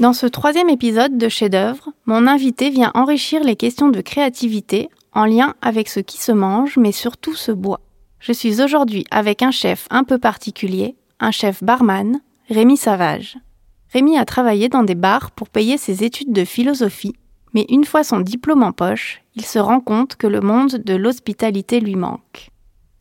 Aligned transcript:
Dans 0.00 0.12
ce 0.12 0.26
troisième 0.26 0.68
épisode 0.68 1.18
de 1.18 1.28
Chef 1.28 1.50
d'œuvre, 1.50 1.90
mon 2.06 2.28
invité 2.28 2.70
vient 2.70 2.92
enrichir 2.94 3.42
les 3.42 3.56
questions 3.56 3.88
de 3.88 4.00
créativité 4.00 4.90
en 5.12 5.24
lien 5.24 5.54
avec 5.60 5.88
ce 5.88 5.98
qui 5.98 6.18
se 6.18 6.30
mange, 6.30 6.76
mais 6.76 6.92
surtout 6.92 7.34
se 7.34 7.50
boit. 7.50 7.80
Je 8.20 8.32
suis 8.32 8.62
aujourd'hui 8.62 9.04
avec 9.10 9.42
un 9.42 9.50
chef 9.50 9.88
un 9.90 10.04
peu 10.04 10.18
particulier, 10.18 10.94
un 11.18 11.32
chef 11.32 11.64
barman, 11.64 12.20
Rémi 12.48 12.76
Savage. 12.76 13.38
Rémi 13.92 14.16
a 14.16 14.24
travaillé 14.24 14.68
dans 14.68 14.84
des 14.84 14.94
bars 14.94 15.32
pour 15.32 15.48
payer 15.48 15.76
ses 15.78 16.04
études 16.04 16.32
de 16.32 16.44
philosophie, 16.44 17.16
mais 17.52 17.66
une 17.68 17.84
fois 17.84 18.04
son 18.04 18.20
diplôme 18.20 18.62
en 18.62 18.70
poche, 18.70 19.22
il 19.34 19.44
se 19.44 19.58
rend 19.58 19.80
compte 19.80 20.14
que 20.14 20.28
le 20.28 20.40
monde 20.40 20.76
de 20.76 20.94
l'hospitalité 20.94 21.80
lui 21.80 21.96
manque. 21.96 22.50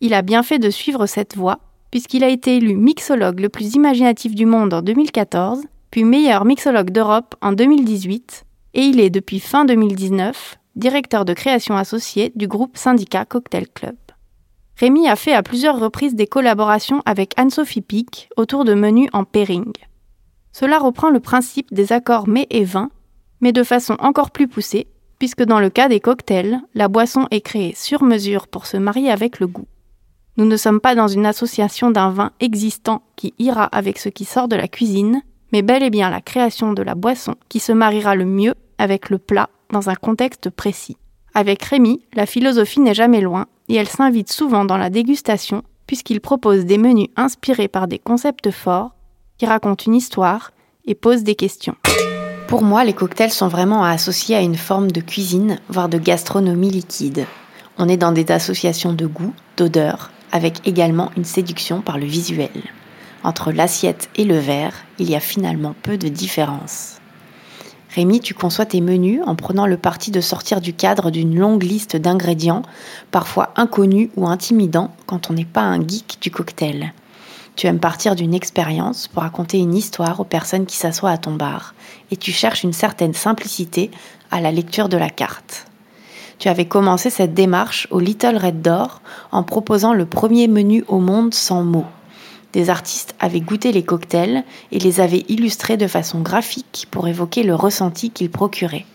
Il 0.02 0.16
a 0.16 0.23
bien 0.23 0.42
fait 0.42 0.58
de 0.58 0.72
suivre 0.72 1.06
cette 1.06 1.36
voie, 1.36 1.59
puisqu'il 1.92 2.23
a 2.23 2.30
été 2.30 2.58
élu 2.58 2.75
mixologue 2.75 3.40
le 3.40 3.50
plus 3.50 3.75
imaginatif 3.75 4.34
du 4.34 4.48
monde 4.48 4.73
en 4.73 4.81
2014 4.81 5.62
meilleur 6.03 6.45
mixologue 6.45 6.92
d'Europe 6.92 7.36
en 7.42 7.53
2018, 7.53 8.45
et 8.73 8.81
il 8.81 9.00
est 9.00 9.09
depuis 9.09 9.40
fin 9.40 9.66
2019 9.66 10.58
directeur 10.76 11.26
de 11.26 11.34
création 11.34 11.76
associé 11.76 12.31
du 12.36 12.48
groupe 12.48 12.78
Syndicat 12.78 13.26
Cocktail 13.26 13.67
Club. 13.67 13.95
Rémi 14.78 15.08
a 15.08 15.16
fait 15.16 15.34
à 15.34 15.42
plusieurs 15.42 15.80
reprises 15.80 16.14
des 16.14 16.28
collaborations 16.28 17.02
avec 17.06 17.34
Anne-Sophie 17.38 17.81
Pic 17.81 18.30
autour 18.38 18.64
de 18.64 18.75
menus 18.75 19.09
en 19.12 19.23
pairing. 19.23 19.73
Cela 20.52 20.78
reprend 20.78 21.09
le 21.09 21.20
principe 21.20 21.73
des 21.73 21.92
accords 21.92 22.28
mets 22.28 22.48
et 22.52 22.64
vin, 22.64 22.92
mais 23.42 23.52
de 23.52 23.64
façon 23.64 23.95
encore 24.00 24.30
plus 24.30 24.48
poussée, 24.48 24.88
puisque 25.18 25.44
dans 25.44 25.59
le 25.59 25.72
cas 25.72 25.90
des 25.90 26.00
cocktails, 26.00 26.62
la 26.75 26.88
boisson 26.88 27.28
est 27.31 27.42
créée 27.42 27.73
sur 27.75 28.03
mesure 28.03 28.48
pour 28.48 28.68
se 28.68 28.78
marier 28.78 29.09
avec 29.09 29.40
le 29.40 29.48
goût. 29.48 29.68
Nous 30.38 30.45
ne 30.45 30.58
sommes 30.58 30.80
pas 30.80 30.94
dans 30.94 31.08
une 31.08 31.25
association 31.25 31.90
d'un 31.90 32.12
vin 32.12 32.31
existant 32.40 33.02
qui 33.16 33.34
ira 33.40 33.64
avec 33.64 33.98
ce 33.98 34.09
qui 34.09 34.25
sort 34.25 34.48
de 34.48 34.56
la 34.56 34.68
cuisine, 34.68 35.23
mais 35.52 35.62
bel 35.62 35.84
et 35.84 35.90
bien 35.90 36.09
la 36.09 36.22
création 36.22 36.73
de 36.73 36.81
la 36.81 36.95
boisson 36.95 37.36
qui 37.50 37.59
se 37.59 37.72
mariera 37.72 38.16
le 38.16 38.26
mieux 38.26 38.56
avec 38.78 39.09
le 39.09 39.17
plat 39.17 39.50
dans 39.72 39.90
un 39.90 39.95
contexte 39.95 40.50
précis. 40.50 40.98
Avec 41.34 41.64
Rémi, 41.64 42.02
la 42.14 42.26
philosophie 42.26 42.80
n'est 42.80 42.94
jamais 42.94 43.22
loin 43.22 43.45
et 43.70 43.75
elle 43.75 43.88
s'invite 43.88 44.31
souvent 44.31 44.66
dans 44.66 44.78
la 44.78 44.90
dégustation 44.90 45.63
puisqu'il 45.85 46.22
propose 46.22 46.66
des 46.66 46.78
menus 46.78 47.08
inspirés 47.16 47.68
par 47.68 47.88
des 47.88 48.00
concepts 48.00 48.52
forts 48.52 48.91
qui 49.38 49.46
racontent 49.46 49.85
une 49.85 49.96
histoire 49.96 50.52
et 50.85 50.96
posent 50.96 51.24
des 51.24 51.35
questions. 51.35 51.75
Pour 52.47 52.62
moi, 52.62 52.85
les 52.85 52.94
cocktails 52.94 53.31
sont 53.31 53.47
vraiment 53.50 53.84
à 53.84 53.90
associer 53.91 54.35
à 54.35 54.41
une 54.41 54.56
forme 54.56 54.91
de 54.91 55.02
cuisine, 55.02 55.59
voire 55.69 55.90
de 55.90 55.97
gastronomie 55.97 56.72
liquide. 56.72 57.25
On 57.78 57.90
est 57.90 57.97
dans 57.97 58.14
des 58.14 58.31
associations 58.31 58.94
de 58.94 59.06
goût, 59.06 59.34
d'odeur, 59.58 60.12
avec 60.31 60.66
également 60.66 61.12
une 61.18 61.25
séduction 61.25 61.81
par 61.81 61.97
le 61.97 62.06
visuel. 62.06 62.50
Entre 63.28 63.52
l'assiette 63.52 64.10
et 64.16 64.24
le 64.24 64.38
verre, 64.38 64.72
il 65.00 65.10
y 65.10 65.16
a 65.16 65.20
finalement 65.20 65.76
peu 65.84 65.98
de 65.98 66.08
différence. 66.08 67.02
Rémi, 67.94 68.22
tu 68.22 68.34
conçois 68.34 68.66
tes 68.66 68.80
menus 68.80 69.20
en 69.26 69.36
prenant 69.36 69.68
le 69.68 69.76
parti 69.76 70.12
de 70.12 70.22
sortir 70.22 70.62
du 70.62 70.72
cadre 70.72 71.12
d'une 71.12 71.38
longue 71.38 71.64
liste 71.64 71.98
d'ingrédients, 71.98 72.62
parfois 73.12 73.52
inconnus 73.58 74.12
ou 74.16 74.30
intimidants 74.30 74.96
quand 75.08 75.30
on 75.30 75.34
n'est 75.34 75.44
pas 75.44 75.64
un 75.64 75.86
geek 75.86 76.20
du 76.22 76.32
cocktail. 76.32 76.94
Tu 77.58 77.68
aimes 77.68 77.82
partir 77.82 78.16
d'une 78.16 78.34
expérience 78.34 79.10
pour 79.10 79.24
raconter 79.24 79.58
une 79.58 79.76
histoire 79.76 80.22
aux 80.22 80.24
personnes 80.24 80.66
qui 80.66 80.78
s'assoient 80.78 81.12
à 81.12 81.18
ton 81.18 81.36
bar, 81.36 81.76
et 82.12 82.16
tu 82.16 82.32
cherches 82.32 82.64
une 82.64 82.72
certaine 82.72 83.14
simplicité 83.14 83.92
à 84.32 84.40
la 84.40 84.54
lecture 84.54 84.88
de 84.88 84.96
la 84.96 85.09
carte. 85.09 85.66
Tu 86.40 86.48
avais 86.48 86.64
commencé 86.64 87.09
cette 87.09 87.34
démarche 87.34 87.90
au 87.92 88.00
Little 88.00 88.38
Red 88.38 88.62
Door 88.62 89.02
en 89.34 89.44
proposant 89.44 89.92
le 89.92 90.06
premier 90.06 90.48
menu 90.48 90.86
au 90.88 91.00
monde 91.00 91.34
sans 91.34 91.64
mots 91.64 91.84
des 92.53 92.69
artistes 92.69 93.16
avaient 93.19 93.41
goûté 93.41 93.72
les 93.72 93.84
cocktails 93.84 94.44
et 94.72 94.80
les 94.80 95.00
avaient 95.00 95.25
illustrés 95.28 95.78
de 95.78 95.88
façon 95.88 96.22
graphique 96.22 96.88
pour 96.91 97.08
évoquer 97.08 97.44
le 97.44 97.56
ressenti 97.56 98.09
qu'ils 98.09 98.30
procuraient. 98.30 98.85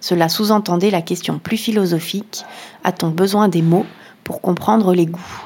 Cela 0.00 0.28
sous-entendait 0.28 0.90
la 0.90 1.02
question 1.02 1.38
plus 1.38 1.58
philosophique 1.58 2.44
a-t-on 2.84 3.10
besoin 3.10 3.48
des 3.48 3.62
mots 3.62 3.86
pour 4.24 4.40
comprendre 4.40 4.94
les 4.94 5.06
goûts? 5.06 5.42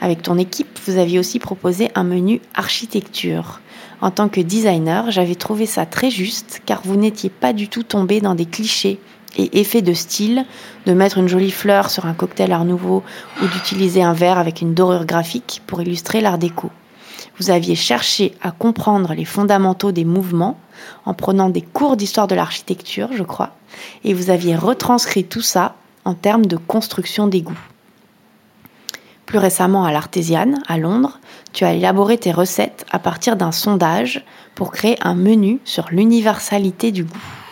Avec 0.00 0.22
ton 0.22 0.36
équipe, 0.36 0.78
vous 0.86 0.98
aviez 0.98 1.18
aussi 1.18 1.38
proposé 1.38 1.90
un 1.94 2.04
menu 2.04 2.40
architecture. 2.54 3.60
En 4.00 4.10
tant 4.10 4.28
que 4.28 4.40
designer, 4.40 5.10
j'avais 5.10 5.36
trouvé 5.36 5.64
ça 5.64 5.86
très 5.86 6.10
juste 6.10 6.60
car 6.66 6.82
vous 6.84 6.96
n'étiez 6.96 7.30
pas 7.30 7.52
du 7.52 7.68
tout 7.68 7.82
tombé 7.82 8.20
dans 8.20 8.34
des 8.34 8.44
clichés 8.44 8.98
et 9.36 9.60
effet 9.60 9.82
de 9.82 9.92
style, 9.92 10.44
de 10.86 10.92
mettre 10.92 11.18
une 11.18 11.28
jolie 11.28 11.50
fleur 11.50 11.90
sur 11.90 12.06
un 12.06 12.14
cocktail 12.14 12.52
art 12.52 12.64
nouveau 12.64 13.02
ou 13.42 13.46
d'utiliser 13.46 14.02
un 14.02 14.12
verre 14.12 14.38
avec 14.38 14.60
une 14.60 14.74
dorure 14.74 15.06
graphique 15.06 15.62
pour 15.66 15.82
illustrer 15.82 16.20
l'art 16.20 16.38
déco. 16.38 16.70
Vous 17.38 17.50
aviez 17.50 17.74
cherché 17.74 18.34
à 18.40 18.50
comprendre 18.50 19.12
les 19.12 19.26
fondamentaux 19.26 19.92
des 19.92 20.04
mouvements 20.04 20.58
en 21.04 21.12
prenant 21.12 21.50
des 21.50 21.62
cours 21.62 21.96
d'histoire 21.96 22.26
de 22.26 22.34
l'architecture, 22.34 23.10
je 23.12 23.22
crois, 23.22 23.50
et 24.04 24.14
vous 24.14 24.30
aviez 24.30 24.56
retranscrit 24.56 25.24
tout 25.24 25.42
ça 25.42 25.74
en 26.04 26.14
termes 26.14 26.46
de 26.46 26.56
construction 26.56 27.26
des 27.26 27.42
goûts. 27.42 27.58
Plus 29.26 29.38
récemment 29.38 29.84
à 29.84 29.92
l'Artésiane, 29.92 30.62
à 30.68 30.78
Londres, 30.78 31.18
tu 31.52 31.64
as 31.64 31.74
élaboré 31.74 32.16
tes 32.16 32.30
recettes 32.30 32.86
à 32.90 33.00
partir 33.00 33.36
d'un 33.36 33.52
sondage 33.52 34.24
pour 34.54 34.70
créer 34.70 34.96
un 35.02 35.14
menu 35.14 35.58
sur 35.64 35.88
l'universalité 35.90 36.92
du 36.92 37.04
goût. 37.04 37.45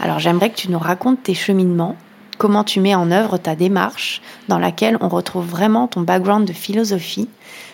Alors 0.00 0.18
j'aimerais 0.18 0.50
que 0.50 0.56
tu 0.56 0.70
nous 0.70 0.78
racontes 0.78 1.22
tes 1.22 1.34
cheminements, 1.34 1.94
comment 2.38 2.64
tu 2.64 2.80
mets 2.80 2.94
en 2.94 3.10
œuvre 3.10 3.36
ta 3.36 3.54
démarche 3.54 4.22
dans 4.48 4.58
laquelle 4.58 4.96
on 5.02 5.08
retrouve 5.08 5.46
vraiment 5.46 5.88
ton 5.88 6.00
background 6.00 6.48
de 6.48 6.54
philosophie, 6.54 7.28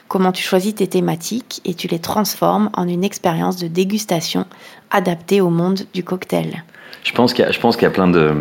comment 0.09 0.33
tu 0.33 0.43
choisis 0.43 0.75
tes 0.75 0.89
thématiques 0.89 1.61
et 1.65 1.75
tu 1.75 1.87
les 1.87 2.01
transformes 2.01 2.71
en 2.75 2.89
une 2.89 3.05
expérience 3.05 3.57
de 3.57 3.69
dégustation 3.69 4.45
adaptée 4.91 5.41
au 5.41 5.51
monde 5.51 5.83
du 5.95 6.03
cocktail. 6.03 6.65
Je 7.05 7.13
pense 7.13 7.33
qu'il 7.33 7.45
y, 7.45 7.87
a 7.87 7.91
plein 7.91 8.09
de... 8.09 8.35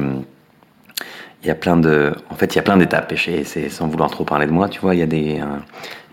Il 1.43 1.47
y 1.47 1.51
a 1.51 1.55
plein 1.55 1.77
de... 1.77 2.15
En 2.31 2.35
fait, 2.35 2.53
il 2.53 2.55
y 2.55 2.59
a 2.59 2.63
plein 2.63 2.77
d'étapes. 2.77 3.11
Et 3.11 3.43
c'est 3.43 3.69
sans 3.69 3.87
vouloir 3.87 4.09
trop 4.09 4.23
parler 4.23 4.47
de 4.47 4.51
moi, 4.51 4.67
tu 4.67 4.79
vois, 4.79 4.95
il 4.95 4.99
y 4.99 5.03
a 5.03 5.07
des... 5.07 5.39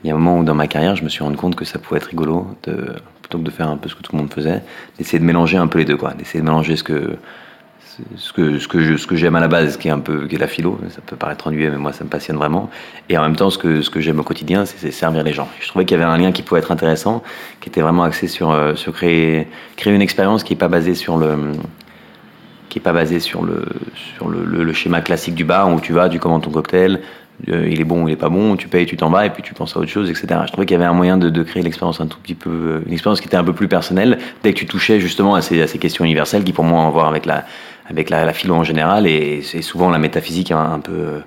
Il 0.05 0.09
y 0.09 0.11
a 0.11 0.15
un 0.15 0.19
moment 0.19 0.41
où 0.41 0.45
dans 0.45 0.55
ma 0.55 0.67
carrière, 0.67 0.97
je 0.97 1.05
me 1.05 1.09
suis 1.09 1.23
rendu 1.23 1.37
compte 1.37 1.55
que 1.55 1.65
ça 1.65 1.79
pouvait 1.79 1.99
être 1.99 2.09
rigolo, 2.09 2.49
de, 2.65 2.97
plutôt 3.23 3.39
que 3.39 3.45
de 3.45 3.51
faire 3.51 3.69
un 3.69 3.77
peu 3.77 3.89
ce 3.89 3.95
que 3.95 4.03
tout 4.03 4.13
le 4.13 4.19
monde 4.19 4.33
faisait, 4.33 4.63
d'essayer 4.99 5.21
de 5.21 5.25
mélanger 5.25 5.57
un 5.57 5.69
peu 5.69 5.79
les 5.79 5.85
deux, 5.85 5.97
quoi. 5.97 6.13
D'essayer 6.13 6.41
de 6.41 6.45
mélanger 6.45 6.77
ce 6.77 6.83
que, 6.83 7.17
ce 8.17 8.33
que, 8.33 8.59
ce 8.59 8.69
que, 8.69 8.97
ce 8.97 9.07
que 9.07 9.17
j'aime 9.17 9.37
à 9.37 9.41
la 9.41 9.49
base, 9.49 9.77
qui 9.77 9.89
est 9.89 9.91
un 9.91 9.99
peu 9.99 10.27
qui 10.27 10.37
est 10.37 10.39
la 10.39 10.47
philo, 10.47 10.79
ça 10.91 11.01
peut 11.05 11.17
paraître 11.17 11.47
ennuyeux, 11.47 11.71
mais 11.71 11.77
moi 11.77 11.93
ça 11.93 12.05
me 12.05 12.09
passionne 12.09 12.37
vraiment. 12.37 12.71
Et 13.09 13.19
en 13.19 13.23
même 13.23 13.37
temps, 13.37 13.51
ce 13.51 13.59
que, 13.59 13.83
ce 13.83 13.91
que 13.91 14.01
j'aime 14.01 14.21
au 14.21 14.23
quotidien, 14.23 14.65
c'est 14.65 14.91
servir 14.91 15.23
les 15.23 15.33
gens. 15.33 15.49
Je 15.61 15.69
trouvais 15.69 15.85
qu'il 15.85 15.99
y 15.99 16.01
avait 16.01 16.11
un 16.11 16.17
lien 16.17 16.33
qui 16.33 16.43
pouvait 16.43 16.61
être 16.61 16.73
intéressant, 16.73 17.23
qui 17.61 17.69
était 17.69 17.81
vraiment 17.81 18.05
axé 18.05 18.29
sur, 18.29 18.51
euh, 18.51 18.75
sur 18.75 18.93
créer, 18.93 19.49
créer 19.77 19.95
une 19.95 20.03
expérience 20.03 20.45
qui 20.45 20.53
n'est 20.53 20.59
pas 20.59 20.69
basée 20.69 20.95
sur 20.95 21.17
le 21.17 21.53
qui 22.69 22.79
est 22.79 22.83
pas 22.83 22.95
basée 22.95 23.21
sur 23.21 23.43
le 23.43 23.67
sur 24.17 24.29
le, 24.29 24.73
schéma 24.73 25.03
classique 25.03 25.35
du 25.35 25.45
bar 25.45 25.71
où 25.71 25.79
tu 25.79 25.93
vas, 25.93 26.09
tu 26.09 26.19
commandes 26.19 26.43
ton 26.43 26.51
cocktail, 26.51 27.01
euh, 27.51 27.69
il 27.71 27.81
est 27.81 27.85
bon 27.85 28.05
ou 28.05 28.09
il 28.09 28.13
est 28.13 28.17
pas 28.17 28.31
bon, 28.31 28.57
tu 28.57 28.69
payes, 28.69 28.87
tu 28.87 28.97
t'en 28.97 29.11
vas 29.11 29.27
et 29.27 29.31
puis 29.31 29.43
tu 29.43 29.53
penses 29.53 29.77
à 29.77 29.81
autre 29.81 29.91
chose, 29.91 30.09
etc. 30.09 30.27
Je 30.47 30.53
trouvais 30.53 30.65
qu'il 30.65 30.75
y 30.75 30.81
avait 30.81 30.87
un 30.89 30.95
moyen 30.95 31.19
de, 31.19 31.29
de 31.29 31.43
créer 31.43 31.63
l'expérience 31.63 32.01
un 32.01 32.07
tout 32.07 32.19
petit 32.23 32.35
peu, 32.35 32.51
euh, 32.51 32.83
une 32.87 32.93
expérience 32.95 33.21
qui 33.21 33.27
était 33.27 33.37
un 33.37 33.45
peu 33.45 33.53
plus 33.53 33.69
personnelle 33.69 34.19
dès 34.43 34.55
que 34.55 34.59
tu 34.59 34.67
touchais 34.67 35.01
justement 35.01 35.35
à 35.35 35.43
ces, 35.43 35.61
à 35.61 35.67
ces 35.67 35.79
questions 35.79 36.07
universelles 36.07 36.45
qui 36.45 36.55
pour 36.55 36.65
moi 36.65 36.81
ont 36.81 36.87
à 36.87 36.91
voir 36.91 37.09
avec 37.09 37.27
la 37.27 37.45
avec 37.93 38.11
la, 38.11 38.25
la, 38.25 38.33
philo 38.33 38.55
en 38.55 38.65
général 38.65 39.07
et 39.07 39.43
c'est 39.43 39.63
souvent 39.63 39.91
la 39.91 39.99
métaphysique 39.99 40.51
un, 40.51 40.81
peu 40.81 41.23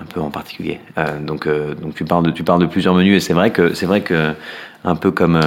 un 0.00 0.04
peu 0.04 0.20
en 0.20 0.30
particulier. 0.30 0.80
Euh, 0.98 1.18
donc 1.20 1.48
donc 1.48 1.94
tu 1.94 2.04
parles 2.04 2.24
de 2.24 2.30
tu 2.30 2.42
parles 2.44 2.60
de 2.60 2.66
plusieurs 2.66 2.94
menus 2.94 3.16
et 3.16 3.20
c'est 3.20 3.34
vrai 3.34 3.50
que 3.50 3.74
c'est 3.74 3.86
vrai 3.86 4.00
que 4.02 4.34
un 4.84 4.96
peu 4.96 5.10
comme 5.10 5.40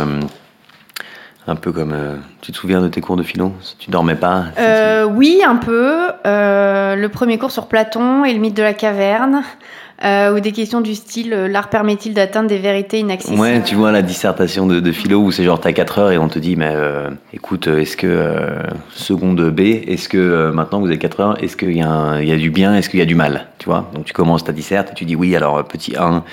Un 1.46 1.56
peu 1.56 1.72
comme. 1.74 1.92
euh, 1.92 2.16
tu 2.42 2.52
te 2.54 2.58
souviens 2.58 2.82
de 2.82 2.88
tes 2.88 3.02
cours 3.02 3.18
de 3.18 3.24
philo? 3.24 3.52
Tu 3.78 3.92
dormais 3.92 4.16
pas? 4.16 4.46
Euh, 4.58 5.04
oui, 5.04 5.42
un 5.46 5.58
peu. 5.58 5.94
Euh, 6.26 6.96
le 6.96 7.10
premier 7.10 7.38
cours 7.38 7.52
sur 7.52 7.68
Platon 7.68 8.24
et 8.24 8.34
le 8.34 8.40
mythe 8.40 8.56
de 8.56 8.64
la 8.64 8.74
caverne, 8.74 9.44
euh, 10.04 10.36
ou 10.36 10.40
des 10.40 10.52
questions 10.52 10.82
du 10.82 10.96
style 10.96 11.34
euh, 11.34 11.48
l'art 11.48 11.70
permet-il 11.70 12.14
d'atteindre 12.14 12.50
des 12.50 12.58
vérités 12.58 13.00
inaccessibles 13.00 13.40
Ouais, 13.40 13.62
tu 13.64 13.76
vois 13.76 13.92
la 13.92 14.02
dissertation 14.02 14.66
de, 14.68 14.80
de 14.80 14.92
philo 14.92 15.20
où 15.20 15.32
c'est 15.32 15.44
genre 15.44 15.60
t'as 15.60 15.72
4 15.74 16.00
heures 16.00 16.12
et 16.12 16.18
on 16.18 16.28
te 16.28 16.40
dit 16.40 16.56
mais 16.56 16.72
euh, 16.72 17.10
écoute 17.34 17.68
est-ce 17.68 17.96
que 17.98 18.34
seconde 18.94 19.50
B 19.50 19.60
est-ce 19.62 20.10
que 20.10 20.52
maintenant 20.52 20.80
vous 20.80 20.88
avez 20.88 20.98
4 20.98 21.20
heures 21.20 21.44
est-ce 21.44 21.56
qu'il 21.56 21.72
y, 21.72 21.78
y 21.78 21.82
a 21.84 22.38
du 22.38 22.50
bien 22.50 22.76
est-ce 22.76 22.90
qu'il 22.90 23.00
y 23.00 23.04
a 23.04 23.06
du 23.06 23.16
mal 23.16 23.48
tu 23.60 23.66
vois? 23.66 23.90
Donc 23.94 24.06
tu 24.06 24.14
commences 24.14 24.44
ta 24.44 24.52
disserte 24.52 24.92
et 24.92 24.94
tu 24.94 25.06
dis 25.06 25.16
oui 25.16 25.36
alors 25.36 25.64
petit 25.64 25.96
1 25.98 26.24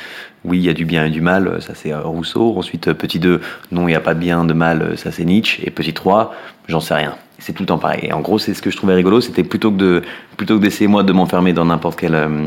oui 0.45 0.59
il 0.59 0.65
y 0.65 0.69
a 0.69 0.75
du 0.75 0.85
bien 0.85 1.05
et 1.05 1.11
du 1.11 1.21
mal 1.21 1.61
ça 1.61 1.75
c'est 1.75 1.95
Rousseau. 1.95 2.55
Ensuite 2.57 2.93
petit 2.93 3.19
2 3.19 3.41
non 3.73 3.83
il 3.83 3.91
n'y 3.93 3.95
a 3.97 4.01
pas 4.01 4.15
de 4.15 4.21
bien 4.21 4.45
de 4.45 4.53
mal 4.55 4.95
ça 4.97 5.11
c'est 5.13 5.25
Nietzsche. 5.25 5.63
Et 5.65 5.71
petit 5.71 5.93
3 5.93 6.35
j'en 6.69 6.81
sais 6.81 6.95
rien 6.95 7.15
c'est 7.41 7.53
tout 7.53 7.63
le 7.65 7.67
temps 7.67 7.79
pareil 7.79 8.01
et 8.05 8.13
en 8.13 8.21
gros 8.21 8.39
c'est 8.39 8.55
ce 8.55 8.63
que 8.63 8.71
je 8.71 8.77
trouvais 8.77 8.95
rigolo 8.95 9.21
c'était 9.21 9.43
plutôt 9.45 9.71
que 9.73 9.77
de 9.77 10.03
plutôt 10.37 10.57
que 10.59 10.63
d'essayer 10.63 10.87
moi 10.87 11.03
de 11.03 11.13
m'enfermer 11.13 11.53
dans 11.53 11.65
n'importe 11.65 11.99
quel 11.99 12.15
euh, 12.15 12.47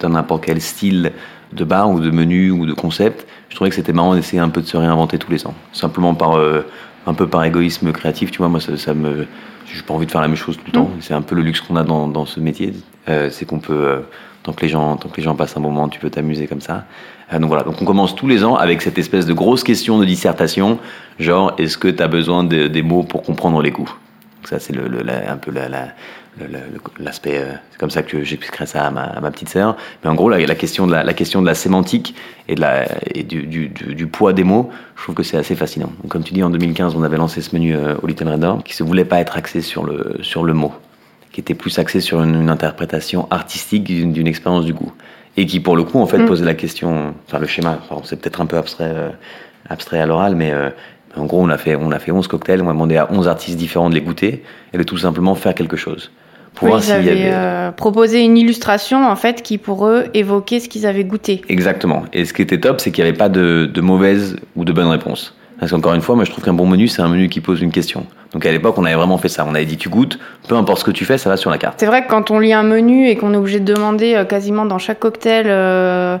dans 0.00 0.08
n'importe 0.08 0.44
quel 0.46 0.60
style 0.60 1.12
de 1.52 1.64
bar 1.64 1.90
ou 1.90 1.98
de 2.00 2.10
menu 2.10 2.50
ou 2.50 2.66
de 2.66 2.74
concept, 2.74 3.26
je 3.48 3.54
trouvais 3.54 3.70
que 3.70 3.76
c'était 3.76 3.94
marrant 3.94 4.14
d'essayer 4.14 4.38
un 4.40 4.50
peu 4.50 4.60
de 4.60 4.66
se 4.66 4.76
réinventer 4.76 5.16
tous 5.18 5.30
les 5.30 5.46
ans. 5.46 5.54
Simplement 5.72 6.14
par 6.14 6.36
euh, 6.36 6.60
un 7.06 7.14
peu 7.14 7.26
par 7.26 7.42
égoïsme 7.42 7.90
créatif, 7.92 8.30
tu 8.30 8.38
vois, 8.38 8.48
moi 8.48 8.60
ça, 8.60 8.76
ça 8.76 8.92
me 8.92 9.26
j'ai 9.72 9.82
pas 9.82 9.94
envie 9.94 10.04
de 10.04 10.10
faire 10.10 10.20
la 10.20 10.28
même 10.28 10.36
chose 10.36 10.56
tout 10.58 10.64
le 10.66 10.72
temps. 10.72 10.90
C'est 11.00 11.14
un 11.14 11.22
peu 11.22 11.34
le 11.34 11.40
luxe 11.42 11.60
qu'on 11.62 11.76
a 11.76 11.84
dans, 11.84 12.06
dans 12.06 12.26
ce 12.26 12.38
métier, 12.40 12.74
Euh, 13.08 13.30
c'est 13.30 13.46
qu'on 13.46 13.60
peut 13.60 13.72
euh, 13.72 14.00
tant 14.42 14.52
que 14.52 14.60
les 14.60 14.68
gens 14.68 14.96
tant 14.96 15.08
que 15.08 15.16
les 15.16 15.22
gens 15.22 15.34
passent 15.34 15.56
un 15.56 15.60
bon 15.62 15.70
moment, 15.70 15.88
tu 15.88 15.98
peux 16.00 16.10
t'amuser 16.10 16.46
comme 16.46 16.60
ça. 16.60 16.84
Donc 17.32 17.48
voilà, 17.48 17.62
donc 17.64 17.80
on 17.80 17.86
commence 17.86 18.14
tous 18.14 18.28
les 18.28 18.44
ans 18.44 18.56
avec 18.56 18.82
cette 18.82 18.98
espèce 18.98 19.24
de 19.24 19.32
grosse 19.32 19.62
question 19.64 19.98
de 19.98 20.04
dissertation, 20.04 20.78
genre 21.18 21.54
est-ce 21.56 21.78
que 21.78 21.88
tu 21.88 22.02
as 22.02 22.08
besoin 22.08 22.44
de- 22.44 22.66
des 22.68 22.82
mots 22.82 23.04
pour 23.04 23.22
comprendre 23.22 23.62
les 23.62 23.70
coups 23.70 23.92
ça, 24.44 24.58
c'est 24.58 24.72
le, 24.74 24.88
le- 24.88 25.02
la- 25.02 25.30
un 25.32 25.36
peu 25.36 25.50
la- 25.50 25.68
la- 25.68 25.88
l'aspect. 27.00 27.38
euh, 27.38 27.52
c'est 27.70 27.78
comme 27.78 27.90
ça 27.90 28.02
que 28.02 28.22
j'expliquerai 28.22 28.66
ça 28.66 28.86
à 28.86 28.90
ma, 28.90 29.02
à 29.02 29.20
ma 29.20 29.30
petite 29.30 29.48
sœur. 29.48 29.76
Mais 30.02 30.10
en 30.10 30.14
gros, 30.14 30.28
la, 30.30 30.54
question 30.54 30.86
de 30.86 30.92
la, 30.92 31.12
question 31.14 31.40
de 31.42 31.46
la 31.46 31.54
sémantique 31.54 32.14
et, 32.48 32.54
de 32.54 32.60
la, 32.60 32.86
et 33.14 33.24
du, 33.24 33.42
du, 33.46 33.68
du- 33.68 33.94
du 33.94 34.06
poids 34.06 34.32
des 34.32 34.44
mots, 34.44 34.70
je 34.96 35.02
trouve 35.02 35.14
que 35.16 35.22
c'est 35.22 35.36
assez 35.36 35.56
fascinant. 35.56 35.90
Donc, 36.02 36.10
comme 36.12 36.22
tu 36.22 36.32
dis, 36.34 36.42
en 36.42 36.50
2015, 36.50 36.94
on 36.94 37.02
avait 37.02 37.16
lancé 37.16 37.40
ce 37.42 37.54
menu 37.54 37.74
euh, 37.76 37.94
au 38.02 38.06
Little 38.06 38.28
qui 38.64 38.74
se 38.74 38.82
voulait 38.84 39.04
pas 39.04 39.18
être 39.20 39.36
axé 39.36 39.60
sur 39.62 39.84
le, 39.84 40.18
sur 40.22 40.44
le 40.44 40.52
mot, 40.54 40.72
qui 41.32 41.40
était 41.40 41.54
plus 41.54 41.78
axé 41.78 42.00
sur 42.00 42.22
une, 42.22 42.34
une 42.40 42.50
interprétation 42.50 43.26
artistique 43.30 43.84
d'une, 43.84 44.12
expérience 44.28 44.64
du 44.64 44.72
goût. 44.74 44.92
Et 45.36 45.46
qui, 45.46 45.60
pour 45.60 45.76
le 45.76 45.84
coup, 45.84 45.98
en 46.00 46.06
fait, 46.06 46.18
Mm. 46.18 46.26
posait 46.26 46.44
la 46.44 46.54
question. 46.54 47.14
Enfin, 47.26 47.38
le 47.38 47.46
schéma, 47.46 47.78
c'est 48.04 48.20
peut-être 48.20 48.40
un 48.40 48.46
peu 48.46 48.56
abstrait, 48.56 48.90
euh, 48.94 49.10
abstrait 49.68 49.98
à 50.00 50.06
l'oral, 50.06 50.36
mais. 50.36 50.52
euh, 50.52 50.70
en 51.18 51.26
gros, 51.26 51.40
on 51.42 51.48
a 51.48 51.58
fait, 51.58 51.76
on 51.76 51.90
a 51.92 51.98
fait 51.98 52.12
11 52.12 52.26
cocktails, 52.28 52.62
on 52.62 52.68
a 52.68 52.72
demandé 52.72 52.96
à 52.96 53.08
11 53.12 53.28
artistes 53.28 53.56
différents 53.58 53.90
de 53.90 53.94
les 53.94 54.00
goûter 54.00 54.42
et 54.72 54.78
de 54.78 54.82
tout 54.82 54.98
simplement 54.98 55.34
faire 55.34 55.54
quelque 55.54 55.76
chose. 55.76 56.10
Pour 56.54 56.64
Oui, 56.64 56.70
voir 56.70 56.82
ils 57.00 57.06
y 57.06 57.10
avait. 57.10 57.30
euh, 57.32 57.70
proposé 57.70 58.20
une 58.24 58.36
illustration 58.36 59.06
en 59.06 59.14
fait 59.16 59.42
qui 59.42 59.58
pour 59.58 59.86
eux 59.86 60.04
évoquait 60.14 60.60
ce 60.60 60.68
qu'ils 60.68 60.86
avaient 60.86 61.04
goûté. 61.04 61.42
Exactement. 61.48 62.02
Et 62.12 62.24
ce 62.24 62.32
qui 62.32 62.42
était 62.42 62.58
top, 62.58 62.80
c'est 62.80 62.90
qu'il 62.90 63.04
n'y 63.04 63.10
avait 63.10 63.18
pas 63.18 63.28
de, 63.28 63.66
de 63.72 63.80
mauvaise 63.80 64.36
ou 64.56 64.64
de 64.64 64.72
bonne 64.72 64.88
réponse. 64.88 65.34
Parce 65.60 65.72
qu'encore 65.72 65.94
une 65.94 66.00
fois, 66.02 66.14
moi 66.14 66.24
je 66.24 66.30
trouve 66.30 66.44
qu'un 66.44 66.52
bon 66.54 66.66
menu, 66.66 66.86
c'est 66.88 67.02
un 67.02 67.08
menu 67.08 67.28
qui 67.28 67.40
pose 67.40 67.60
une 67.60 67.72
question. 67.72 68.06
Donc 68.32 68.46
à 68.46 68.50
l'époque, 68.52 68.76
on 68.78 68.84
avait 68.84 68.94
vraiment 68.94 69.18
fait 69.18 69.28
ça. 69.28 69.44
On 69.48 69.54
avait 69.54 69.64
dit 69.66 69.76
tu 69.76 69.88
goûtes, 69.88 70.18
peu 70.48 70.54
importe 70.56 70.80
ce 70.80 70.84
que 70.84 70.90
tu 70.92 71.04
fais, 71.04 71.18
ça 71.18 71.28
va 71.30 71.36
sur 71.36 71.50
la 71.50 71.58
carte. 71.58 71.78
C'est 71.80 71.86
vrai 71.86 72.04
que 72.04 72.08
quand 72.08 72.30
on 72.30 72.38
lit 72.38 72.52
un 72.52 72.62
menu 72.62 73.08
et 73.08 73.16
qu'on 73.16 73.34
est 73.34 73.36
obligé 73.36 73.58
de 73.60 73.72
demander 73.74 74.14
euh, 74.14 74.24
quasiment 74.24 74.64
dans 74.66 74.78
chaque 74.78 75.00
cocktail 75.00 75.46
euh, 75.48 76.16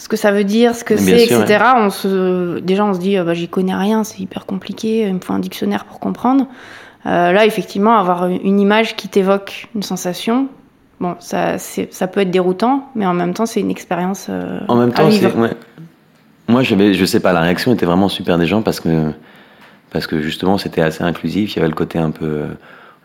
ce 0.00 0.08
que 0.08 0.16
ça 0.16 0.32
veut 0.32 0.44
dire, 0.44 0.74
ce 0.74 0.82
que 0.82 0.96
c'est, 0.96 1.24
etc. 1.24 1.62
On 1.76 1.90
se, 1.90 2.58
déjà 2.60 2.86
on 2.86 2.94
se 2.94 2.98
dit 2.98 3.18
euh, 3.18 3.24
bah, 3.24 3.34
j'y 3.34 3.48
connais 3.48 3.74
rien, 3.74 4.02
c'est 4.02 4.18
hyper 4.18 4.46
compliqué, 4.46 5.06
il 5.06 5.14
me 5.14 5.20
faut 5.20 5.34
un 5.34 5.38
dictionnaire 5.38 5.84
pour 5.84 6.00
comprendre. 6.00 6.46
Euh, 7.04 7.32
là 7.32 7.44
effectivement 7.44 7.98
avoir 7.98 8.26
une 8.26 8.58
image 8.58 8.96
qui 8.96 9.08
t'évoque 9.08 9.68
une 9.74 9.82
sensation, 9.82 10.48
bon 11.00 11.16
ça, 11.20 11.58
ça 11.58 12.06
peut 12.06 12.20
être 12.20 12.30
déroutant, 12.30 12.88
mais 12.94 13.04
en 13.04 13.12
même 13.12 13.34
temps 13.34 13.44
c'est 13.44 13.60
une 13.60 13.70
expérience 13.70 14.28
euh, 14.30 14.60
En 14.68 14.76
même 14.76 14.88
à 14.88 14.92
temps, 14.92 15.08
vivre. 15.08 15.32
c'est. 15.34 15.38
Ouais. 15.38 15.52
Moi, 16.48 16.62
j'avais, 16.62 16.94
je 16.94 17.04
sais 17.04 17.20
pas, 17.20 17.32
la 17.32 17.42
réaction 17.42 17.72
était 17.72 17.86
vraiment 17.86 18.08
super 18.08 18.36
des 18.36 18.46
gens 18.46 18.62
parce 18.62 18.80
que, 18.80 19.12
parce 19.92 20.08
que 20.08 20.20
justement, 20.20 20.58
c'était 20.58 20.80
assez 20.80 21.04
inclusif. 21.04 21.54
Il 21.54 21.56
y 21.56 21.58
avait 21.60 21.68
le 21.68 21.76
côté 21.76 21.98
un 21.98 22.10
peu, 22.10 22.46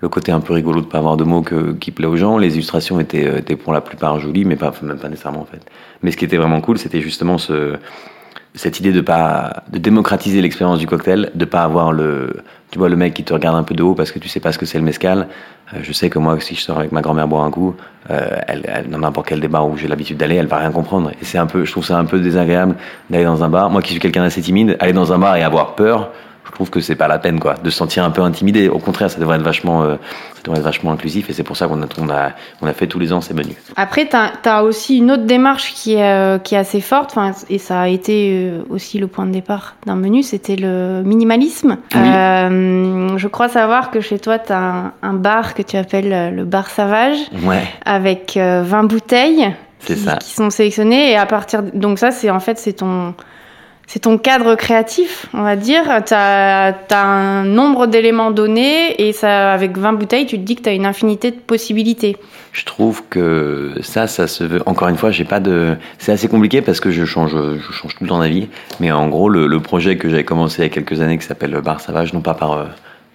le 0.02 0.10
côté 0.10 0.32
un 0.32 0.40
peu 0.40 0.54
rigolo 0.54 0.82
de 0.82 0.86
pas 0.86 0.98
avoir 0.98 1.18
de 1.18 1.24
mots 1.24 1.44
qui 1.80 1.92
plaît 1.92 2.08
aux 2.08 2.18
gens. 2.18 2.38
Les 2.38 2.54
illustrations 2.56 3.00
étaient, 3.00 3.26
euh, 3.26 3.56
pour 3.56 3.74
la 3.74 3.82
plupart 3.82 4.20
jolies, 4.20 4.46
mais 4.46 4.56
pas, 4.56 4.74
même 4.82 4.98
pas 4.98 5.10
nécessairement 5.10 5.42
en 5.42 5.46
fait. 5.46 5.62
Mais 6.04 6.12
ce 6.12 6.18
qui 6.18 6.26
était 6.26 6.38
vraiment 6.38 6.62
cool, 6.62 6.78
c'était 6.78 7.02
justement 7.02 7.38
ce, 7.38 7.78
cette 8.56 8.80
idée 8.80 8.92
de 8.92 9.02
pas, 9.02 9.64
de 9.72 9.78
démocratiser 9.78 10.42
l'expérience 10.42 10.80
du 10.80 10.88
cocktail, 10.88 11.32
de 11.36 11.46
pas 11.46 11.64
avoir 11.64 11.92
le, 11.92 12.44
tu 12.72 12.80
vois, 12.80 12.90
le 12.90 12.96
mec 12.96 13.14
qui 13.14 13.24
te 13.24 13.34
regarde 13.34 13.56
un 13.56 13.64
peu 13.64 13.76
de 13.76 13.84
haut 13.84 13.96
parce 13.96 14.12
que 14.12 14.20
tu 14.20 14.30
sais 14.30 14.40
pas 14.40 14.52
ce 14.52 14.58
que 14.58 14.66
c'est 14.66 14.78
le 14.78 14.84
mezcal. 14.84 15.28
Euh, 15.74 15.80
je 15.82 15.92
sais 15.92 16.10
que 16.10 16.20
moi, 16.20 16.40
si 16.40 16.56
je 16.56 16.62
sors 16.62 16.80
avec 16.80 16.92
ma 16.92 17.02
grand-mère 17.02 17.28
boire 17.28 17.44
un 17.44 17.52
coup, 17.52 17.76
euh, 18.10 18.38
elle, 18.48 18.88
dans 18.90 19.00
n'importe 19.00 19.28
quel 19.28 19.40
débat 19.40 19.64
où 19.64 19.78
j'ai 19.78 19.88
l'habitude 19.88 20.18
d'aller, 20.18 20.36
elle 20.36 20.48
va 20.48 20.58
rien 20.58 20.72
comprendre. 20.72 21.12
Et 21.22 21.26
c'est 21.26 21.38
un 21.38 21.48
peu, 21.48 21.66
je 21.66 21.72
trouve 21.72 21.86
ça 21.86 21.98
un 21.98 22.06
peu 22.06 22.20
désagréable 22.20 22.76
d'aller 23.10 23.26
dans 23.26 23.44
un 23.44 23.50
bar. 23.50 23.70
Moi 23.70 23.82
qui 23.82 23.92
suis 23.92 24.00
quelqu'un 24.00 24.24
d'assez 24.24 24.42
timide, 24.42 24.78
aller 24.80 24.94
dans 24.94 25.12
un 25.12 25.20
bar 25.20 25.36
et 25.36 25.44
avoir 25.44 25.76
peur, 25.76 26.12
je 26.46 26.52
trouve 26.52 26.70
que 26.70 26.80
c'est 26.80 26.96
pas 26.96 27.08
la 27.08 27.20
peine, 27.20 27.40
quoi, 27.40 27.56
de 27.56 27.70
se 27.70 27.78
sentir 27.78 28.04
un 28.04 28.12
peu 28.12 28.22
intimidé. 28.22 28.70
Au 28.70 28.80
contraire, 28.80 29.10
ça 29.10 29.20
devrait 29.20 29.38
être 29.38 29.44
vachement, 29.44 29.84
euh, 29.84 29.96
ça 30.36 30.42
devrait 30.44 30.60
être 30.60 30.66
vachement 30.66 30.92
inclusif. 30.92 31.30
Et 31.30 31.34
c'est 31.34 31.44
pour 31.44 31.58
ça 31.58 31.68
qu'on 31.68 31.82
a, 31.82 31.88
on 32.00 32.10
a, 32.10 32.32
on 32.62 32.68
a 32.68 32.74
fait 32.74 32.88
tous 32.88 33.00
les 33.00 33.12
ans 33.12 33.22
ces 33.22 33.34
menus. 33.34 33.56
Après, 33.76 34.08
tu 34.08 34.16
as, 34.16 34.64
aussi 34.64 34.98
une 34.98 35.12
autre 35.12 35.24
démarche 35.26 35.74
qui 35.74 35.96
est, 35.96 36.04
euh, 36.04 36.38
qui 36.40 36.56
est 36.56 36.58
assez 36.58 36.82
forte, 36.82 37.12
enfin, 37.12 37.32
et 37.50 37.58
ça 37.58 37.82
a 37.82 37.88
été 37.88 38.32
euh, 38.52 38.62
aussi 38.70 39.00
le 39.00 39.08
point 39.08 39.26
de 39.26 39.32
départ 39.32 39.76
d'un 39.86 39.96
menu, 39.96 40.24
c'était 40.24 40.56
le 40.56 41.02
minimalisme. 41.04 41.78
Oui. 41.94 42.02
Euh, 42.02 43.18
je 43.18 43.28
crois 43.28 43.50
savoir 43.50 43.92
que 43.92 44.00
chez 44.00 44.20
toi, 44.20 44.40
tu 44.40 44.54
as 44.54 44.60
un, 44.60 44.94
un 45.02 45.14
bar 45.14 45.54
que 45.56 45.62
tu 45.62 45.78
appelles 45.78 46.36
le 46.36 46.46
bar 46.46 46.70
Savage, 46.70 47.18
Ouais, 47.44 47.64
avec 47.86 48.38
euh, 48.38 48.64
20 48.66 48.84
bouteilles 48.84 49.54
qui, 49.80 49.96
ça. 49.96 50.18
qui 50.18 50.32
sont 50.32 50.50
sélectionnées. 50.50 51.12
Et 51.12 51.18
à 51.18 51.26
partir 51.26 51.64
donc 51.64 52.00
ça, 52.00 52.12
c'est 52.12 52.30
en 52.30 52.40
fait, 52.40 52.58
c'est 52.58 52.74
ton... 52.74 53.14
C'est 53.88 54.00
ton 54.00 54.18
cadre 54.18 54.56
créatif, 54.56 55.28
on 55.34 55.44
va 55.44 55.56
dire. 55.56 55.84
Tu 56.06 56.14
as, 56.14 56.76
un 56.92 57.44
nombre 57.44 57.88
d'éléments 57.88 58.32
donnés 58.32 59.00
et 59.08 59.14
ça, 59.14 59.54
avec 59.54 59.78
20 59.78 59.94
bouteilles, 59.94 60.26
tu 60.26 60.38
te 60.38 60.44
dis 60.44 60.56
que 60.56 60.64
tu 60.64 60.70
as 60.70 60.74
une 60.74 60.86
infinité 60.86 61.32
de 61.32 61.38
possibilités. 61.38 62.18
Je 62.52 62.66
trouve 62.66 63.04
que 63.10 63.74
ça, 63.82 64.08
ça 64.08 64.28
se 64.28 64.44
veut. 64.44 64.62
Encore 64.66 64.88
une 64.88 64.98
fois, 64.98 65.12
j'ai 65.12 65.26
pas 65.26 65.40
de. 65.40 65.76
C'est 65.98 66.12
assez 66.12 66.28
compliqué 66.28 66.62
parce 66.62 66.80
que 66.80 66.90
je 66.90 67.06
change, 67.06 67.32
je 67.36 67.72
change 67.74 67.96
tout 67.96 68.04
le 68.04 68.10
temps 68.10 68.20
d'avis. 68.20 68.48
Mais 68.80 68.92
en 68.92 69.08
gros, 69.08 69.30
le, 69.30 69.60
projet 69.60 69.98
que 69.98 70.10
j'avais 70.10 70.24
commencé 70.24 70.62
il 70.62 70.66
y 70.66 70.68
a 70.68 70.70
quelques 70.70 71.02
années, 71.02 71.18
qui 71.18 71.26
s'appelle 71.26 71.60
Bar 71.62 71.80
Savage, 71.80 72.14
non 72.14 72.22
pas 72.22 72.34
par 72.34 72.54
euh, 72.54 72.66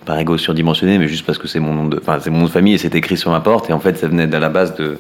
par 0.04 0.18
ego 0.18 0.38
surdimensionné, 0.38 0.98
mais 0.98 1.08
juste 1.08 1.26
parce 1.26 1.38
que 1.38 1.46
c'est 1.46 1.60
mon 1.60 1.74
nom 1.74 1.86
de, 1.86 1.98
enfin 2.00 2.18
c'est 2.20 2.30
mon 2.30 2.38
nom 2.38 2.44
de 2.46 2.50
famille 2.50 2.74
et 2.74 2.78
c'est 2.78 2.94
écrit 2.94 3.16
sur 3.16 3.30
ma 3.30 3.40
porte. 3.40 3.70
Et 3.70 3.72
en 3.72 3.80
fait, 3.80 3.96
ça 3.98 4.08
venait 4.08 4.26
de 4.26 4.36
la 4.36 4.48
base 4.48 4.74
de 4.76 4.98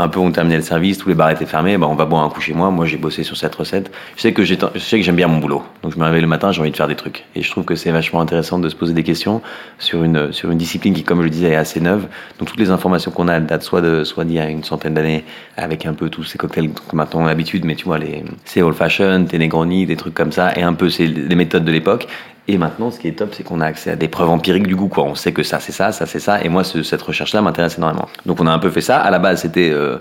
un 0.00 0.08
peu 0.08 0.20
on 0.20 0.30
terminait 0.32 0.56
le 0.56 0.62
service, 0.62 0.98
tous 0.98 1.08
les 1.08 1.14
bars 1.14 1.30
étaient 1.30 1.46
fermés, 1.46 1.76
bah 1.78 1.86
on 1.88 1.94
va 1.94 2.04
boire 2.04 2.24
un 2.24 2.28
coup 2.28 2.40
chez 2.40 2.52
moi. 2.52 2.70
Moi, 2.70 2.86
j'ai 2.86 2.96
bossé 2.96 3.22
sur 3.22 3.36
cette 3.36 3.54
recette. 3.54 3.90
Je 4.16 4.22
sais 4.22 4.32
que 4.32 4.44
j'ai, 4.44 4.58
j'aime 4.74 5.16
bien 5.16 5.28
mon 5.28 5.38
boulot. 5.38 5.62
Donc 5.82 5.92
je 5.94 5.98
me 5.98 6.04
réveille 6.04 6.20
le 6.20 6.26
matin, 6.26 6.52
j'ai 6.52 6.60
envie 6.60 6.70
de 6.70 6.76
faire 6.76 6.88
des 6.88 6.96
trucs. 6.96 7.24
Et 7.34 7.42
je 7.42 7.50
trouve 7.50 7.64
que 7.64 7.74
c'est 7.74 7.90
vachement 7.90 8.20
intéressant 8.20 8.58
de 8.58 8.68
se 8.68 8.74
poser 8.74 8.94
des 8.94 9.02
questions 9.02 9.42
sur 9.78 10.02
une 10.04 10.30
discipline 10.54 10.94
qui, 10.94 11.04
comme 11.04 11.18
je 11.18 11.24
le 11.24 11.30
disais, 11.30 11.50
est 11.50 11.56
assez 11.56 11.80
neuve. 11.80 12.06
Donc 12.38 12.48
toutes 12.48 12.60
les 12.60 12.70
informations 12.70 13.10
qu'on 13.10 13.28
a, 13.28 13.40
datent 13.40 13.62
soit 13.62 13.80
de 13.82 14.04
soit 14.04 14.24
d'il 14.24 14.36
y 14.36 14.38
a 14.40 14.48
une 14.48 14.64
centaine 14.64 14.94
d'années, 14.94 15.24
avec 15.56 15.86
un 15.86 15.94
peu 15.94 16.08
tous 16.08 16.24
ces 16.24 16.38
cocktails 16.38 16.70
que 16.70 16.96
maintenant 16.96 17.20
on 17.20 17.24
a 17.26 17.28
l'habitude, 17.28 17.64
mais 17.64 17.74
tu 17.74 17.84
vois 17.84 17.98
c'est 18.44 18.62
old 18.62 18.76
fashion, 18.76 19.24
tes 19.24 19.38
Negroni, 19.38 19.86
des 19.86 19.96
trucs 19.96 20.14
comme 20.14 20.32
ça, 20.32 20.52
et 20.56 20.62
un 20.62 20.74
peu 20.74 20.88
c'est 20.88 21.06
les 21.06 21.36
méthodes 21.36 21.64
de 21.64 21.72
l'époque. 21.72 22.06
Et 22.52 22.58
maintenant, 22.58 22.90
ce 22.90 22.98
qui 22.98 23.06
est 23.06 23.12
top, 23.12 23.32
c'est 23.32 23.44
qu'on 23.44 23.60
a 23.60 23.66
accès 23.66 23.90
à 23.92 23.96
des 23.96 24.08
preuves 24.08 24.28
empiriques 24.30 24.66
du 24.66 24.74
goût. 24.74 24.88
Quoi. 24.88 25.04
On 25.04 25.14
sait 25.14 25.30
que 25.32 25.42
ça, 25.44 25.60
c'est 25.60 25.70
ça, 25.72 25.92
ça, 25.92 26.04
c'est 26.06 26.18
ça. 26.18 26.42
Et 26.42 26.48
moi, 26.48 26.64
ce- 26.64 26.82
cette 26.82 27.00
recherche-là 27.02 27.42
m'intéresse 27.42 27.78
énormément. 27.78 28.06
Donc, 28.26 28.40
on 28.40 28.46
a 28.48 28.50
un 28.50 28.58
peu 28.58 28.70
fait 28.70 28.80
ça. 28.80 28.98
À 28.98 29.10
la 29.10 29.20
base, 29.20 29.42
c'était 29.42 29.70
euh, 29.70 29.98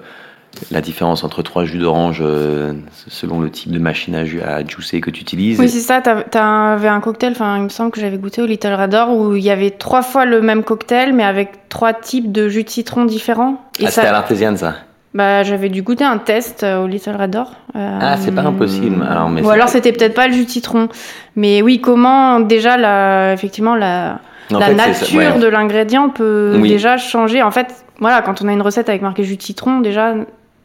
la 0.71 0.81
différence 0.81 1.23
entre 1.23 1.43
trois 1.43 1.63
jus 1.65 1.77
d'orange 1.77 2.21
euh, 2.21 2.73
selon 3.07 3.39
le 3.39 3.51
type 3.51 3.71
de 3.71 3.77
machine 3.77 4.15
à, 4.15 4.25
jus, 4.25 4.41
à 4.41 4.65
juicer 4.65 4.99
que 4.99 5.11
tu 5.11 5.21
utilises. 5.21 5.59
Oui, 5.59 5.69
c'est 5.69 5.79
ça. 5.79 6.01
T'as- 6.01 6.23
T'avais 6.23 6.87
un 6.87 7.01
cocktail, 7.01 7.33
enfin, 7.33 7.57
il 7.57 7.63
me 7.65 7.69
semble 7.69 7.91
que 7.91 8.01
j'avais 8.01 8.17
goûté 8.17 8.41
au 8.41 8.47
Little 8.47 8.73
Radar 8.73 9.15
où 9.15 9.35
il 9.35 9.43
y 9.43 9.51
avait 9.51 9.69
trois 9.69 10.01
fois 10.01 10.25
le 10.25 10.41
même 10.41 10.63
cocktail, 10.63 11.13
mais 11.13 11.23
avec 11.23 11.69
trois 11.69 11.93
types 11.93 12.31
de 12.31 12.49
jus 12.49 12.63
de 12.63 12.69
citron 12.69 13.05
différents. 13.05 13.61
Et 13.79 13.85
ah, 13.85 13.91
c'était 13.91 14.07
à 14.07 14.11
l'artésienne, 14.11 14.57
ça 14.57 14.73
bah, 15.13 15.43
j'avais 15.43 15.69
dû 15.69 15.81
goûter 15.81 16.03
un 16.03 16.17
test 16.17 16.63
euh, 16.63 16.83
au 16.83 16.87
Little 16.87 17.15
Radar. 17.15 17.51
Euh, 17.75 17.99
Ah, 18.01 18.17
c'est 18.17 18.31
pas 18.33 18.41
impossible. 18.43 19.03
Alors, 19.09 19.29
mais 19.29 19.41
Ou 19.41 19.49
alors 19.49 19.69
c'était 19.69 19.91
peut-être 19.91 20.13
pas 20.13 20.27
le 20.27 20.33
jus 20.33 20.45
de 20.45 20.49
citron. 20.49 20.87
Mais 21.35 21.61
oui, 21.61 21.81
comment 21.81 22.39
déjà 22.39 22.77
la, 22.77 23.33
effectivement 23.33 23.75
la, 23.75 24.19
En 24.53 24.59
la 24.59 24.67
fait, 24.67 24.75
nature 24.75 25.17
ouais. 25.35 25.39
de 25.39 25.47
l'ingrédient 25.47 26.09
peut 26.09 26.57
Oui. 26.61 26.69
déjà 26.69 26.97
changer? 26.97 27.41
En 27.41 27.51
fait, 27.51 27.85
voilà, 27.99 28.21
quand 28.21 28.41
on 28.43 28.47
a 28.47 28.51
une 28.53 28.61
recette 28.61 28.87
avec 28.89 29.01
marqué 29.01 29.23
jus 29.23 29.37
de 29.37 29.41
citron, 29.41 29.79
déjà, 29.79 30.13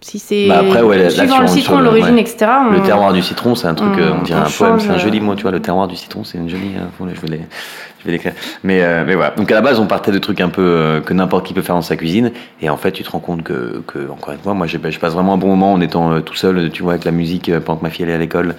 si 0.04 0.18
c'est 0.18 0.48
Bah 0.48 0.58
après, 0.60 0.82
ouais, 0.82 1.08
suivant 1.08 1.40
le 1.40 1.46
citron, 1.46 1.78
l'origine, 1.80 2.14
ouais. 2.14 2.20
etc. 2.20 2.46
Le 2.72 2.80
terroir 2.82 3.14
du 3.14 3.22
citron, 3.22 3.54
c'est 3.54 3.66
un 3.66 3.74
truc, 3.74 3.88
on- 3.96 3.98
euh, 3.98 4.12
on 4.20 4.22
dirait 4.22 4.40
on 4.40 4.44
un 4.44 4.50
poème, 4.50 4.78
c'est 4.78 4.88
un 4.88 4.92
change, 4.92 5.02
joli 5.02 5.18
euh, 5.18 5.22
mot, 5.22 5.34
tu 5.34 5.42
vois, 5.42 5.50
le 5.50 5.60
terroir 5.60 5.88
du 5.88 5.96
citron, 5.96 6.24
c'est 6.24 6.36
une 6.36 6.50
jolie. 6.50 6.72
euh, 6.76 7.06
je 7.14 7.20
vais 7.26 7.40
je 8.04 8.10
l'écrire. 8.10 8.34
Mais, 8.62 8.82
euh, 8.82 9.04
mais 9.06 9.14
voilà. 9.14 9.30
Donc 9.34 9.50
à 9.50 9.54
la 9.54 9.62
base, 9.62 9.80
on 9.80 9.86
partait 9.86 10.12
de 10.12 10.18
trucs 10.18 10.42
un 10.42 10.50
peu 10.50 10.60
euh, 10.62 11.00
que 11.00 11.14
n'importe 11.14 11.46
qui 11.46 11.54
peut 11.54 11.62
faire 11.62 11.74
dans 11.74 11.80
sa 11.80 11.96
cuisine, 11.96 12.32
et 12.60 12.68
en 12.68 12.76
fait, 12.76 12.92
tu 12.92 13.02
te 13.02 13.10
rends 13.10 13.18
compte 13.18 13.42
que, 13.42 13.82
que 13.86 14.10
encore 14.10 14.34
une 14.34 14.40
fois, 14.40 14.52
moi, 14.52 14.66
j'ai- 14.66 14.78
je 14.90 14.98
passe 15.00 15.14
vraiment 15.14 15.32
un 15.34 15.38
bon 15.38 15.48
moment 15.48 15.72
en 15.72 15.80
étant 15.80 16.12
euh, 16.12 16.20
tout 16.20 16.34
seul, 16.34 16.70
tu 16.70 16.82
vois, 16.82 16.92
avec 16.92 17.06
la 17.06 17.10
musique 17.12 17.48
euh, 17.48 17.60
pendant 17.60 17.78
que 17.78 17.84
ma 17.84 17.90
fille 17.90 18.04
allait 18.04 18.12
à 18.14 18.18
l'école, 18.18 18.56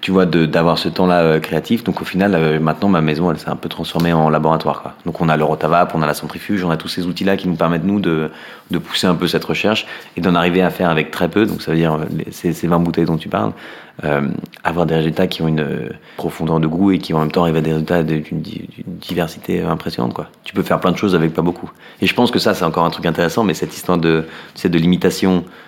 tu 0.00 0.10
vois, 0.10 0.26
d'avoir 0.26 0.78
ce 0.78 0.88
temps-là 0.88 1.22
euh, 1.22 1.40
créatif. 1.40 1.84
Donc 1.84 2.00
au 2.02 2.04
final, 2.04 2.34
euh, 2.34 2.60
maintenant, 2.60 2.88
ma 2.88 3.00
maison, 3.00 3.30
elle 3.30 3.38
s'est 3.38 3.48
un 3.48 3.56
peu 3.56 3.68
transformée 3.68 4.12
en 4.12 4.28
laboratoire. 4.28 4.94
Donc 5.06 5.20
on 5.20 5.28
a 5.28 5.36
le 5.36 5.44
rotavap, 5.44 5.94
on 5.94 6.02
a 6.02 6.06
la 6.06 6.14
centrifuge, 6.14 6.64
on 6.64 6.70
a 6.70 6.76
tous 6.76 6.88
ces 6.88 7.06
outils-là 7.06 7.36
qui 7.36 7.48
nous 7.48 7.54
permettent, 7.54 7.84
nous, 7.84 8.00
de, 8.00 8.30
de 8.70 8.78
pousser 8.78 9.06
un 9.06 9.14
peu 9.14 9.28
cette 9.28 9.44
recherche 9.44 9.86
et 10.16 10.20
d'en 10.20 10.34
arriver 10.34 10.62
à 10.62 10.70
faire 10.70 10.90
avec 10.90 11.10
très 11.10 11.28
peu. 11.28 11.46
Donc 11.46 11.62
ça 11.62 11.70
veut 11.70 11.76
dire, 11.76 11.98
ces, 12.30 12.52
ces 12.52 12.66
20 12.66 12.80
bouteilles 12.80 13.06
dont 13.06 13.16
tu 13.16 13.28
parles, 13.28 13.52
euh, 14.04 14.28
avoir 14.62 14.86
des 14.86 14.94
résultats 14.94 15.26
qui 15.26 15.42
ont 15.42 15.48
une 15.48 15.90
profondeur 16.16 16.60
de 16.60 16.66
goût 16.66 16.92
et 16.92 16.98
qui 16.98 17.14
en 17.14 17.20
même 17.20 17.32
temps 17.32 17.42
arrivent 17.42 17.56
à 17.56 17.60
des 17.60 17.72
résultats 17.72 18.02
d'une 18.02 18.42
diversité 18.86 19.62
impressionnante. 19.62 20.16
Tu 20.44 20.54
peux 20.54 20.62
faire 20.62 20.80
plein 20.80 20.92
de 20.92 20.96
choses 20.96 21.14
avec 21.14 21.34
pas 21.34 21.42
beaucoup. 21.42 21.70
Et 22.00 22.06
je 22.06 22.14
pense 22.14 22.30
que 22.30 22.38
ça, 22.38 22.54
c'est 22.54 22.64
encore 22.64 22.84
un 22.84 22.90
truc 22.90 23.06
intéressant, 23.06 23.42
mais 23.42 23.54
cette 23.54 23.74
histoire 23.74 23.98
de, 23.98 24.24
de 24.62 24.78
limitation 24.78 25.38
euh, 25.38 25.67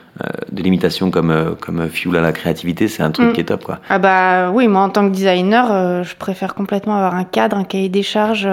de 0.53 0.63
l'imitation 0.63 1.11
comme, 1.11 1.31
euh, 1.31 1.51
comme 1.59 1.89
fuel 1.89 2.17
à 2.17 2.21
la 2.21 2.33
créativité, 2.33 2.89
c'est 2.89 3.03
un 3.03 3.11
truc 3.11 3.29
mm. 3.29 3.33
qui 3.33 3.41
est 3.41 3.45
top. 3.45 3.65
Quoi. 3.65 3.79
Ah 3.89 3.99
bah 3.99 4.51
oui, 4.53 4.69
moi 4.69 4.83
en 4.83 4.91
tant 4.91 5.09
que 5.09 5.15
designer, 5.15 5.69
euh, 5.71 6.03
je 6.03 6.15
préfère 6.17 6.55
complètement 6.55 6.97
avoir 6.97 7.15
un 7.15 7.25
cadre, 7.25 7.57
un 7.57 7.65
cahier 7.65 7.89
des 7.89 8.03
charges 8.03 8.49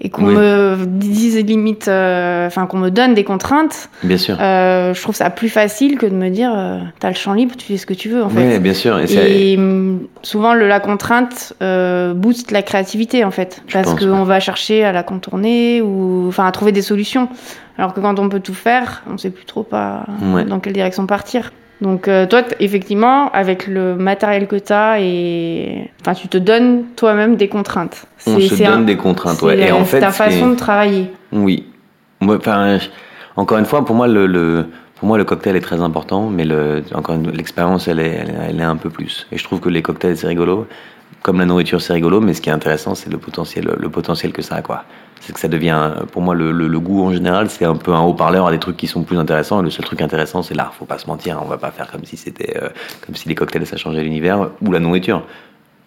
et 0.00 0.10
qu'on 0.10 0.22
me 0.22 0.76
dise 0.86 1.36
limite, 1.44 1.88
enfin 1.88 2.66
qu'on 2.66 2.78
me 2.78 2.90
donne 2.90 3.14
des 3.14 3.24
contraintes. 3.24 3.90
Bien 4.04 4.16
sûr. 4.16 4.36
je 4.38 5.02
trouve 5.02 5.16
ça 5.16 5.28
plus 5.30 5.48
facile 5.48 5.98
que 5.98 6.06
de 6.06 6.14
me 6.14 6.28
dire, 6.28 6.52
t'as 7.00 7.08
le 7.08 7.16
champ 7.16 7.32
libre, 7.32 7.56
tu 7.56 7.66
fais 7.66 7.76
ce 7.76 7.86
que 7.86 7.94
tu 7.94 8.08
veux 8.08 8.22
en 8.22 8.28
fait. 8.28 8.46
Oui, 8.46 8.58
bien 8.60 8.74
sûr. 8.74 9.00
Et, 9.00 9.56
mm, 9.56 10.06
souvent 10.22 10.54
le, 10.54 10.68
la 10.68 10.78
contrainte 10.78 11.54
booste 12.14 12.52
la 12.52 12.62
créativité 12.62 13.24
en 13.24 13.32
fait, 13.32 13.62
parce 13.72 13.94
qu'on 13.94 14.22
va 14.22 14.38
chercher 14.38 14.84
à 14.84 14.92
la 14.92 15.02
contourner 15.02 15.82
ou 15.82 16.26
enfin 16.28 16.46
à 16.46 16.52
trouver 16.52 16.70
des 16.70 16.82
solutions. 16.82 17.28
Alors 17.78 17.94
que 17.94 18.00
quand 18.00 18.18
on 18.18 18.28
peut 18.28 18.40
tout 18.40 18.54
faire, 18.54 19.02
on 19.08 19.12
ne 19.12 19.18
sait 19.18 19.30
plus 19.30 19.44
trop 19.44 19.62
pas 19.62 20.04
dans 20.46 20.60
quelle 20.60 20.72
direction 20.72 21.06
partir. 21.06 21.52
Donc 21.80 22.08
euh, 22.08 22.26
toi, 22.26 22.42
effectivement, 22.58 23.30
avec 23.30 23.68
le 23.68 23.94
matériel 23.94 24.48
que 24.48 24.56
tu 24.56 24.72
as, 24.72 25.00
et... 25.00 25.88
enfin, 26.00 26.14
tu 26.14 26.26
te 26.26 26.36
donnes 26.36 26.86
toi-même 26.96 27.36
des 27.36 27.48
contraintes. 27.48 28.06
On 28.26 28.40
se 28.40 28.62
donne 28.62 28.84
des 28.84 28.96
contraintes, 28.96 29.40
ouais. 29.42 29.60
Et 29.60 29.72
en 29.72 29.84
fait, 29.84 30.00
ta 30.00 30.10
façon 30.10 30.50
de 30.50 30.54
travailler. 30.56 31.10
Oui. 31.30 31.66
Moi, 32.20 32.38
encore 33.36 33.58
une 33.58 33.64
fois, 33.64 33.84
pour 33.84 33.94
moi, 33.94 34.08
le, 34.08 34.66
pour 34.96 35.06
moi, 35.06 35.18
le 35.18 35.24
cocktail 35.24 35.54
est 35.54 35.60
très 35.60 35.80
important, 35.80 36.28
mais 36.28 36.44
le, 36.44 36.82
encore 36.94 37.16
l'expérience, 37.16 37.86
elle 37.86 38.00
est, 38.00 38.24
elle, 38.48 38.60
est 38.60 38.64
un 38.64 38.76
peu 38.76 38.90
plus. 38.90 39.28
Et 39.30 39.38
je 39.38 39.44
trouve 39.44 39.60
que 39.60 39.68
les 39.68 39.82
cocktails, 39.82 40.16
c'est 40.16 40.26
rigolo. 40.26 40.66
Comme 41.22 41.38
la 41.40 41.46
nourriture, 41.46 41.80
c'est 41.80 41.92
rigolo, 41.92 42.20
mais 42.20 42.34
ce 42.34 42.40
qui 42.40 42.48
est 42.48 42.52
intéressant, 42.52 42.94
c'est 42.94 43.10
le 43.10 43.18
potentiel, 43.18 43.76
le 43.78 43.88
potentiel 43.90 44.32
que 44.32 44.42
ça 44.42 44.56
a, 44.56 44.62
quoi 44.62 44.84
c'est 45.20 45.32
que 45.32 45.40
ça 45.40 45.48
devient, 45.48 45.90
pour 46.12 46.22
moi, 46.22 46.34
le, 46.34 46.52
le, 46.52 46.80
goût 46.80 47.04
en 47.04 47.12
général, 47.12 47.50
c'est 47.50 47.64
un 47.64 47.74
peu 47.74 47.92
un 47.92 48.00
haut-parleur 48.00 48.46
à 48.46 48.50
des 48.50 48.58
trucs 48.58 48.76
qui 48.76 48.86
sont 48.86 49.02
plus 49.02 49.18
intéressants. 49.18 49.62
Le 49.62 49.70
seul 49.70 49.84
truc 49.84 50.00
intéressant, 50.00 50.42
c'est 50.42 50.54
l'art. 50.54 50.74
Faut 50.74 50.84
pas 50.84 50.98
se 50.98 51.06
mentir. 51.06 51.40
On 51.42 51.48
va 51.48 51.58
pas 51.58 51.70
faire 51.70 51.90
comme 51.90 52.04
si 52.04 52.16
c'était, 52.16 52.56
euh, 52.56 52.68
comme 53.04 53.14
si 53.14 53.28
les 53.28 53.34
cocktails 53.34 53.66
ça 53.66 53.76
changeait 53.76 54.02
l'univers 54.02 54.50
ou 54.62 54.72
la 54.72 54.80
nourriture. 54.80 55.22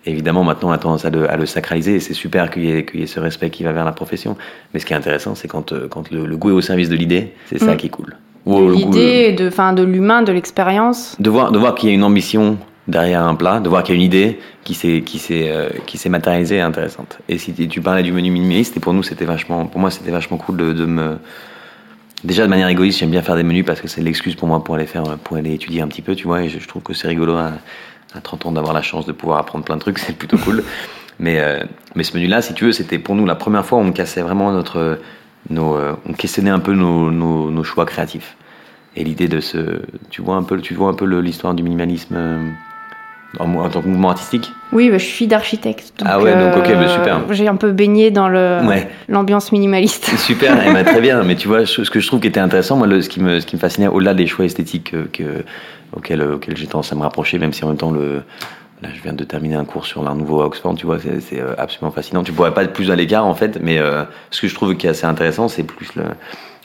Évidemment, 0.05 0.43
maintenant, 0.43 0.69
on 0.69 0.73
a 0.73 0.77
tendance 0.77 1.05
à 1.05 1.11
le, 1.11 1.29
à 1.29 1.38
le 1.38 1.45
sacraliser 1.45 1.95
et 1.95 2.00
c'est 2.00 2.15
super 2.15 2.50
qu'il 2.50 2.65
y, 2.65 2.71
ait, 2.71 3.05
ce 3.05 3.19
respect 3.19 3.51
qui 3.51 3.63
va 3.63 3.71
vers 3.71 3.85
la 3.85 3.91
profession. 3.91 4.35
Mais 4.73 4.79
ce 4.79 4.85
qui 4.85 4.93
est 4.93 4.95
intéressant, 4.95 5.35
c'est 5.35 5.47
quand, 5.47 5.71
euh, 5.73 5.88
quand 5.88 6.09
le, 6.11 6.38
goût 6.38 6.50
est 6.50 6.53
au 6.53 6.61
service 6.61 6.89
de 6.89 6.95
l'idée, 6.95 7.33
c'est 7.47 7.59
ça 7.59 7.73
mm. 7.73 7.77
qui 7.77 7.88
est 7.88 7.89
cool. 7.89 8.17
L'idée, 8.47 9.33
de, 9.33 9.51
fin, 9.51 9.73
de 9.73 9.83
l'humain, 9.83 10.23
de 10.23 10.31
l'expérience. 10.31 11.15
De 11.19 11.29
voir, 11.29 11.51
de 11.51 11.59
voir 11.59 11.75
qu'il 11.75 11.89
y 11.89 11.91
a 11.91 11.95
une 11.95 12.03
ambition 12.03 12.57
derrière 12.91 13.24
un 13.24 13.36
plat, 13.36 13.60
de 13.60 13.69
voir 13.69 13.83
qu'il 13.83 13.95
y 13.95 13.98
a 13.98 14.00
une 14.00 14.05
idée 14.05 14.39
qui 14.63 14.75
s'est 14.75 15.01
qui 15.01 15.17
s'est 15.17 15.50
euh, 15.50 15.69
qui 15.88 15.98
s'est 15.98 16.10
matérialisée 16.10 16.57
et 16.57 16.62
intéressante. 16.62 17.19
Et 17.29 17.38
si 17.38 17.53
tu 17.53 17.81
parlais 17.81 18.03
du 18.03 18.12
menu 18.12 18.29
minimaliste, 18.29 18.77
et 18.77 18.79
pour 18.79 18.93
nous 18.93 19.01
c'était 19.01 19.25
vachement, 19.25 19.65
pour 19.65 19.79
moi 19.79 19.89
c'était 19.89 20.12
vachement 20.12 20.38
cool 20.38 20.57
de, 20.57 20.86
me 20.86 21.17
déjà 22.24 22.43
de 22.43 22.50
manière 22.50 22.67
égoïste, 22.67 23.00
j'aime 23.00 23.10
bien 23.10 23.24
faire 23.24 23.36
des 23.36 23.43
menus 23.43 23.65
parce 23.65 23.81
que 23.81 23.88
c'est 23.88 24.01
l'excuse 24.01 24.36
pour 24.36 24.48
moi 24.48 24.63
pour 24.63 24.75
aller 24.75 24.86
faire 24.86 25.03
pour 25.24 25.38
aller 25.38 25.53
étudier 25.53 25.81
un 25.81 25.88
petit 25.88 26.03
peu, 26.03 26.15
tu 26.15 26.27
vois. 26.27 26.43
Et 26.43 26.50
je, 26.50 26.67
trouve 26.67 26.83
que 26.83 26.93
c'est 26.93 27.07
rigolo 27.07 27.36
à, 27.36 27.53
à, 28.13 28.21
30 28.21 28.45
ans 28.48 28.51
d'avoir 28.51 28.74
la 28.74 28.81
chance 28.81 29.05
de 29.05 29.13
pouvoir 29.13 29.39
apprendre 29.39 29.63
plein 29.65 29.77
de 29.77 29.81
trucs, 29.81 29.98
c'est 30.05 30.15
plutôt 30.15 30.38
cool. 30.38 30.63
mais 31.19 31.39
euh, 31.39 31.63
mais 31.95 32.03
ce 32.03 32.15
menu-là, 32.15 32.41
si 32.41 32.53
tu 32.53 32.65
veux, 32.65 32.71
c'était 32.71 33.00
pour 33.00 33.15
nous 33.15 33.25
la 33.25 33.36
première 33.36 33.65
fois 33.65 33.79
où 33.79 33.81
on 33.81 33.91
cassait 33.91 34.21
vraiment 34.21 34.51
notre 34.51 35.00
nos, 35.50 35.75
euh, 35.75 35.95
on 36.05 36.13
questionnait 36.13 36.51
un 36.51 36.60
peu 36.60 36.74
nos, 36.74 37.10
nos, 37.10 37.50
nos 37.50 37.63
choix 37.63 37.86
créatifs. 37.86 38.36
Et 38.95 39.03
l'idée 39.03 39.27
de 39.27 39.39
ce, 39.39 39.81
tu 40.10 40.21
vois 40.21 40.36
un 40.36 40.43
peu, 40.43 40.60
tu 40.60 40.74
vois 40.74 40.89
un 40.89 40.93
peu 40.93 41.05
l'histoire 41.05 41.53
du 41.53 41.63
minimalisme 41.63 42.53
en, 43.39 43.69
tant 43.69 43.81
que 43.81 43.88
mouvement 43.88 44.09
artistique 44.09 44.51
Oui, 44.71 44.89
bah, 44.89 44.97
je 44.97 45.05
suis 45.05 45.27
d'architecte. 45.27 45.93
Ah 46.05 46.19
ouais, 46.19 46.33
donc 46.33 46.57
ok, 46.57 46.73
bah, 46.73 46.88
super. 46.88 47.17
Euh, 47.17 47.33
j'ai 47.33 47.47
un 47.47 47.55
peu 47.55 47.71
baigné 47.71 48.11
dans 48.11 48.27
l'ambiance 49.07 49.51
minimaliste. 49.51 50.05
Super, 50.17 50.65
et 50.65 50.73
bah, 50.73 50.83
très 50.83 51.01
bien. 51.01 51.23
Mais 51.25 51.35
tu 51.35 51.47
vois, 51.47 51.65
ce 51.65 51.89
que 51.89 52.00
je 52.00 52.07
trouve 52.07 52.19
qui 52.19 52.27
était 52.27 52.39
intéressant, 52.39 52.77
moi, 52.77 52.88
le, 52.88 53.01
ce, 53.01 53.09
qui 53.09 53.21
me, 53.21 53.39
ce 53.39 53.45
qui 53.45 53.55
me 53.55 53.61
fascinait, 53.61 53.88
au-delà 53.88 54.13
des 54.13 54.27
choix 54.27 54.45
esthétiques 54.45 54.93
euh, 54.93 55.05
que, 55.11 55.43
auxquels, 55.95 56.21
auxquels 56.21 56.57
j'ai 56.57 56.67
tendance 56.67 56.91
à 56.91 56.95
me 56.95 57.01
rapprocher, 57.01 57.39
même 57.39 57.53
si 57.53 57.63
en 57.63 57.69
même 57.69 57.77
temps, 57.77 57.91
le, 57.91 58.23
là, 58.81 58.89
je 58.93 59.01
viens 59.01 59.13
de 59.13 59.23
terminer 59.23 59.55
un 59.55 59.65
cours 59.65 59.85
sur 59.85 60.03
l'art 60.03 60.15
nouveau 60.15 60.41
à 60.41 60.45
Oxford, 60.45 60.75
tu 60.75 60.85
vois, 60.85 60.97
c'est 61.00 61.39
euh, 61.39 61.53
absolument 61.57 61.91
fascinant. 61.91 62.23
Tu 62.23 62.33
pourrais 62.33 62.53
pas 62.53 62.63
être 62.63 62.73
plus 62.73 62.91
à 62.91 62.95
l'écart, 62.95 63.25
en 63.25 63.35
fait, 63.35 63.59
mais 63.61 63.79
ce 64.29 64.41
que 64.41 64.47
je 64.47 64.55
trouve 64.55 64.75
qui 64.75 64.88
est 64.88 64.89
assez 64.89 65.05
intéressant, 65.05 65.47
c'est 65.47 65.63
plus 65.63 65.89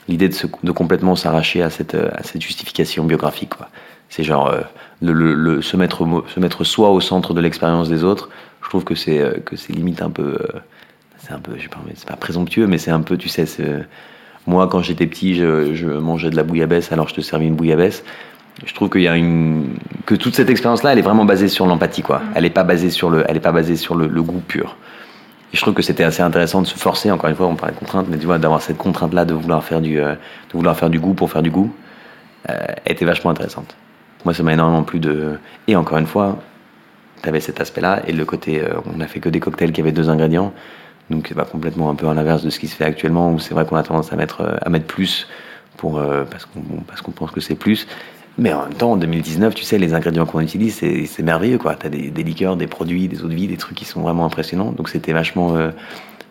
l'idée 0.09 0.29
de, 0.29 0.35
de 0.63 0.71
complètement 0.71 1.15
s'arracher 1.15 1.61
à 1.61 1.69
cette, 1.69 1.95
à 1.95 2.23
cette 2.23 2.41
justification 2.41 3.05
biographique, 3.05 3.55
quoi. 3.55 3.69
C'est 4.09 4.23
genre 4.23 4.47
euh, 4.47 4.61
le, 5.01 5.13
le, 5.13 5.61
se, 5.61 5.77
mettre, 5.77 6.05
se 6.27 6.39
mettre 6.39 6.63
soi 6.63 6.89
au 6.89 6.99
centre 7.01 7.33
de 7.33 7.41
l'expérience 7.41 7.89
des 7.89 8.03
autres. 8.03 8.29
Je 8.63 8.69
trouve 8.69 8.83
que 8.83 8.95
c'est 8.95 9.19
euh, 9.19 9.33
que 9.45 9.55
c'est 9.55 9.73
limite 9.73 10.01
un 10.01 10.09
peu, 10.09 10.37
euh, 10.41 10.59
c'est 11.17 11.33
un 11.33 11.39
peu, 11.39 11.53
je 11.57 11.63
sais 11.63 11.69
pas, 11.69 11.79
c'est 11.95 12.07
pas 12.07 12.15
présomptueux, 12.15 12.67
mais 12.67 12.77
c'est 12.77 12.91
un 12.91 13.01
peu, 13.01 13.17
tu 13.17 13.29
sais, 13.29 13.45
moi 14.45 14.67
quand 14.67 14.81
j'étais 14.81 15.07
petit, 15.07 15.35
je, 15.35 15.73
je, 15.75 15.87
mangeais 15.87 16.29
de 16.29 16.35
la 16.35 16.43
bouillabaisse, 16.43 16.91
alors 16.91 17.07
je 17.07 17.15
te 17.15 17.21
servis 17.21 17.47
une 17.47 17.55
bouillabaisse. 17.55 18.03
Je 18.65 18.73
trouve 18.73 18.89
qu'il 18.89 19.01
y 19.01 19.07
a 19.07 19.15
une 19.15 19.75
que 20.07 20.15
toute 20.15 20.35
cette 20.35 20.49
expérience-là, 20.49 20.93
elle 20.93 20.99
est 20.99 21.03
vraiment 21.03 21.25
basée 21.25 21.47
sur 21.47 21.67
l'empathie, 21.67 22.01
quoi. 22.01 22.21
Elle 22.33 22.45
est 22.45 22.49
pas 22.49 22.63
basée 22.63 22.89
sur 22.89 23.09
le, 23.09 23.23
elle 23.27 23.37
est 23.37 23.41
pas 23.41 23.51
basée 23.51 23.75
sur 23.75 23.93
le, 23.93 24.07
le 24.07 24.23
goût 24.23 24.41
pur. 24.47 24.77
Et 25.53 25.57
je 25.57 25.61
trouve 25.61 25.75
que 25.75 25.83
c'était 25.83 26.03
assez 26.03 26.23
intéressant 26.23 26.61
de 26.61 26.67
se 26.67 26.75
forcer, 26.75 27.11
encore 27.11 27.29
une 27.29 27.35
fois, 27.35 27.45
on 27.45 27.55
parlait 27.55 27.75
de 27.75 27.79
contrainte, 27.79 28.07
mais 28.09 28.17
tu 28.17 28.25
vois, 28.25 28.39
d'avoir 28.39 28.61
cette 28.61 28.77
contrainte-là 28.77 29.25
de 29.25 29.33
vouloir 29.33 29.63
faire 29.63 29.79
du, 29.79 29.97
de 29.97 30.17
vouloir 30.53 30.75
faire 30.75 30.89
du 30.89 30.99
goût 30.99 31.13
pour 31.13 31.31
faire 31.31 31.43
du 31.43 31.51
goût, 31.51 31.71
euh, 32.49 32.55
était 32.85 33.05
vachement 33.05 33.31
intéressante. 33.31 33.75
Moi, 34.27 34.33
ça 34.33 34.43
m'a 34.43 34.51
énormément 34.51 34.83
plu 34.83 34.99
de. 34.99 35.39
Et 35.69 35.77
encore 35.77 35.97
une 35.99 36.05
fois, 36.05 36.37
tu 37.23 37.29
avais 37.29 37.39
cet 37.39 37.61
aspect-là 37.61 38.01
et 38.07 38.11
le 38.11 38.25
côté. 38.25 38.61
Euh, 38.61 38.73
on 38.93 38.99
a 38.99 39.07
fait 39.07 39.21
que 39.21 39.29
des 39.29 39.39
cocktails 39.39 39.71
qui 39.71 39.79
avaient 39.79 39.93
deux 39.93 40.09
ingrédients. 40.09 40.51
Donc, 41.09 41.27
c'est 41.29 41.33
pas 41.33 41.45
complètement 41.45 41.89
un 41.89 41.95
peu 41.95 42.09
à 42.09 42.13
l'inverse 42.13 42.43
de 42.43 42.49
ce 42.49 42.59
qui 42.59 42.67
se 42.67 42.75
fait 42.75 42.83
actuellement 42.83 43.31
où 43.31 43.39
c'est 43.39 43.53
vrai 43.53 43.65
qu'on 43.65 43.77
a 43.77 43.83
tendance 43.83 44.11
à 44.11 44.17
mettre, 44.17 44.41
euh, 44.41 44.57
à 44.61 44.69
mettre 44.69 44.85
plus 44.85 45.29
pour, 45.77 45.97
euh, 45.97 46.25
parce 46.25 46.45
qu'on 47.01 47.11
pense 47.11 47.31
que 47.31 47.39
c'est 47.39 47.55
plus. 47.55 47.87
Mais 48.37 48.51
en 48.51 48.63
même 48.63 48.73
temps, 48.73 48.91
en 48.91 48.97
2019, 48.97 49.55
tu 49.55 49.63
sais, 49.63 49.77
les 49.77 49.93
ingrédients 49.93 50.25
qu'on 50.25 50.41
utilise, 50.41 50.75
c'est 50.75 51.23
merveilleux, 51.23 51.57
quoi. 51.57 51.75
T'as 51.75 51.87
des, 51.87 52.09
liqueurs, 52.11 52.57
des 52.57 52.67
produits, 52.67 53.07
des 53.07 53.23
eaux 53.23 53.29
de 53.29 53.33
vie, 53.33 53.47
des 53.47 53.55
trucs 53.55 53.77
qui 53.77 53.85
sont 53.85 54.01
vraiment 54.01 54.25
impressionnants. 54.25 54.73
Donc, 54.73 54.89
c'était 54.89 55.13
vachement. 55.13 55.55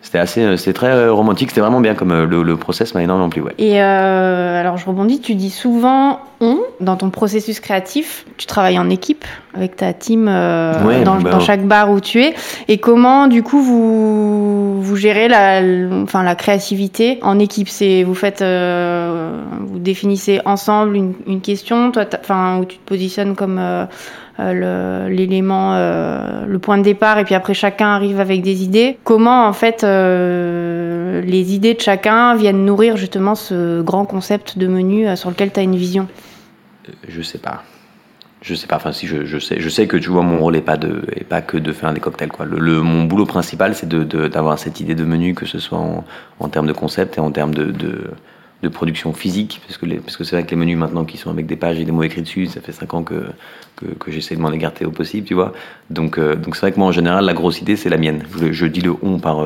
C'était 0.01 0.19
assez, 0.19 0.41
euh, 0.41 0.55
c'était 0.57 0.73
très 0.73 0.91
euh, 0.91 1.11
romantique, 1.11 1.49
c'était 1.49 1.59
vraiment 1.59 1.81
bien 1.81 1.95
comme 1.95 2.11
euh, 2.11 2.25
le, 2.25 2.43
le 2.43 2.55
process 2.55 2.93
m'a 2.93 3.03
énormément 3.03 3.29
plu. 3.29 3.41
Ouais. 3.41 3.53
Et 3.57 3.79
alors 3.79 4.77
je 4.77 4.85
rebondis, 4.85 5.19
tu 5.19 5.35
dis 5.35 5.49
souvent 5.49 6.21
on 6.39 6.59
dans 6.79 6.95
ton 6.95 7.09
processus 7.09 7.59
créatif, 7.59 8.25
tu 8.37 8.45
travailles 8.45 8.79
en 8.79 8.89
équipe 8.89 9.25
avec 9.55 9.75
ta 9.75 9.93
team 9.93 10.25
dans, 10.25 10.31
bah 10.31 11.31
dans, 11.31 11.39
chaque 11.39 11.65
bar 11.65 11.91
où 11.91 11.99
tu 11.99 12.21
es. 12.21 12.35
Et 12.67 12.77
comment 12.77 13.27
du 13.27 13.41
coup 13.41 13.61
vous 13.61 14.81
vous 14.81 14.95
gérez 14.95 15.27
la, 15.27 15.61
enfin 16.03 16.23
la 16.23 16.35
créativité 16.35 17.19
en 17.23 17.39
équipe? 17.39 17.69
C'est 17.69 18.03
vous 18.03 18.13
faites, 18.13 18.43
vous 18.43 19.79
définissez 19.79 20.41
ensemble 20.45 20.95
une, 20.95 21.13
une 21.25 21.41
question, 21.41 21.91
toi, 21.91 22.05
enfin 22.19 22.59
où 22.59 22.65
tu 22.65 22.77
te 22.77 22.87
positionnes 22.87 23.35
comme 23.35 23.59
euh, 24.39 25.09
l'élément, 25.09 25.73
euh, 25.73 26.45
le, 26.45 26.59
point 26.59 26.77
de 26.77 26.83
départ, 26.83 27.17
et 27.17 27.23
puis 27.23 27.33
après 27.33 27.55
chacun 27.55 27.87
arrive 27.87 28.19
avec 28.19 28.43
des 28.43 28.63
idées. 28.63 28.99
Comment 29.03 29.47
en 29.47 29.53
fait 29.53 29.83
euh, 29.83 31.21
les 31.21 31.55
idées 31.55 31.73
de 31.73 31.81
chacun 31.81 32.35
viennent 32.35 32.63
nourrir 32.63 32.97
justement 32.97 33.33
ce 33.33 33.81
grand 33.81 34.05
concept 34.05 34.59
de 34.59 34.67
menu 34.67 35.07
sur 35.17 35.31
lequel 35.31 35.51
tu 35.51 35.59
as 35.59 35.63
une 35.63 35.75
vision? 35.75 36.07
Je 37.07 37.21
sais 37.21 37.37
pas. 37.37 37.63
Je 38.41 38.53
sais 38.53 38.67
pas, 38.67 38.75
enfin 38.75 38.91
si 38.91 39.07
je, 39.07 39.39
sais, 39.39 39.59
je 39.59 39.69
sais 39.69 39.87
que 39.87 39.97
tu 39.97 40.09
vois 40.09 40.21
mon 40.21 40.37
rôle 40.37 40.55
est 40.55 40.61
pas 40.61 40.77
de, 40.77 41.01
est 41.15 41.23
pas 41.23 41.41
que 41.41 41.57
de 41.57 41.73
faire 41.73 41.91
des 41.91 41.99
cocktails 41.99 42.29
quoi. 42.29 42.45
Le, 42.45 42.83
mon 42.83 43.05
boulot 43.05 43.25
principal 43.25 43.73
c'est 43.73 43.89
d'avoir 43.89 44.55
de, 44.55 44.59
cette 44.59 44.79
idée 44.79 44.93
de 44.93 45.03
menu 45.03 45.33
que 45.33 45.47
ce 45.47 45.57
soit 45.57 45.79
en, 45.79 46.49
termes 46.49 46.67
de 46.67 46.73
concept 46.73 47.17
et 47.17 47.19
en 47.19 47.31
termes 47.31 47.55
de, 47.55 47.71
de 47.71 48.11
de 48.63 48.69
production 48.69 49.13
physique, 49.13 49.61
parce 49.67 49.77
que, 49.77 49.85
parce 49.99 50.17
que 50.17 50.23
c'est 50.23 50.35
vrai 50.35 50.43
que 50.43 50.49
les 50.49 50.55
menus 50.55 50.77
maintenant 50.77 51.05
qui 51.05 51.17
sont 51.17 51.29
avec 51.29 51.45
des 51.45 51.55
pages 51.55 51.79
et 51.79 51.85
des 51.85 51.91
mots 51.91 52.01
écrits 52.01 52.23
dessus, 52.23 52.47
ça 52.47 52.59
fait 52.59 52.71
5 52.71 52.93
ans 52.95 53.03
que, 53.03 53.27
que, 53.75 54.11
j'essaie 54.11 54.35
de 54.35 54.41
m'en 54.41 54.51
écarter 54.51 54.83
au 54.83 54.89
possible, 54.89 55.27
tu 55.27 55.35
vois. 55.35 55.53
Donc 55.91 56.17
euh, 56.17 56.35
donc 56.35 56.55
c'est 56.55 56.61
vrai 56.61 56.71
que 56.71 56.79
moi 56.79 56.87
en 56.87 56.91
général 56.91 57.25
la 57.25 57.33
grosse 57.33 57.61
idée 57.61 57.75
c'est 57.75 57.89
la 57.89 57.97
mienne. 57.97 58.23
Je, 58.51 58.65
dis 58.65 58.81
le 58.81 58.95
on 59.03 59.19
par 59.19 59.43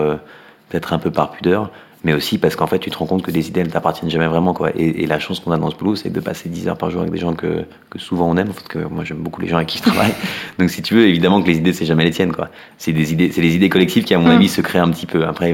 peut-être 0.69 0.93
un 0.93 0.99
peu 0.99 1.11
par 1.11 1.31
pudeur, 1.31 1.71
mais 2.03 2.13
aussi 2.13 2.37
parce 2.37 2.55
qu'en 2.55 2.67
fait, 2.67 2.79
tu 2.79 2.89
te 2.89 2.97
rends 2.97 3.05
compte 3.05 3.21
que 3.21 3.31
des 3.31 3.47
idées, 3.47 3.61
elles 3.61 3.69
t'appartiennent 3.69 4.09
jamais 4.09 4.27
vraiment, 4.27 4.53
quoi. 4.53 4.71
Et, 4.75 5.05
la 5.05 5.19
chance 5.19 5.39
qu'on 5.39 5.51
a 5.51 5.57
dans 5.57 5.69
ce 5.69 5.75
boulot, 5.75 5.95
c'est 5.95 6.09
de 6.09 6.19
passer 6.19 6.49
10 6.49 6.69
heures 6.69 6.77
par 6.77 6.89
jour 6.89 7.01
avec 7.01 7.13
des 7.13 7.19
gens 7.19 7.33
que, 7.33 7.65
que 7.89 7.99
souvent 7.99 8.29
on 8.29 8.37
aime. 8.37 8.49
En 8.49 8.53
fait, 8.53 8.67
que 8.67 8.79
moi, 8.79 9.03
j'aime 9.03 9.17
beaucoup 9.17 9.41
les 9.41 9.47
gens 9.47 9.57
avec 9.57 9.67
qui 9.67 9.77
je 9.77 9.83
travaille. 9.83 10.13
Donc, 10.59 10.69
si 10.69 10.81
tu 10.81 10.95
veux, 10.95 11.05
évidemment 11.05 11.41
que 11.41 11.47
les 11.47 11.57
idées, 11.57 11.73
c'est 11.73 11.85
jamais 11.85 12.03
les 12.03 12.11
tiennes, 12.11 12.31
quoi. 12.31 12.49
C'est 12.77 12.93
des 12.93 13.13
idées, 13.13 13.31
c'est 13.31 13.41
les 13.41 13.55
idées 13.55 13.69
collectives 13.69 14.03
qui, 14.03 14.13
à 14.13 14.19
mon 14.19 14.29
mm. 14.29 14.35
avis, 14.35 14.47
se 14.47 14.61
créent 14.61 14.79
un 14.79 14.89
petit 14.89 15.05
peu. 15.05 15.25
Après, 15.25 15.53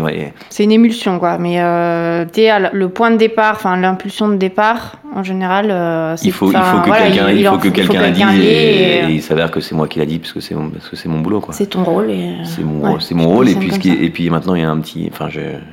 C'est 0.49 0.63
une 0.63 0.71
émulsion, 0.71 1.19
quoi. 1.19 1.37
Mais 1.37 1.59
euh, 1.61 2.25
le 2.71 2.89
point 2.89 3.11
de 3.11 3.17
départ, 3.17 3.55
enfin, 3.55 3.75
l'impulsion 3.75 4.29
de 4.29 4.35
départ, 4.35 4.97
en 5.13 5.23
général, 5.23 5.67
euh, 5.71 6.15
il 6.23 6.31
faut, 6.31 6.51
il 6.51 6.57
faut 6.57 6.79
que 6.81 6.91
quelqu'un, 6.91 7.29
il, 7.31 7.45
faut 7.45 7.57
que 7.57 7.69
quelqu'un 7.69 8.01
la 8.01 8.11
dise. 8.11 8.25
Et, 8.39 9.05
il 9.09 9.21
s'avère 9.21 9.51
que 9.51 9.59
c'est 9.59 9.75
moi 9.75 9.87
qui 9.87 9.99
l'a 9.99 10.05
dit 10.05 10.19
parce 10.19 10.33
que 10.33 10.39
c'est 10.39 10.55
mon, 10.55 10.69
parce 10.69 10.87
que 10.87 10.95
c'est 10.95 11.09
mon 11.09 11.19
boulot, 11.19 11.41
quoi. 11.41 11.53
C'est 11.53 11.67
ton 11.67 11.83
rôle. 11.83 12.11
Et... 12.11 12.35
C'est 12.43 12.63
mon, 12.63 12.99
c'est 12.99 13.15
mon 13.15 13.29
rôle. 13.29 13.49
Et 13.49 13.55
puis, 13.55 13.71
et 13.89 14.09
puis 14.09 14.29
maintenant, 14.29 14.55
il 14.55 14.61
y 14.61 14.65
a 14.65 14.69
un 14.69 14.79
petit, 14.79 15.09
enfin, 15.11 15.27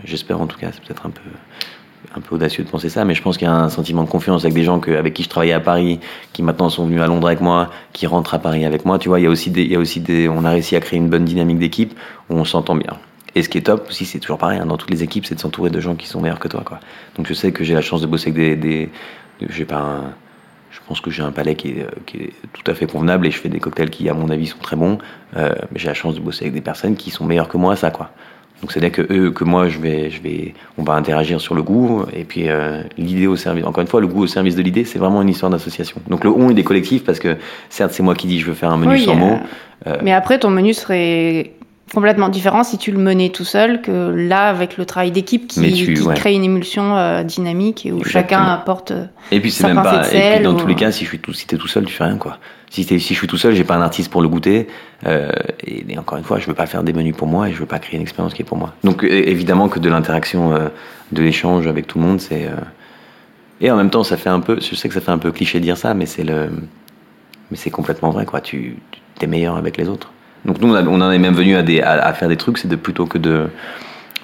j'espère 0.05 0.41
en 0.41 0.47
tout 0.47 0.59
cas, 0.59 0.64
c'est 0.73 0.83
peut-être 0.83 1.07
un 1.07 1.11
peu 1.11 1.21
audacieux 2.31 2.65
de 2.65 2.69
penser 2.69 2.89
ça, 2.89 3.05
mais 3.05 3.15
je 3.15 3.23
pense 3.23 3.37
qu'il 3.37 3.47
y 3.47 3.51
a 3.51 3.55
un 3.55 3.69
sentiment 3.69 4.05
de 4.05 4.09
confiance 4.09 4.45
avec 4.45 4.55
des 4.55 4.63
gens 4.63 4.81
avec 4.81 5.15
qui 5.15 5.23
je 5.23 5.29
travaillais 5.29 5.53
à 5.53 5.61
Paris, 5.61 6.01
qui 6.33 6.43
maintenant 6.43 6.69
sont 6.69 6.87
venus 6.87 7.01
à 7.01 7.07
Londres 7.07 7.27
avec 7.27 7.41
moi, 7.41 7.71
qui 7.93 8.07
rentrent 8.07 8.35
à 8.35 8.39
Paris 8.39 8.65
avec 8.65 8.85
moi. 8.85 8.99
Tu 8.99 9.09
vois, 9.09 9.21
il 9.21 9.25
y 9.25 9.27
a 9.27 9.31
aussi 9.31 9.51
des, 9.51 9.63
il 9.63 9.73
y 9.73 9.77
a 9.77 9.79
aussi 9.79 10.01
des, 10.01 10.29
on 10.29 10.45
a 10.45 10.51
réussi 10.51 10.77
à 10.77 10.81
créer 10.81 10.99
une 10.99 11.09
bonne 11.09 11.25
dynamique 11.25 11.59
d'équipe 11.59 11.95
où 12.31 12.35
on 12.35 12.45
s'entend 12.45 12.77
bien. 12.77 12.97
Et 13.35 13.43
ce 13.43 13.49
qui 13.49 13.59
est 13.59 13.63
top 13.63 13.89
aussi, 13.89 14.05
c'est 14.05 14.21
toujours 14.21 14.39
pareil, 14.39 14.61
hein, 14.61 14.67
dans 14.67 14.77
toutes 14.77 14.91
les 14.91 15.03
équipes, 15.03 15.27
c'est 15.27 15.35
de 15.35 15.41
s'entourer 15.41 15.71
de 15.71 15.81
gens 15.81 15.97
qui 15.97 16.07
sont 16.07 16.21
meilleurs 16.21 16.39
que 16.39 16.49
toi. 16.49 16.63
Donc 17.17 17.27
je 17.27 17.35
sais 17.35 17.51
que 17.51 17.65
j'ai 17.65 17.75
la 17.75 17.83
chance 17.83 18.01
de 18.01 18.07
bosser 18.07 18.31
avec 18.31 18.37
des, 18.37 18.57
des 18.57 18.91
j'ai 19.49 19.65
pas 19.65 19.81
un, 19.81 20.15
je 20.71 20.79
pense 20.87 21.01
que 21.01 21.11
j'ai 21.11 21.23
un 21.23 21.33
palais 21.33 21.55
qui 21.55 21.71
est, 21.71 21.87
qui 22.07 22.17
est, 22.19 22.33
tout 22.53 22.71
à 22.71 22.75
fait 22.75 22.87
convenable 22.87 23.27
et 23.27 23.31
je 23.31 23.39
fais 23.39 23.49
des 23.49 23.59
cocktails 23.59 23.91
qui, 23.91 24.09
à 24.09 24.15
mon 24.15 24.29
avis, 24.31 24.47
sont 24.47 24.59
très 24.59 24.77
bons. 24.77 24.99
Euh, 25.37 25.53
mais 25.73 25.79
j'ai 25.79 25.89
la 25.89 25.95
chance 25.95 26.15
de 26.15 26.21
bosser 26.21 26.45
avec 26.45 26.55
des 26.55 26.61
personnes 26.61 26.95
qui 26.95 27.11
sont 27.11 27.25
meilleures 27.25 27.49
que 27.49 27.57
moi 27.57 27.73
à 27.73 27.77
ça, 27.77 27.91
quoi. 27.91 28.11
Donc 28.65 28.73
c'est-à-dire 28.73 28.93
que 28.93 29.13
eux, 29.13 29.31
que 29.31 29.45
moi, 29.45 29.69
je 29.69 29.79
vais, 29.79 30.09
je 30.09 30.23
vais, 30.23 30.55
on 30.79 30.85
va 30.85 30.95
interagir 30.95 31.39
sur 31.39 31.55
le 31.55 31.63
goût 31.63 32.07
et 32.17 32.25
puis 32.25 32.49
euh, 32.49 32.83
l'idée 32.97 33.27
au 33.27 33.37
service. 33.37 33.63
Encore 33.67 33.83
une 33.83 33.89
fois, 33.89 34.01
le 34.01 34.07
goût 34.07 34.23
au 34.23 34.27
service 34.27 34.57
de 34.57 34.63
l'idée, 34.63 34.87
c'est 34.87 34.99
vraiment 34.99 35.21
une 35.21 35.29
histoire 35.29 35.51
d'association. 35.51 36.01
Donc 36.09 36.25
le 36.25 36.31
on 36.31 36.49
est 36.49 36.55
des 36.55 36.65
collectifs 36.65 37.05
parce 37.05 37.19
que 37.19 37.37
certes 37.69 37.93
c'est 37.93 38.03
moi 38.03 38.15
qui 38.15 38.27
dis 38.27 38.41
je 38.41 38.47
veux 38.47 38.55
faire 38.55 38.71
un 38.71 38.79
menu 38.79 39.01
sans 39.01 39.17
mots. 39.17 39.37
Euh, 39.87 39.99
mais 40.03 40.15
après 40.15 40.39
ton 40.39 40.49
menu 40.49 40.73
serait 40.73 41.53
complètement 41.95 42.29
différent 42.29 42.65
si 42.65 42.77
tu 42.77 42.93
le 42.93 42.99
menais 42.99 43.31
tout 43.31 43.45
seul 43.45 43.81
que 43.81 44.11
là 44.11 44.49
avec 44.49 44.77
le 44.77 44.85
travail 44.85 45.11
d'équipe 45.11 45.47
qui, 45.47 45.95
crée 46.15 46.35
une 46.35 46.45
émulsion 46.45 46.97
euh, 46.97 47.23
dynamique 47.23 47.87
et 47.87 47.93
où 47.93 48.05
chacun 48.05 48.43
apporte 48.43 48.93
et 49.31 49.41
puis 49.41 49.51
c'est 49.51 49.67
même 49.67 49.83
pas 49.83 50.07
et 50.13 50.35
puis 50.35 50.45
dans 50.45 50.55
tous 50.55 50.67
les 50.67 50.75
cas 50.75 50.91
si 50.91 51.05
je 51.05 51.09
suis 51.11 51.19
tout 51.21 51.33
si 51.33 51.47
t'es 51.47 51.57
tout 51.57 51.69
seul 51.69 51.85
tu 51.85 51.95
fais 51.95 52.05
rien 52.05 52.17
quoi. 52.17 52.39
Si, 52.71 52.83
si 52.83 52.99
je 52.99 53.19
suis 53.19 53.27
tout 53.27 53.37
seul 53.37 53.55
j'ai 53.55 53.65
pas 53.65 53.77
un 53.77 53.83
artiste 53.83 54.11
pour 54.11 54.21
le 54.21 54.29
goûter 54.29 54.67
euh, 55.07 55.31
et, 55.65 55.97
encore 55.97 56.19
une 56.19 56.25
fois 56.25 56.39
je 56.39 56.47
veux 56.47 56.55
pas 56.55 56.67
faire 56.67 56.83
des 56.83 56.93
menus 56.93 57.17
pour 57.17 57.29
moi 57.29 57.49
et 57.49 57.53
je 57.53 57.59
veux 57.59 57.67
pas 57.67 57.79
créer 57.79 57.97
une 57.97 58.03
expérience 58.03 58.35
qui 58.35 58.43
est 58.43 58.47
pour 58.47 58.59
moi. 58.59 58.75
Donc 58.83 59.05
évidemment 59.05 59.69
que 59.69 59.79
de 59.79 59.89
l'interaction 59.89 60.55
euh, 60.55 60.69
de 61.13 61.23
l'échange 61.23 61.67
avec 61.67 61.87
tout 61.87 61.99
le 61.99 62.05
monde 62.05 62.21
c'est 62.21 62.49
et 63.61 63.71
en 63.71 63.77
même 63.77 63.91
temps 63.91 64.05
ça 64.05 64.17
fait 64.17 64.31
un 64.31 64.41
peu 64.41 64.59
je 64.61 64.75
sais 64.75 64.89
que 64.89 64.95
ça 64.95 65.01
fait 65.01 65.13
un 65.13 65.19
peu 65.19 65.31
cliché 65.31 65.61
de 65.61 65.65
dire 65.65 65.77
ça 65.79 65.95
mais 65.95 66.07
c'est 66.07 66.25
le 66.25 66.51
mais 67.51 67.57
c'est 67.57 67.71
complètement 67.71 68.11
vrai 68.11 68.27
quoi. 68.27 68.41
Tu 68.41 68.77
es 69.21 69.27
meilleur 69.27 69.57
avec 69.57 69.77
les 69.77 69.89
autres 69.89 70.11
donc 70.45 70.61
nous, 70.61 70.75
on, 70.75 71.01
en 71.01 71.11
est 71.11 71.19
même 71.19 71.35
venu 71.35 71.57
à, 71.57 71.61
à, 71.61 72.13
faire 72.13 72.29
des 72.29 72.37
trucs, 72.37 72.59
c'est 72.59 72.69
de 72.69 72.77
plutôt 72.77 73.07
que 73.07 73.19
de... 73.19 73.49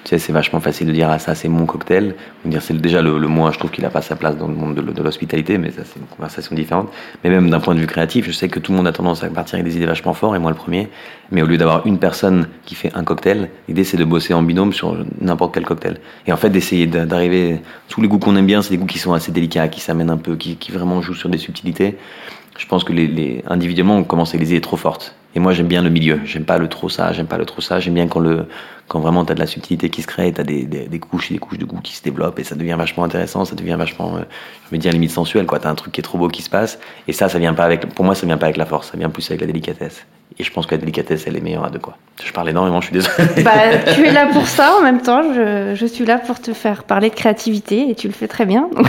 Tu 0.03 0.09
sais, 0.09 0.17
c'est 0.17 0.33
vachement 0.33 0.59
facile 0.59 0.87
de 0.87 0.93
dire 0.93 1.11
ah 1.11 1.19
ça 1.19 1.35
c'est 1.35 1.47
mon 1.47 1.67
cocktail. 1.67 2.15
Dire 2.43 2.63
c'est 2.63 2.75
déjà 2.75 3.03
le, 3.03 3.19
le 3.19 3.27
moi, 3.27 3.51
je 3.51 3.59
trouve 3.59 3.69
qu'il 3.69 3.85
a 3.85 3.91
pas 3.91 4.01
sa 4.01 4.15
place 4.15 4.35
dans 4.35 4.47
le 4.47 4.55
monde 4.55 4.73
de, 4.73 5.03
l'hospitalité, 5.03 5.59
mais 5.59 5.69
ça 5.69 5.83
c'est 5.85 5.99
une 5.99 6.07
conversation 6.07 6.55
différente. 6.55 6.89
Mais 7.23 7.29
même 7.29 7.51
d'un 7.51 7.59
point 7.59 7.75
de 7.75 7.79
vue 7.79 7.85
créatif, 7.85 8.25
je 8.25 8.31
sais 8.31 8.49
que 8.49 8.59
tout 8.59 8.71
le 8.71 8.77
monde 8.77 8.87
a 8.87 8.93
tendance 8.93 9.23
à 9.23 9.29
partir 9.29 9.55
avec 9.55 9.65
des 9.65 9.77
idées 9.77 9.85
vachement 9.85 10.15
fortes, 10.15 10.35
et 10.35 10.39
moi 10.39 10.49
le 10.49 10.57
premier. 10.57 10.89
Mais 11.29 11.43
au 11.43 11.45
lieu 11.45 11.57
d'avoir 11.57 11.85
une 11.85 11.99
personne 11.99 12.47
qui 12.65 12.73
fait 12.73 12.91
un 12.95 13.03
cocktail, 13.03 13.51
l'idée 13.67 13.83
c'est 13.83 13.97
de 13.97 14.03
bosser 14.03 14.33
en 14.33 14.41
binôme 14.41 14.73
sur 14.73 14.97
n'importe 15.19 15.53
quel 15.53 15.65
cocktail. 15.65 15.97
Et 16.25 16.33
en 16.33 16.37
fait 16.37 16.49
d'essayer 16.49 16.87
d'arriver 16.87 17.61
tous 17.87 18.01
les 18.01 18.07
goûts 18.07 18.17
qu'on 18.17 18.35
aime 18.35 18.47
bien, 18.47 18.63
c'est 18.63 18.71
des 18.71 18.77
goûts 18.77 18.87
qui 18.87 18.97
sont 18.97 19.13
assez 19.13 19.31
délicats, 19.31 19.67
qui 19.67 19.81
s'amènent 19.81 20.09
un 20.09 20.17
peu, 20.17 20.35
qui, 20.35 20.55
qui 20.55 20.71
vraiment 20.71 21.03
jouent 21.03 21.13
sur 21.13 21.29
des 21.29 21.37
subtilités 21.37 21.95
je 22.61 22.67
pense 22.67 22.83
que 22.83 22.93
les, 22.93 23.07
les, 23.07 23.43
individuellement, 23.47 23.97
on 23.97 24.03
commence 24.03 24.29
avec 24.29 24.41
des 24.41 24.51
idées 24.51 24.61
trop 24.61 24.77
fortes. 24.77 25.15
Et 25.33 25.39
moi, 25.39 25.51
j'aime 25.51 25.67
bien 25.67 25.81
le 25.81 25.89
milieu. 25.89 26.19
J'aime 26.25 26.45
pas 26.45 26.59
le 26.59 26.67
trop 26.67 26.89
ça, 26.89 27.11
j'aime 27.11 27.25
pas 27.25 27.39
le 27.39 27.45
trop 27.45 27.59
ça. 27.59 27.79
J'aime 27.79 27.95
bien 27.95 28.07
quand, 28.07 28.19
le, 28.19 28.45
quand 28.87 28.99
vraiment 28.99 29.25
tu 29.25 29.31
as 29.31 29.35
de 29.35 29.39
la 29.39 29.47
subtilité 29.47 29.89
qui 29.89 30.03
se 30.03 30.07
crée, 30.07 30.31
tu 30.31 30.41
as 30.41 30.43
des, 30.43 30.65
des, 30.65 30.99
couches 30.99 31.31
et 31.31 31.33
des 31.33 31.39
couches 31.39 31.57
de 31.57 31.65
goût 31.65 31.79
qui 31.81 31.95
se 31.95 32.03
développent 32.03 32.37
et 32.37 32.43
ça 32.43 32.53
devient 32.53 32.75
vachement 32.77 33.03
intéressant, 33.03 33.45
ça 33.45 33.55
devient 33.55 33.77
vachement, 33.79 34.15
euh, 34.15 34.21
je 34.71 34.77
dis 34.77 34.87
à 34.87 34.91
limite 34.91 35.09
sensuel. 35.09 35.47
Tu 35.47 35.67
as 35.67 35.69
un 35.71 35.73
truc 35.73 35.91
qui 35.91 36.01
est 36.01 36.03
trop 36.03 36.19
beau 36.19 36.27
qui 36.27 36.43
se 36.43 36.51
passe. 36.51 36.77
Et 37.07 37.13
ça, 37.13 37.29
ça 37.29 37.39
vient 37.39 37.55
pas 37.55 37.63
avec, 37.63 37.95
pour 37.95 38.05
moi, 38.05 38.13
ça 38.13 38.27
vient 38.27 38.37
pas 38.37 38.45
avec 38.45 38.57
la 38.57 38.67
force, 38.67 38.91
ça 38.91 38.97
vient 38.97 39.09
plus 39.09 39.27
avec 39.31 39.41
la 39.41 39.47
délicatesse. 39.47 40.05
Et 40.39 40.43
je 40.43 40.51
pense 40.51 40.65
que 40.65 40.75
la 40.75 40.79
délicatesse, 40.79 41.25
elle 41.27 41.37
est 41.37 41.41
meilleure 41.41 41.65
à 41.65 41.69
deux, 41.69 41.79
quoi. 41.79 41.97
Je 42.23 42.31
parle 42.31 42.49
énormément, 42.49 42.81
je 42.81 42.87
suis 42.87 42.93
désolé. 42.93 43.43
Bah, 43.43 43.51
tu 43.93 44.05
es 44.05 44.11
là 44.11 44.27
pour 44.27 44.47
ça 44.47 44.75
en 44.77 44.81
même 44.81 45.01
temps. 45.01 45.33
Je, 45.33 45.75
je 45.75 45.85
suis 45.85 46.05
là 46.05 46.17
pour 46.19 46.39
te 46.39 46.53
faire 46.53 46.83
parler 46.83 47.09
de 47.09 47.15
créativité 47.15 47.89
et 47.89 47.95
tu 47.95 48.07
le 48.07 48.13
fais 48.13 48.27
très 48.27 48.45
bien. 48.45 48.69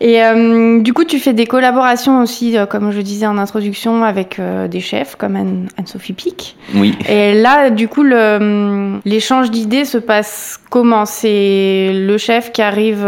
Et 0.00 0.22
euh, 0.22 0.80
du 0.80 0.92
coup, 0.92 1.04
tu 1.04 1.18
fais 1.18 1.32
des 1.32 1.46
collaborations 1.46 2.20
aussi, 2.20 2.58
euh, 2.58 2.66
comme 2.66 2.90
je 2.90 3.00
disais 3.00 3.26
en 3.26 3.38
introduction, 3.38 4.04
avec 4.04 4.38
euh, 4.38 4.68
des 4.68 4.80
chefs 4.80 5.16
comme 5.16 5.36
Anne-Sophie 5.36 6.12
Pic. 6.12 6.56
Oui. 6.74 6.94
Et 7.08 7.40
là, 7.40 7.70
du 7.70 7.88
coup, 7.88 8.02
l'échange 8.02 9.50
d'idées 9.50 9.84
se 9.84 9.98
passe 9.98 10.60
comment? 10.70 11.06
C'est 11.06 11.92
le 11.94 12.18
chef 12.18 12.52
qui 12.52 12.60
arrive 12.62 13.06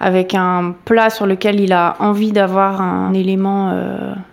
avec 0.00 0.34
un 0.34 0.74
plat 0.84 1.10
sur 1.10 1.26
lequel 1.26 1.60
il 1.60 1.72
a 1.72 1.96
envie 2.00 2.32
d'avoir 2.32 2.80
un 2.80 3.12
élément 3.14 3.72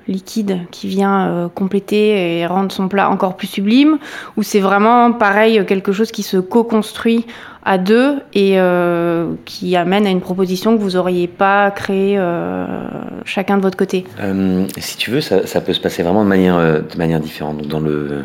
liquide 0.07 0.59
qui 0.71 0.87
vient 0.87 1.49
compléter 1.55 2.39
et 2.39 2.45
rendre 2.45 2.71
son 2.71 2.87
plat 2.87 3.09
encore 3.09 3.35
plus 3.35 3.47
sublime, 3.47 3.97
ou 4.37 4.43
c'est 4.43 4.59
vraiment 4.59 5.11
pareil 5.11 5.65
quelque 5.65 5.91
chose 5.91 6.11
qui 6.11 6.23
se 6.23 6.37
co-construit 6.37 7.25
à 7.65 7.79
deux 7.79 8.19
et 8.33 8.59
euh, 8.59 9.33
qui 9.43 9.75
amène 9.75 10.05
à 10.05 10.11
une 10.11 10.21
proposition 10.21 10.77
que 10.77 10.81
vous 10.81 10.91
n'auriez 10.91 11.27
pas 11.27 11.71
créée 11.71 12.15
euh, 12.17 12.65
chacun 13.25 13.57
de 13.57 13.63
votre 13.63 13.75
côté? 13.75 14.05
Euh, 14.21 14.67
Si 14.77 14.97
tu 14.97 15.09
veux, 15.09 15.19
ça, 15.19 15.61
peut 15.61 15.73
se 15.73 15.79
passer 15.79 16.03
vraiment 16.03 16.23
de 16.23 16.29
manière, 16.29 16.57
de 16.57 16.97
manière 16.97 17.19
différente. 17.19 17.67
dans 17.67 17.79
le, 17.79 18.23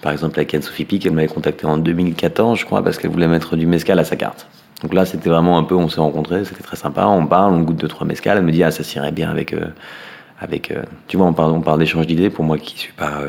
par 0.00 0.10
exemple, 0.10 0.38
avec 0.38 0.54
Anne-Sophie 0.54 0.86
Pic, 0.86 1.04
elle 1.04 1.12
m'avait 1.12 1.28
contacté 1.28 1.66
en 1.66 1.76
2014, 1.76 2.58
je 2.58 2.64
crois, 2.64 2.82
parce 2.82 2.96
qu'elle 2.96 3.10
voulait 3.10 3.28
mettre 3.28 3.56
du 3.56 3.66
mescal 3.66 3.98
à 3.98 4.04
sa 4.04 4.16
carte. 4.16 4.48
Donc 4.82 4.94
là, 4.94 5.04
c'était 5.04 5.28
vraiment 5.28 5.58
un 5.58 5.64
peu, 5.64 5.74
on 5.74 5.88
s'est 5.88 6.00
rencontrés, 6.00 6.44
c'était 6.46 6.62
très 6.62 6.76
sympa, 6.76 7.04
on 7.06 7.26
parle, 7.26 7.52
on 7.52 7.60
goûte 7.60 7.76
deux, 7.76 7.88
trois 7.88 8.06
mescal, 8.06 8.38
elle 8.38 8.44
me 8.44 8.52
dit, 8.52 8.64
ah, 8.64 8.70
ça 8.70 8.82
s'irait 8.82 9.12
bien 9.12 9.30
avec... 9.30 9.54
avec 10.40 10.72
tu 11.08 11.16
vois, 11.16 11.26
on 11.26 11.32
parle, 11.32 11.52
on 11.52 11.60
parle 11.60 11.78
d'échange 11.78 12.06
d'idées, 12.06 12.30
pour 12.30 12.44
moi 12.44 12.58
qui 12.58 12.78
suis 12.78 12.92
pas 12.92 13.20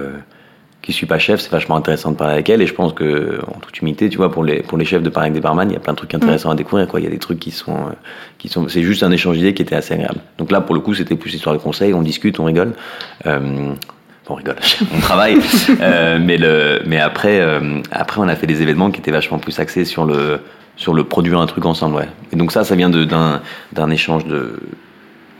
qui 0.87 0.93
suis 0.93 1.05
pas 1.05 1.19
chef, 1.19 1.41
c'est 1.41 1.51
vachement 1.51 1.75
intéressant 1.75 2.11
de 2.11 2.15
parler 2.15 2.35
avec 2.35 2.49
elle. 2.49 2.61
Et 2.61 2.65
je 2.65 2.73
pense 2.73 2.93
que, 2.93 3.41
en 3.45 3.59
toute 3.59 3.77
humilité, 3.81 4.07
tu 4.07 4.15
vois, 4.15 4.31
pour 4.31 4.45
les, 4.45 4.61
pour 4.61 4.77
les 4.77 4.85
chefs 4.85 5.03
de 5.03 5.09
parler 5.09 5.27
avec 5.27 5.33
des 5.33 5.41
barman, 5.41 5.69
il 5.69 5.73
y 5.73 5.75
a 5.75 5.81
plein 5.81 5.91
de 5.91 5.97
trucs 5.97 6.15
intéressants 6.15 6.49
à 6.49 6.55
découvrir, 6.55 6.87
quoi. 6.87 7.01
Il 7.01 7.03
y 7.03 7.07
a 7.07 7.09
des 7.09 7.17
trucs 7.17 7.39
qui 7.39 7.51
sont, 7.51 7.75
euh, 7.75 7.91
qui 8.37 8.47
sont, 8.47 8.69
c'est 8.69 8.83
juste 8.83 9.03
un 9.03 9.11
échange 9.11 9.35
d'idées 9.35 9.53
qui 9.53 9.61
était 9.63 9.75
assez 9.75 9.95
agréable. 9.95 10.21
Donc 10.37 10.49
là, 10.49 10.61
pour 10.61 10.73
le 10.73 10.79
coup, 10.79 10.93
c'était 10.93 11.17
plus 11.17 11.33
histoire 11.33 11.53
de 11.53 11.59
conseils, 11.59 11.93
on 11.93 12.01
discute, 12.01 12.39
on 12.39 12.45
rigole. 12.45 12.71
Euh, 13.25 13.73
on 14.29 14.35
rigole, 14.35 14.55
on 14.95 14.99
travaille. 15.01 15.37
euh, 15.81 16.19
mais 16.21 16.37
le, 16.37 16.81
mais 16.85 17.01
après, 17.01 17.41
euh, 17.41 17.81
après, 17.91 18.21
on 18.21 18.27
a 18.29 18.35
fait 18.37 18.47
des 18.47 18.61
événements 18.61 18.89
qui 18.89 19.01
étaient 19.01 19.11
vachement 19.11 19.39
plus 19.39 19.59
axés 19.59 19.83
sur 19.83 20.05
le, 20.05 20.39
sur 20.77 20.93
le 20.93 21.03
produire 21.03 21.39
un 21.41 21.47
truc 21.47 21.65
ensemble, 21.65 21.95
ouais. 21.95 22.07
Et 22.31 22.37
donc 22.37 22.53
ça, 22.53 22.63
ça 22.63 22.75
vient 22.75 22.89
d'un, 22.89 23.41
d'un 23.73 23.89
échange 23.89 24.25
de, 24.25 24.57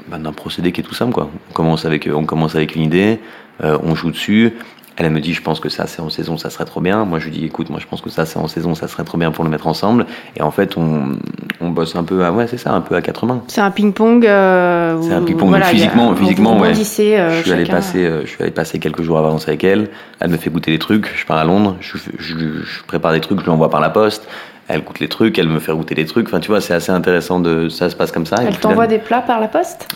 bah, 0.07 0.17
d'un 0.17 0.33
procédé 0.33 0.71
qui 0.71 0.81
est 0.81 0.83
tout 0.83 0.93
simple, 0.95 1.13
quoi. 1.13 1.29
On 1.49 1.53
commence 1.53 1.85
avec, 1.85 2.09
on 2.13 2.25
commence 2.25 2.55
avec 2.55 2.75
une 2.75 2.83
idée, 2.83 3.19
euh, 3.63 3.77
on 3.83 3.95
joue 3.95 4.11
dessus, 4.11 4.53
elle, 4.97 5.11
me 5.11 5.19
dit, 5.19 5.33
je 5.33 5.43
pense 5.43 5.59
que 5.59 5.69
ça, 5.69 5.85
c'est 5.85 6.01
en 6.01 6.09
saison, 6.09 6.37
ça 6.37 6.49
serait 6.49 6.65
trop 6.65 6.81
bien. 6.81 7.05
Moi, 7.05 7.19
je 7.19 7.25
lui 7.25 7.31
dis, 7.31 7.45
écoute, 7.45 7.69
moi, 7.69 7.79
je 7.79 7.85
pense 7.85 8.01
que 8.01 8.09
ça, 8.09 8.25
c'est 8.25 8.39
en 8.39 8.47
saison, 8.47 8.73
ça 8.73 8.87
serait 8.87 9.03
trop 9.03 9.19
bien 9.19 9.29
pour 9.29 9.43
le 9.43 9.49
mettre 9.51 9.67
ensemble. 9.67 10.07
Et 10.35 10.41
en 10.41 10.49
fait, 10.49 10.75
on, 10.75 11.19
on 11.61 11.69
bosse 11.69 11.95
un 11.95 12.03
peu, 12.03 12.25
à, 12.25 12.31
ouais, 12.31 12.47
c'est 12.47 12.57
ça, 12.57 12.71
un 12.71 12.81
peu 12.81 12.95
à 12.95 13.01
quatre 13.03 13.27
mains. 13.27 13.43
C'est 13.47 13.61
un 13.61 13.69
ping-pong. 13.69 14.25
Euh, 14.25 14.99
c'est 15.03 15.13
un 15.13 15.21
ping-pong. 15.21 15.55
physiquement, 15.65 16.15
physiquement, 16.15 16.57
ouais. 16.59 16.69
Euh, 16.69 16.73
je 16.73 17.43
suis 17.43 17.51
allé 17.51 17.65
passer, 17.65 18.05
euh, 18.05 18.21
je 18.25 18.29
suis 18.31 18.41
allé 18.41 18.51
passer 18.51 18.79
quelques 18.79 19.03
jours 19.03 19.19
à 19.19 19.21
Valence 19.21 19.47
avec 19.47 19.63
elle. 19.63 19.91
Elle 20.19 20.31
me 20.31 20.37
fait 20.37 20.49
goûter 20.49 20.71
des 20.71 20.79
trucs. 20.79 21.15
Je 21.15 21.27
pars 21.27 21.37
à 21.37 21.43
Londres. 21.43 21.77
Je, 21.79 21.97
je, 22.17 22.35
je 22.37 22.83
prépare 22.87 23.11
des 23.11 23.21
trucs, 23.21 23.39
je 23.39 23.45
lui 23.45 23.51
envoie 23.51 23.69
par 23.69 23.81
la 23.81 23.91
poste 23.91 24.27
elle 24.67 24.83
goûte 24.83 24.99
les 24.99 25.07
trucs, 25.07 25.39
elle 25.39 25.47
me 25.47 25.59
fait 25.59 25.71
goûter 25.71 25.95
des 25.95 26.05
trucs. 26.05 26.27
Enfin, 26.27 26.39
tu 26.39 26.49
vois, 26.49 26.59
c'est 26.59 26.73
assez 26.73 26.91
intéressant 26.91 27.39
de 27.39 27.69
ça 27.69 27.89
se 27.89 27.95
passe 27.95 28.11
comme 28.11 28.25
ça. 28.25 28.37
Elle 28.41 28.57
t'envoie 28.57 28.87
des 28.87 28.99
plats 28.99 29.21
par 29.21 29.39
la 29.39 29.47
poste? 29.47 29.87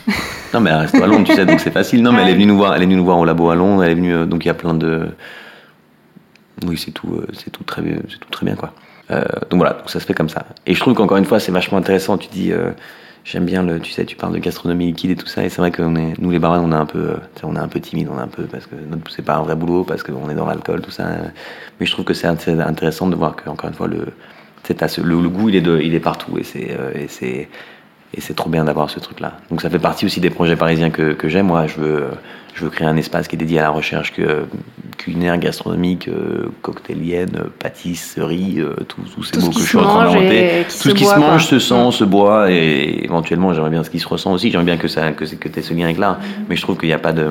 Non, 0.53 0.61
mais 0.61 0.69
elle 0.69 0.77
reste 0.77 0.95
à 0.95 1.07
Londres, 1.07 1.25
tu 1.25 1.33
sais, 1.33 1.45
donc 1.45 1.59
c'est 1.59 1.71
facile. 1.71 2.01
Non, 2.01 2.13
mais 2.13 2.21
elle 2.23 2.29
est 2.29 2.33
venue 2.33 2.45
nous 2.45 2.57
voir, 2.57 2.75
elle 2.75 2.81
est 2.81 2.85
venue 2.85 2.95
nous 2.95 3.05
voir 3.05 3.19
au 3.19 3.25
labo 3.25 3.49
à 3.49 3.55
Londres. 3.55 3.83
Elle 3.83 3.91
est 3.91 3.95
venue, 3.95 4.13
euh, 4.13 4.25
donc 4.25 4.45
il 4.45 4.47
y 4.47 4.51
a 4.51 4.55
plein 4.55 4.73
de. 4.73 5.09
Oui, 6.65 6.77
c'est 6.77 6.91
tout, 6.91 7.15
euh, 7.15 7.27
c'est 7.33 7.49
tout 7.49 7.63
très 7.63 7.81
bien, 7.81 7.97
c'est 8.09 8.19
tout 8.19 8.29
très 8.29 8.45
bien 8.45 8.55
quoi. 8.55 8.73
Euh, 9.09 9.23
donc 9.49 9.59
voilà, 9.59 9.73
donc 9.73 9.89
ça 9.89 9.99
se 9.99 10.05
fait 10.05 10.13
comme 10.13 10.29
ça. 10.29 10.45
Et 10.65 10.73
je 10.73 10.79
trouve 10.79 10.93
qu'encore 10.93 11.17
une 11.17 11.25
fois, 11.25 11.39
c'est 11.39 11.51
vachement 11.51 11.77
intéressant. 11.77 12.17
Tu 12.17 12.29
dis, 12.29 12.53
j'aime 13.25 13.45
bien 13.45 13.63
le, 13.63 13.81
tu 13.81 13.91
sais, 13.91 14.05
tu 14.05 14.15
parles 14.15 14.31
de 14.31 14.39
gastronomie 14.39 14.85
liquide 14.85 15.11
et 15.11 15.15
tout 15.15 15.27
ça. 15.27 15.43
Et 15.43 15.49
c'est 15.49 15.57
vrai 15.57 15.71
que 15.71 15.81
est, 15.81 16.13
nous 16.17 16.31
les 16.31 16.39
barman, 16.39 16.63
on 16.63 16.71
est 16.71 16.79
un 16.79 16.85
peu, 16.85 17.15
on 17.43 17.57
est 17.57 17.59
un 17.59 17.67
peu 17.67 17.81
timide, 17.81 18.07
on 18.09 18.17
est 18.17 18.23
un 18.23 18.27
peu 18.27 18.43
parce 18.43 18.67
que 18.67 18.75
c'est 19.09 19.25
pas 19.25 19.35
un 19.35 19.41
vrai 19.41 19.55
boulot, 19.55 19.83
parce 19.83 20.03
qu'on 20.03 20.29
est 20.29 20.35
dans 20.35 20.45
l'alcool, 20.45 20.81
tout 20.81 20.91
ça. 20.91 21.07
Mais 21.79 21.85
je 21.85 21.91
trouve 21.91 22.05
que 22.05 22.13
c'est 22.13 22.27
intéressant 22.27 23.07
de 23.07 23.15
voir 23.15 23.35
que 23.35 23.49
encore 23.49 23.69
une 23.69 23.75
fois 23.75 23.87
le 23.87 24.13
le, 24.69 25.21
le, 25.21 25.29
goût 25.29 25.49
il 25.49 25.55
est, 25.55 25.61
de, 25.61 25.79
il 25.81 25.93
est 25.93 25.99
partout 25.99 26.37
et 26.37 26.43
c'est 26.43 26.69
euh, 26.71 26.91
Et 28.13 28.19
c'est 28.19 28.35
trop 28.35 28.49
bien 28.49 28.65
d'avoir 28.65 28.89
ce 28.89 28.99
truc-là. 28.99 29.37
Donc 29.49 29.61
ça 29.61 29.69
fait 29.69 29.79
partie 29.79 30.05
aussi 30.05 30.19
des 30.19 30.29
projets 30.29 30.57
parisiens 30.57 30.89
que, 30.89 31.13
que 31.13 31.29
j'aime. 31.29 31.47
Moi, 31.47 31.67
je 31.67 31.79
veux, 31.79 32.07
je 32.53 32.65
veux 32.65 32.69
créer 32.69 32.85
un 32.85 32.97
espace 32.97 33.29
qui 33.29 33.37
est 33.37 33.39
dédié 33.39 33.59
à 33.59 33.61
la 33.63 33.69
recherche 33.69 34.11
que, 34.11 34.47
culinaire, 34.97 35.37
gastronomique, 35.37 36.09
euh, 36.09 36.51
cocktailienne, 36.61 37.45
pâtisserie, 37.57 38.59
euh, 38.59 38.75
tous 38.85 39.23
ces 39.23 39.39
mots 39.39 39.51
que 39.51 39.61
je 39.61 39.65
suis 39.65 39.77
en 39.77 39.83
train 39.83 40.03
d'inventer. 40.03 40.65
Tout 40.65 40.89
ce 40.89 40.93
qui 40.93 41.05
se 41.05 41.17
mange, 41.17 41.45
se 41.45 41.59
sent, 41.59 41.87
mm. 41.87 41.91
se 41.91 42.03
boit, 42.03 42.51
et 42.51 43.05
éventuellement, 43.05 43.53
j'aimerais 43.53 43.69
bien 43.69 43.83
ce 43.83 43.89
qui 43.89 43.99
se 43.99 44.09
ressent 44.09 44.33
aussi. 44.33 44.51
J'aimerais 44.51 44.65
bien 44.65 44.77
que 44.77 44.89
ça, 44.89 45.13
que, 45.13 45.23
que 45.23 45.47
tu 45.47 45.59
aies 45.59 45.61
ce 45.61 45.73
lien 45.73 45.85
avec 45.85 45.97
l'art. 45.97 46.19
Mm. 46.19 46.45
Mais 46.49 46.57
je 46.57 46.61
trouve 46.61 46.77
qu'il 46.77 46.89
n'y 46.89 46.93
a 46.93 46.99
pas 46.99 47.13
de, 47.13 47.29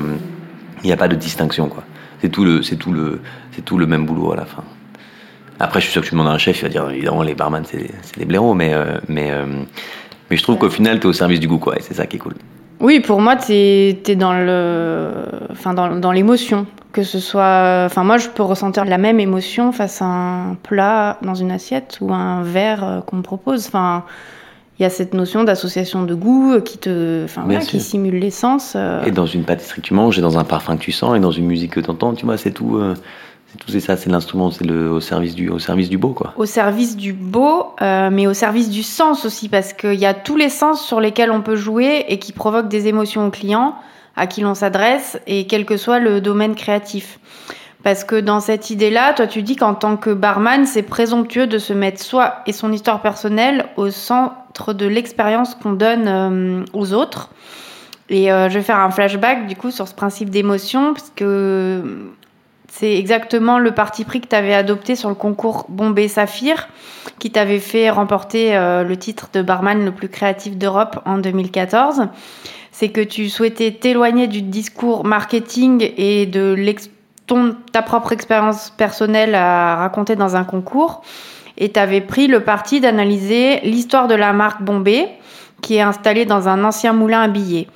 il 0.83 0.87
n'y 0.87 0.93
a 0.93 0.97
pas 0.97 1.09
de 1.09 1.17
distinction, 1.17 1.69
quoi. 1.69 1.85
C'est 2.23 2.31
tout 2.31 2.45
le, 2.45 2.63
c'est 2.63 2.77
tout 2.77 2.93
le, 2.93 3.21
c'est 3.53 3.65
tout 3.65 3.77
le 3.77 3.87
même 3.87 4.07
boulot 4.07 4.33
à 4.33 4.37
la 4.37 4.47
fin. 4.47 4.65
Après, 5.61 5.81
je 5.81 5.85
suis 5.85 5.93
sûr 5.93 6.03
que 6.03 6.07
tu 6.07 6.15
demandes 6.15 6.29
à 6.29 6.33
un 6.33 6.39
chef, 6.39 6.59
il 6.61 6.63
va 6.63 6.69
dire 6.69 6.91
évidemment 6.91 7.23
les 7.23 7.35
barman 7.35 7.63
c'est, 7.65 7.91
des 8.19 8.25
blaireaux, 8.25 8.55
mais, 8.55 8.73
euh, 8.75 8.99
mais, 9.09 9.31
mais 10.31 10.37
je 10.37 10.43
trouve 10.43 10.57
qu'au 10.57 10.71
final, 10.71 10.99
tu 10.99 11.07
es 11.07 11.11
au 11.11 11.13
service 11.13 11.39
du 11.39 11.47
goût, 11.47 11.59
quoi, 11.59 11.77
et 11.77 11.83
c'est 11.83 11.95
ça 11.95 12.07
qui 12.07 12.17
est 12.17 12.19
cool. 12.19 12.35
Oui, 12.81 13.01
pour 13.01 13.21
moi, 13.21 13.37
tu 13.37 13.53
es, 13.53 14.17
dans 14.17 14.33
le, 14.33 15.13
enfin 15.51 15.75
dans, 15.75 15.95
dans 15.97 16.13
l'émotion, 16.13 16.67
que 16.93 17.03
ce 17.03 17.21
soit, 17.21 17.83
enfin 17.85 18.05
moi, 18.05 18.17
je 18.17 18.29
peux 18.29 18.43
ressentir 18.43 18.87
la 18.87 18.97
même 18.97 19.21
émotion 19.21 19.71
face 19.71 20.01
à 20.01 20.07
un 20.07 20.55
plat 20.55 21.19
dans 21.23 21.35
une 21.35 21.51
assiette 21.51 21.99
ou 22.01 22.13
un 22.13 22.43
verre 22.43 22.85
euh, 22.85 23.01
qu'on 23.03 23.17
me 23.17 23.23
propose. 23.23 23.67
Enfin, 23.67 24.05
il 24.79 24.83
y 24.83 24.87
a 24.87 24.91
cette 24.91 25.13
notion 25.13 25.45
d'association 25.45 26.05
de 26.05 26.15
goût 26.15 26.59
qui 26.63 26.79
te, 26.79 27.25
enfin 27.25 27.47
qui 27.61 27.81
simule 27.81 28.19
l'essence. 28.19 28.73
Euh. 28.77 29.05
Et 29.05 29.11
dans 29.11 29.27
une 29.27 29.45
pâtisserie 29.45 29.83
que 29.83 29.87
tu 29.87 29.95
manges, 29.95 30.19
et 30.19 30.23
dans 30.23 30.39
un 30.39 30.45
parfum 30.45 30.77
que 30.79 30.83
tu 30.83 30.93
sens, 30.93 31.15
et 31.15 31.21
dans 31.21 31.33
une 31.33 31.47
musique 31.47 31.73
que 31.73 31.81
tu 31.81 31.91
entends, 31.91 32.15
tu 32.15 32.25
vois, 32.25 32.39
c'est 32.39 32.53
tout. 32.53 32.77
Euh, 32.77 32.95
c'est 33.51 33.59
tout, 33.59 33.71
c'est 33.71 33.81
ça, 33.81 33.97
c'est 33.97 34.11
l'instrument, 34.11 34.51
c'est 34.51 34.71
au 34.71 35.01
service 35.01 35.35
du, 35.35 35.49
au 35.49 35.59
service 35.59 35.89
du 35.89 35.99
beau, 35.99 36.11
quoi. 36.11 36.35
Au 36.37 36.47
service 36.47 36.97
du 36.97 37.13
beau, 37.13 37.75
euh, 37.83 38.09
mais 38.13 38.27
au 38.27 38.35
service 38.35 38.71
du 38.71 38.85
sens 38.85 39.25
aussi, 39.25 39.49
parce 39.49 39.73
qu'il 39.73 39.95
y 39.95 40.07
a 40.07 40.15
tous 40.15 40.37
les 40.37 40.49
sens 40.49 40.85
sur 40.87 41.01
lesquels 41.01 41.33
on 41.33 41.43
peut 41.43 41.57
jouer 41.57 42.05
et 42.09 42.19
qui 42.21 42.33
provoquent 42.33 42.69
des 42.69 42.87
émotions 42.87 43.27
au 43.27 43.31
client, 43.31 43.75
à 44.17 44.29
qui 44.29 44.41
l'on 44.43 44.55
s'adresse, 44.55 45.19
et 45.27 45.47
quel 45.49 45.65
que 45.65 45.77
soit 45.77 45.99
le 45.99 46.21
domaine 46.21 46.55
créatif. 46.55 47.19
Parce 47.83 48.05
que 48.05 48.21
dans 48.21 48.41
cette 48.41 48.71
idée-là, 48.71 49.15
toi, 49.15 49.27
tu 49.27 49.43
dis 49.43 49.57
qu'en 49.57 49.75
tant 49.75 49.97
que 49.97 50.11
barman, 50.11 50.67
c'est 50.67 50.83
présomptueux 50.83 51.47
de 51.47 51.59
se 51.59 51.73
mettre 51.73 52.01
soi 52.01 52.37
et 52.47 52.53
son 52.53 52.73
histoire 52.73 53.01
personnelle 53.03 53.67
au 53.77 53.91
centre 53.91 54.75
de 54.75 54.87
l'expérience 54.87 55.57
qu'on 55.57 55.73
donne 55.73 56.07
euh, 56.07 56.65
aux 56.73 56.93
autres. 56.93 57.31
Et 58.11 58.31
euh, 58.31 58.49
je 58.49 58.55
vais 58.55 58.65
faire 58.65 58.79
un 58.79 58.91
flashback 58.91 59.47
du 59.47 59.57
coup 59.57 59.71
sur 59.71 59.89
ce 59.89 59.95
principe 59.95 60.31
d'émotion, 60.31 60.93
parce 60.93 61.11
que 61.17 61.83
c'est 62.73 62.97
exactement 62.97 63.59
le 63.59 63.73
parti 63.73 64.05
pris 64.05 64.21
que 64.21 64.29
tu 64.29 64.37
avais 64.37 64.55
adopté 64.55 64.95
sur 64.95 65.09
le 65.09 65.17
concours 65.17 65.67
Bombay 65.69 66.07
Saphir, 66.07 66.69
qui 67.19 67.33
t'avait 67.33 67.59
fait 67.59 67.91
remporter 67.91 68.57
euh, 68.57 68.85
le 68.85 68.97
titre 68.97 69.29
de 69.33 69.43
barman 69.43 69.85
le 69.85 69.91
plus 69.91 70.09
créatif 70.09 70.57
d'Europe 70.57 71.01
en 71.05 71.19
2014. 71.19 72.07
C'est 72.71 72.91
que 72.91 73.01
tu 73.01 73.29
souhaitais 73.29 73.73
t'éloigner 73.73 74.29
du 74.29 74.41
discours 74.41 75.05
marketing 75.05 75.93
et 75.97 76.27
de 76.27 76.57
ta 77.73 77.83
propre 77.83 78.13
expérience 78.13 78.71
personnelle 78.71 79.35
à 79.35 79.75
raconter 79.77 80.15
dans 80.15 80.37
un 80.37 80.45
concours. 80.45 81.03
Et 81.59 81.73
tu 81.73 81.81
avais 81.81 82.01
pris 82.01 82.29
le 82.29 82.41
parti 82.41 82.81
d'analyser 82.81 83.61
l'histoire 83.65 84.07
de 84.07 84.15
la 84.15 84.33
marque 84.33 84.63
Bombay, 84.63 85.09
qui 85.61 85.75
est 85.75 85.83
installée 85.83 86.25
dans 86.25 86.49
un 86.49 86.63
ancien 86.63 86.93
moulin 86.93 87.23
à 87.23 87.29
billets. 87.29 87.67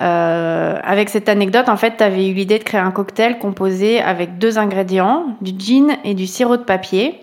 Euh, 0.00 0.78
avec 0.82 1.08
cette 1.08 1.28
anecdote, 1.28 1.68
en 1.68 1.76
fait, 1.76 1.96
tu 1.98 2.04
avais 2.04 2.28
eu 2.28 2.32
l'idée 2.32 2.58
de 2.58 2.64
créer 2.64 2.80
un 2.80 2.90
cocktail 2.90 3.38
composé 3.38 4.00
avec 4.00 4.38
deux 4.38 4.58
ingrédients, 4.58 5.36
du 5.40 5.52
gin 5.58 5.96
et 6.04 6.14
du 6.14 6.26
sirop 6.26 6.56
de 6.56 6.62
papier, 6.62 7.20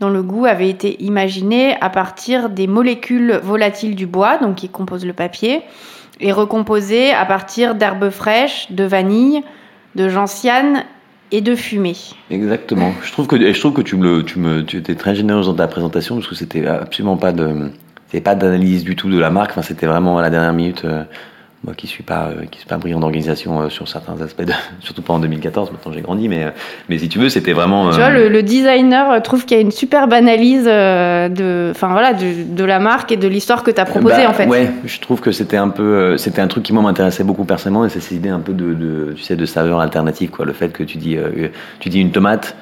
dont 0.00 0.10
le 0.10 0.22
goût 0.22 0.44
avait 0.44 0.68
été 0.68 1.02
imaginé 1.02 1.76
à 1.80 1.88
partir 1.88 2.50
des 2.50 2.66
molécules 2.66 3.40
volatiles 3.42 3.94
du 3.94 4.06
bois, 4.06 4.38
donc 4.38 4.56
qui 4.56 4.68
composent 4.68 5.06
le 5.06 5.12
papier, 5.12 5.62
et 6.20 6.32
recomposé 6.32 7.12
à 7.12 7.24
partir 7.24 7.74
d'herbes 7.74 8.10
fraîches, 8.10 8.72
de 8.72 8.84
vanille, 8.84 9.42
de 9.94 10.08
gentiane 10.08 10.84
et 11.30 11.40
de 11.40 11.54
fumée. 11.54 11.96
Exactement. 12.30 12.92
Je 13.02 13.12
trouve 13.12 13.26
que 13.26 13.52
je 13.52 13.58
trouve 13.58 13.72
que 13.72 13.82
tu 13.82 13.96
me 13.96 14.22
tu 14.22 14.38
me 14.38 14.62
tu 14.62 14.76
étais 14.76 14.94
très 14.94 15.14
généreuse 15.14 15.46
dans 15.46 15.54
ta 15.54 15.66
présentation 15.66 16.16
parce 16.16 16.28
que 16.28 16.34
c'était 16.34 16.66
absolument 16.66 17.16
pas 17.16 17.32
d'analyse 17.32 18.84
du 18.84 18.96
tout 18.96 19.10
de 19.10 19.18
la 19.18 19.30
marque. 19.30 19.50
Enfin, 19.50 19.62
c'était 19.62 19.86
vraiment 19.86 20.18
à 20.18 20.22
la 20.22 20.30
dernière 20.30 20.52
minute. 20.52 20.84
Euh, 20.84 21.04
moi 21.66 21.74
qui 21.74 21.88
suis 21.88 22.04
pas 22.04 22.28
euh, 22.28 22.46
qui 22.48 22.60
suis 22.60 22.68
pas 22.68 22.78
brillant 22.78 23.00
d'organisation 23.00 23.60
euh, 23.60 23.68
sur 23.68 23.88
certains 23.88 24.20
aspects, 24.22 24.44
surtout 24.80 25.02
pas 25.02 25.12
en 25.12 25.18
2014. 25.18 25.72
Maintenant 25.72 25.92
j'ai 25.92 26.00
grandi, 26.00 26.28
mais 26.28 26.44
euh, 26.44 26.50
mais 26.88 26.96
si 26.96 27.08
tu 27.08 27.18
veux, 27.18 27.28
c'était 27.28 27.52
vraiment. 27.52 27.90
Tu 27.90 27.96
vois, 27.96 28.10
le, 28.10 28.42
designer 28.42 29.20
trouve 29.22 29.44
qu'il 29.44 29.56
y 29.56 29.60
a 29.60 29.62
une 29.62 29.72
superbe 29.72 30.12
analyse 30.12 30.64
de, 30.64 31.70
enfin 31.72 31.88
voilà, 31.88 32.14
de, 32.14 32.54
de, 32.54 32.64
la 32.64 32.78
marque 32.78 33.10
et 33.10 33.16
de 33.16 33.26
l'histoire 33.26 33.64
que 33.64 33.72
tu 33.72 33.80
as 33.80 33.84
proposée 33.84 34.22
bah, 34.22 34.30
en 34.30 34.32
fait. 34.32 34.46
Ouais, 34.46 34.70
je 34.84 35.00
trouve 35.00 35.20
que 35.20 35.32
c'était 35.32 35.56
un 35.56 35.68
peu, 35.68 36.16
c'était 36.16 36.40
un 36.40 36.46
truc 36.46 36.62
qui 36.62 36.72
moi 36.72 36.82
m'intéressait 36.82 37.24
beaucoup 37.24 37.44
personnellement, 37.44 37.84
et 37.84 37.88
c'est 37.88 38.00
cette 38.00 38.16
idée 38.16 38.28
un 38.28 38.38
peu 38.38 38.52
de, 38.52 38.72
de, 38.72 39.12
tu 39.16 39.22
sais, 39.22 39.34
de 39.34 39.44
saveur 39.44 39.80
alternative, 39.80 40.30
quoi. 40.30 40.44
Le 40.44 40.52
fait 40.52 40.68
que 40.68 40.84
tu 40.84 40.98
dis, 40.98 41.18
tu 41.80 41.88
dis 41.88 42.00
une 42.00 42.12
tomate. 42.12 42.56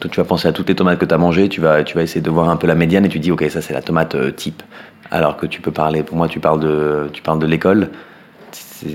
Toi, 0.00 0.08
tu 0.08 0.20
vas 0.20 0.24
penser 0.24 0.46
à 0.46 0.52
toutes 0.52 0.68
les 0.68 0.76
tomates 0.76 1.00
que 1.00 1.04
tu 1.04 1.12
as 1.12 1.18
mangées, 1.18 1.48
tu 1.48 1.60
vas, 1.60 1.82
tu 1.82 1.96
vas 1.96 2.04
essayer 2.04 2.20
de 2.20 2.30
voir 2.30 2.48
un 2.48 2.56
peu 2.56 2.68
la 2.68 2.76
médiane 2.76 3.04
et 3.04 3.08
tu 3.08 3.18
dis, 3.18 3.32
ok, 3.32 3.44
ça 3.50 3.60
c'est 3.60 3.74
la 3.74 3.82
tomate 3.82 4.36
type. 4.36 4.62
Alors 5.10 5.36
que 5.36 5.44
tu 5.44 5.60
peux 5.60 5.72
parler, 5.72 6.04
pour 6.04 6.16
moi, 6.16 6.28
tu 6.28 6.38
parles 6.38 6.60
de, 6.60 7.10
tu 7.12 7.20
parles 7.20 7.40
de 7.40 7.46
l'école 7.46 7.90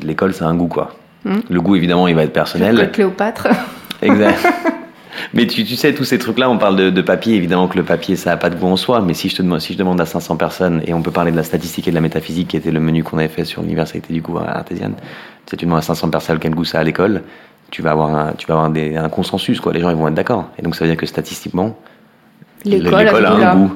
l'école, 0.04 0.34
c'est 0.34 0.44
un 0.44 0.56
goût, 0.56 0.68
quoi. 0.68 0.96
Hmm. 1.26 1.40
Le 1.50 1.62
goût, 1.62 1.76
évidemment, 1.76 2.08
il 2.08 2.16
va 2.16 2.24
être 2.24 2.34
personnel. 2.34 2.92
Cléopâtre. 2.92 3.48
Exact. 4.02 4.46
Mais 5.34 5.48
tu, 5.48 5.66
sais, 5.66 5.94
tous 5.94 6.04
ces 6.04 6.18
trucs-là, 6.18 6.50
on 6.50 6.58
parle 6.58 6.92
de, 6.92 7.02
papier, 7.02 7.36
évidemment 7.36 7.68
que 7.68 7.78
le 7.78 7.84
papier, 7.84 8.16
ça 8.16 8.32
n'a 8.32 8.38
pas 8.38 8.50
de 8.50 8.56
goût 8.56 8.68
en 8.68 8.76
soi, 8.76 9.02
mais 9.02 9.14
si 9.14 9.30
je, 9.30 9.38
te 9.38 9.42
demande, 9.42 9.62
si 9.62 9.74
je 9.74 9.78
demande 9.78 10.02
à 10.02 10.06
500 10.06 10.36
personnes, 10.38 10.82
et 10.86 10.94
on 10.94 11.02
peut 11.02 11.12
parler 11.12 11.32
de 11.32 11.38
la 11.38 11.44
statistique 11.44 11.88
et 11.88 11.92
de 11.92 11.96
la 11.96 12.02
métaphysique, 12.02 12.50
qui 12.50 12.58
était 12.58 12.72
le 12.72 12.80
menu 12.80 13.04
qu'on 13.04 13.18
avait 13.18 13.28
fait 13.28 13.46
sur 13.46 13.62
l'université 13.62 14.14
du 14.14 14.22
goût 14.22 14.38
artésienne, 14.40 14.96
si 15.46 15.56
tu 15.56 15.66
demandes 15.66 15.80
à 15.80 15.84
500 15.84 16.10
personnes 16.10 16.40
quel 16.40 16.54
goût 16.54 16.66
ça 16.66 16.80
a 16.80 16.82
à 16.82 16.84
l'école, 16.84 17.22
tu 17.72 17.82
vas 17.82 17.92
avoir, 17.92 18.16
un, 18.16 18.34
tu 18.38 18.48
vas 18.48 18.56
avoir 18.56 18.72
un 18.72 19.10
consensus, 19.10 19.60
quoi. 19.60 19.74
les 19.74 19.80
gens 19.80 19.90
ils 19.90 19.96
vont 19.96 20.08
être 20.08 20.14
d'accord. 20.14 20.50
Et 20.58 20.62
donc 20.62 20.76
ça 20.76 20.84
veut 20.84 20.92
dire 20.92 20.98
que 21.00 21.06
statistiquement, 21.06 21.78
l'école 22.66 23.08
a 23.08 23.52
un 23.52 23.56
goût. 23.56 23.74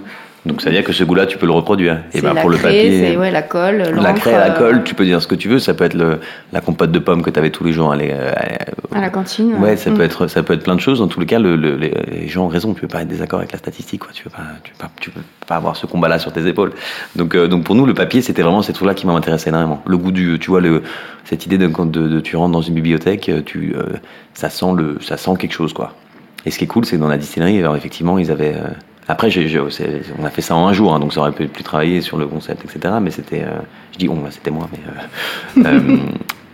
Donc 0.47 0.61
ça 0.61 0.69
veut 0.69 0.75
dire 0.75 0.83
que 0.83 0.93
ce 0.93 1.03
goût-là, 1.03 1.25
tu 1.25 1.37
peux 1.37 1.45
le 1.45 1.51
reproduire. 1.51 2.01
Et 2.13 2.21
ben 2.21 2.33
pour 2.35 2.49
le 2.49 2.57
papier, 2.57 2.99
c'est 2.99 3.17
ouais, 3.17 3.31
la 3.31 3.41
colle, 3.41 3.77
la 3.77 4.13
craie, 4.13 4.31
la 4.31 4.55
euh, 4.55 4.57
colle, 4.57 4.83
tu 4.83 4.95
peux 4.95 5.05
dire 5.05 5.21
ce 5.21 5.27
que 5.27 5.35
tu 5.35 5.49
veux. 5.49 5.59
Ça 5.59 5.73
peut 5.73 5.83
être 5.83 5.93
le, 5.93 6.19
la 6.53 6.61
compote 6.61 6.91
de 6.91 6.99
pommes 6.99 7.21
que 7.21 7.29
tu 7.29 7.37
avais 7.37 7.49
tous 7.49 7.63
les 7.63 7.73
jours 7.73 7.91
à, 7.91 7.95
à 7.95 9.01
la 9.01 9.09
cantine. 9.09 9.55
Ouais, 9.55 9.75
ça 9.75 9.91
peut 9.91 9.97
mm. 9.97 10.01
être 10.01 10.27
ça 10.27 10.43
peut 10.43 10.53
être 10.53 10.63
plein 10.63 10.75
de 10.75 10.79
choses. 10.81 10.99
Dans 10.99 11.07
tous 11.07 11.19
les 11.19 11.25
cas, 11.25 11.39
le, 11.39 11.55
les 11.55 12.27
gens 12.27 12.45
ont 12.45 12.47
raison. 12.47 12.73
Tu 12.73 12.81
peux 12.81 12.87
pas 12.87 13.01
être 13.01 13.07
désaccord 13.07 13.39
avec 13.39 13.51
la 13.51 13.59
statistique. 13.59 14.01
Quoi. 14.01 14.11
Tu 14.13 14.23
peux 14.23 14.29
pas 14.29 14.43
tu 14.63 14.71
peux 14.71 14.77
pas, 14.77 14.91
tu 14.99 15.11
peux 15.11 15.21
pas 15.47 15.55
avoir 15.55 15.75
ce 15.75 15.85
combat-là 15.85 16.17
sur 16.17 16.31
tes 16.31 16.47
épaules. 16.47 16.71
Donc 17.15 17.35
euh, 17.35 17.47
donc 17.47 17.63
pour 17.63 17.75
nous, 17.75 17.85
le 17.85 17.93
papier, 17.93 18.21
c'était 18.21 18.41
vraiment 18.41 18.61
cette 18.61 18.75
truc-là 18.75 18.93
qui 18.93 19.05
m'a 19.05 19.13
intéressé 19.13 19.49
énormément. 19.49 19.83
Le 19.85 19.97
goût 19.97 20.11
du, 20.11 20.39
tu 20.39 20.49
vois 20.49 20.61
le 20.61 20.81
cette 21.25 21.45
idée 21.45 21.57
de, 21.57 21.67
de, 21.67 22.07
de 22.07 22.19
tu 22.21 22.37
rentres 22.37 22.53
dans 22.53 22.61
une 22.61 22.75
bibliothèque, 22.75 23.29
tu 23.45 23.75
euh, 23.75 23.97
ça 24.33 24.49
sent 24.49 24.73
le 24.77 24.97
ça 25.01 25.17
sent 25.17 25.31
quelque 25.37 25.53
chose 25.53 25.73
quoi. 25.73 25.93
Et 26.45 26.51
ce 26.51 26.57
qui 26.57 26.63
est 26.63 26.67
cool, 26.67 26.85
c'est 26.85 26.95
que 26.95 27.01
dans 27.01 27.09
la 27.09 27.17
distillerie, 27.17 27.59
alors 27.59 27.75
effectivement, 27.75 28.17
ils 28.17 28.31
avaient 28.31 28.55
après, 29.09 29.29
on 30.19 30.25
a 30.25 30.29
fait 30.29 30.41
ça 30.41 30.55
en 30.55 30.67
un 30.67 30.73
jour, 30.73 30.93
hein, 30.93 30.99
donc 30.99 31.13
ça 31.13 31.21
aurait 31.21 31.31
pu 31.31 31.47
plus 31.47 31.63
travailler 31.63 32.01
sur 32.01 32.17
le 32.17 32.27
concept, 32.27 32.65
etc. 32.65 32.95
Mais 33.01 33.11
c'était, 33.11 33.43
euh, 33.43 33.59
je 33.93 33.97
dis 33.97 34.09
on, 34.09 34.29
c'était 34.29 34.51
moi, 34.51 34.69
mais 34.71 35.65
euh, 35.65 35.97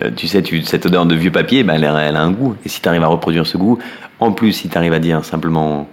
euh, 0.03 0.11
tu 0.15 0.27
sais, 0.27 0.43
tu, 0.43 0.61
cette 0.61 0.85
odeur 0.85 1.07
de 1.07 1.15
vieux 1.15 1.31
papier, 1.31 1.63
bah, 1.63 1.73
elle, 1.75 1.83
elle, 1.83 2.15
a 2.15 2.21
un 2.21 2.31
goût. 2.31 2.55
Et 2.63 2.69
si 2.69 2.79
tu 2.79 2.87
arrives 2.87 3.03
à 3.03 3.07
reproduire 3.07 3.47
ce 3.47 3.57
goût, 3.57 3.79
en 4.19 4.31
plus, 4.31 4.51
si 4.51 4.69
tu 4.69 4.77
arrives 4.77 4.93
à 4.93 4.99
dire 4.99 5.25
simplement 5.25 5.87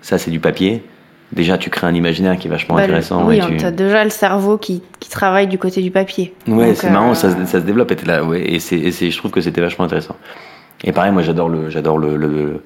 ça, 0.00 0.18
c'est 0.18 0.32
du 0.32 0.40
papier, 0.40 0.82
déjà 1.30 1.58
tu 1.58 1.70
crées 1.70 1.86
un 1.86 1.94
imaginaire 1.94 2.36
qui 2.38 2.48
est 2.48 2.50
vachement 2.50 2.74
bah, 2.74 2.82
intéressant. 2.82 3.24
Oui, 3.24 3.40
tu 3.56 3.64
as 3.64 3.70
déjà 3.70 4.02
le 4.02 4.10
cerveau 4.10 4.58
qui, 4.58 4.82
qui, 4.98 5.10
travaille 5.10 5.46
du 5.46 5.58
côté 5.58 5.80
du 5.80 5.92
papier. 5.92 6.34
Ouais, 6.48 6.74
c'est 6.74 6.90
marrant, 6.90 7.14
ça, 7.14 7.30
ça, 7.46 7.60
se 7.60 7.64
développe. 7.64 7.92
Et, 7.92 8.04
là, 8.04 8.24
ouais, 8.24 8.42
et, 8.52 8.58
je 8.58 9.16
trouve 9.16 9.30
que 9.30 9.40
c'était 9.40 9.60
vachement 9.60 9.84
intéressant. 9.84 10.16
Et 10.82 10.90
pareil, 10.90 11.12
moi 11.12 11.22
j'adore 11.22 11.48
le, 11.48 11.70
j'adore 11.70 11.98
le, 11.98 12.16
le, 12.16 12.62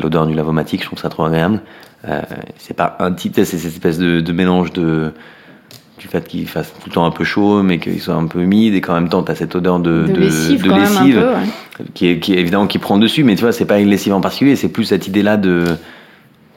l'odeur 0.00 0.26
du 0.26 0.34
lavomatique, 0.34 0.80
je 0.80 0.86
trouve 0.86 0.98
ça 0.98 1.10
trop 1.10 1.24
agréable. 1.24 1.60
Euh, 2.06 2.22
c'est 2.58 2.74
pas 2.74 2.96
un 3.00 3.12
type, 3.12 3.34
c'est 3.34 3.44
cette 3.44 3.64
espèce 3.64 3.98
de, 3.98 4.20
de, 4.20 4.32
mélange 4.32 4.72
de 4.72 5.12
du 5.98 6.06
fait 6.06 6.28
qu'il 6.28 6.46
fasse 6.46 6.72
tout 6.72 6.88
le 6.88 6.92
temps 6.92 7.04
un 7.04 7.10
peu 7.10 7.24
chaud, 7.24 7.62
mais 7.64 7.80
qu'il 7.80 8.00
soit 8.00 8.14
un 8.14 8.26
peu 8.26 8.40
humide, 8.40 8.74
et 8.74 8.80
qu'en 8.80 8.94
même 8.94 9.08
temps, 9.08 9.24
tu 9.24 9.32
as 9.32 9.34
cette 9.34 9.56
odeur 9.56 9.80
de, 9.80 10.06
de, 10.06 10.20
lessive, 10.20 10.62
de 10.62 10.70
lessive 10.70 11.26
qui, 11.94 12.06
est, 12.06 12.18
qui 12.20 12.34
est 12.34 12.38
évidemment 12.38 12.68
qui 12.68 12.78
prend 12.78 12.98
dessus, 12.98 13.24
mais 13.24 13.34
tu 13.34 13.42
vois, 13.42 13.52
c'est 13.52 13.64
pas 13.64 13.80
une 13.80 13.88
lessive 13.88 14.14
en 14.14 14.20
particulier, 14.20 14.54
c'est 14.54 14.68
plus 14.68 14.84
cette 14.84 15.08
idée-là 15.08 15.36
de, 15.36 15.64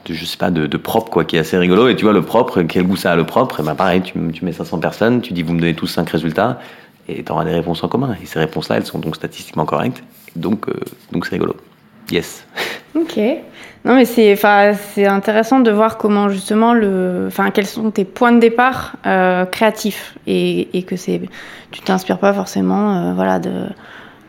de, 0.06 0.14
je 0.14 0.24
sais 0.24 0.36
pas, 0.36 0.52
de, 0.52 0.68
de, 0.68 0.76
propre, 0.76 1.10
quoi, 1.10 1.24
qui 1.24 1.34
est 1.34 1.40
assez 1.40 1.58
rigolo. 1.58 1.88
Et 1.88 1.96
tu 1.96 2.04
vois, 2.04 2.12
le 2.12 2.22
propre, 2.22 2.62
quel 2.62 2.84
goût 2.84 2.96
ça 2.96 3.10
a 3.10 3.16
le 3.16 3.24
propre, 3.24 3.58
et 3.58 3.62
ben 3.64 3.74
pareil, 3.74 4.02
tu, 4.02 4.12
tu 4.32 4.44
mets 4.44 4.52
500 4.52 4.78
personnes, 4.78 5.20
tu 5.22 5.32
dis, 5.32 5.42
vous 5.42 5.54
me 5.54 5.60
donnez 5.60 5.74
tous 5.74 5.88
5 5.88 6.08
résultats, 6.08 6.60
et 7.08 7.24
tu 7.24 7.32
auras 7.32 7.44
des 7.44 7.52
réponses 7.52 7.82
en 7.82 7.88
commun. 7.88 8.16
Et 8.22 8.26
ces 8.26 8.38
réponses-là, 8.38 8.76
elles 8.76 8.86
sont 8.86 9.00
donc 9.00 9.16
statistiquement 9.16 9.64
correctes, 9.64 10.04
donc 10.36 10.68
euh, 10.68 10.74
donc 11.10 11.26
c'est 11.26 11.32
rigolo. 11.32 11.56
Yes. 12.10 12.44
Ok. 12.94 13.18
Non, 13.84 13.96
mais 13.96 14.04
c'est, 14.04 14.36
c'est 14.94 15.06
intéressant 15.06 15.58
de 15.58 15.70
voir 15.70 15.98
comment 15.98 16.28
justement 16.28 16.72
le, 16.72 17.24
enfin, 17.26 17.50
quels 17.50 17.66
sont 17.66 17.90
tes 17.90 18.04
points 18.04 18.32
de 18.32 18.38
départ 18.38 18.96
euh, 19.06 19.44
créatifs 19.44 20.16
et, 20.26 20.76
et, 20.76 20.84
que 20.84 20.94
c'est, 20.94 21.20
tu 21.72 21.80
t'inspires 21.80 22.18
pas 22.18 22.32
forcément, 22.32 22.96
euh, 22.96 23.12
voilà, 23.14 23.40
de 23.40 23.66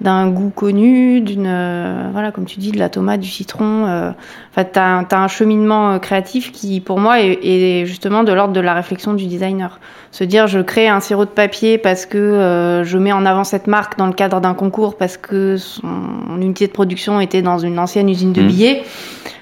d'un 0.02 0.28
goût 0.30 0.50
connu, 0.50 1.22
d'une 1.22 1.48
euh, 1.48 2.10
voilà 2.12 2.32
comme 2.32 2.46
tu 2.46 2.60
dis 2.60 2.72
de 2.72 2.80
la 2.80 2.90
tomate, 2.90 3.22
du 3.22 3.30
citron. 3.30 3.86
Euh, 3.88 4.12
enfin, 4.52 4.66
t'as 4.66 5.06
as 5.10 5.24
un 5.24 5.28
cheminement 5.28 5.98
créatif 6.00 6.52
qui 6.52 6.82
pour 6.82 7.00
moi 7.00 7.22
est, 7.22 7.40
est 7.42 7.86
justement 7.86 8.24
de 8.24 8.34
l'ordre 8.34 8.54
de 8.54 8.60
la 8.60 8.74
réflexion 8.74 9.14
du 9.14 9.28
designer. 9.28 9.80
Se 10.12 10.24
dire 10.24 10.48
je 10.48 10.60
crée 10.60 10.88
un 10.90 11.00
sirop 11.00 11.26
de 11.26 11.30
papier 11.30 11.78
parce 11.78 12.06
que 12.06 12.82
je 12.84 12.98
mets 12.98 13.14
en 13.14 13.26
avant 13.26 13.44
cette 13.44 13.68
marque 13.68 13.98
dans 13.98 14.08
le 14.08 14.14
cadre 14.14 14.42
d'un 14.42 14.54
concours 14.54 14.98
parce 14.98 15.18
que 15.18 15.58
son 15.58 15.82
unité 16.36 16.68
de 16.68 16.72
production 16.72 17.20
était 17.20 17.42
dans 17.42 17.58
une 17.58 17.80
ancienne 17.80 18.10
usine 18.10 18.34
de 18.34 18.42
mmh. 18.42 18.48
billets. 18.48 18.84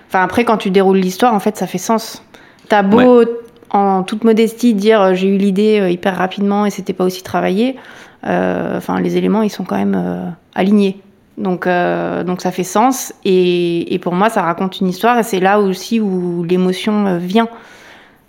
Enfin 0.07 0.23
après 0.23 0.45
quand 0.45 0.57
tu 0.57 0.69
déroules 0.69 0.97
l'histoire 0.97 1.33
en 1.33 1.39
fait 1.39 1.57
ça 1.57 1.67
fait 1.67 1.77
sens. 1.77 2.23
T'as 2.69 2.83
beau 2.83 3.23
en 3.71 4.03
toute 4.03 4.23
modestie 4.23 4.73
dire 4.73 5.15
j'ai 5.15 5.27
eu 5.27 5.37
l'idée 5.37 5.89
hyper 5.91 6.15
rapidement 6.15 6.65
et 6.65 6.69
c'était 6.69 6.93
pas 6.93 7.03
aussi 7.03 7.23
travaillé. 7.23 7.77
Euh, 8.25 8.77
enfin, 8.77 8.99
les 8.99 9.17
éléments, 9.17 9.41
ils 9.41 9.49
sont 9.49 9.63
quand 9.63 9.77
même 9.77 9.95
euh, 9.95 10.29
alignés. 10.55 10.99
Donc, 11.37 11.65
euh, 11.65 12.23
donc 12.23 12.41
ça 12.41 12.51
fait 12.51 12.63
sens. 12.63 13.13
Et, 13.23 13.93
et, 13.93 13.99
pour 13.99 14.13
moi, 14.13 14.29
ça 14.29 14.41
raconte 14.41 14.79
une 14.79 14.87
histoire. 14.87 15.17
Et 15.17 15.23
c'est 15.23 15.39
là 15.39 15.59
aussi 15.59 15.99
où 15.99 16.43
l'émotion 16.43 17.17
vient. 17.17 17.47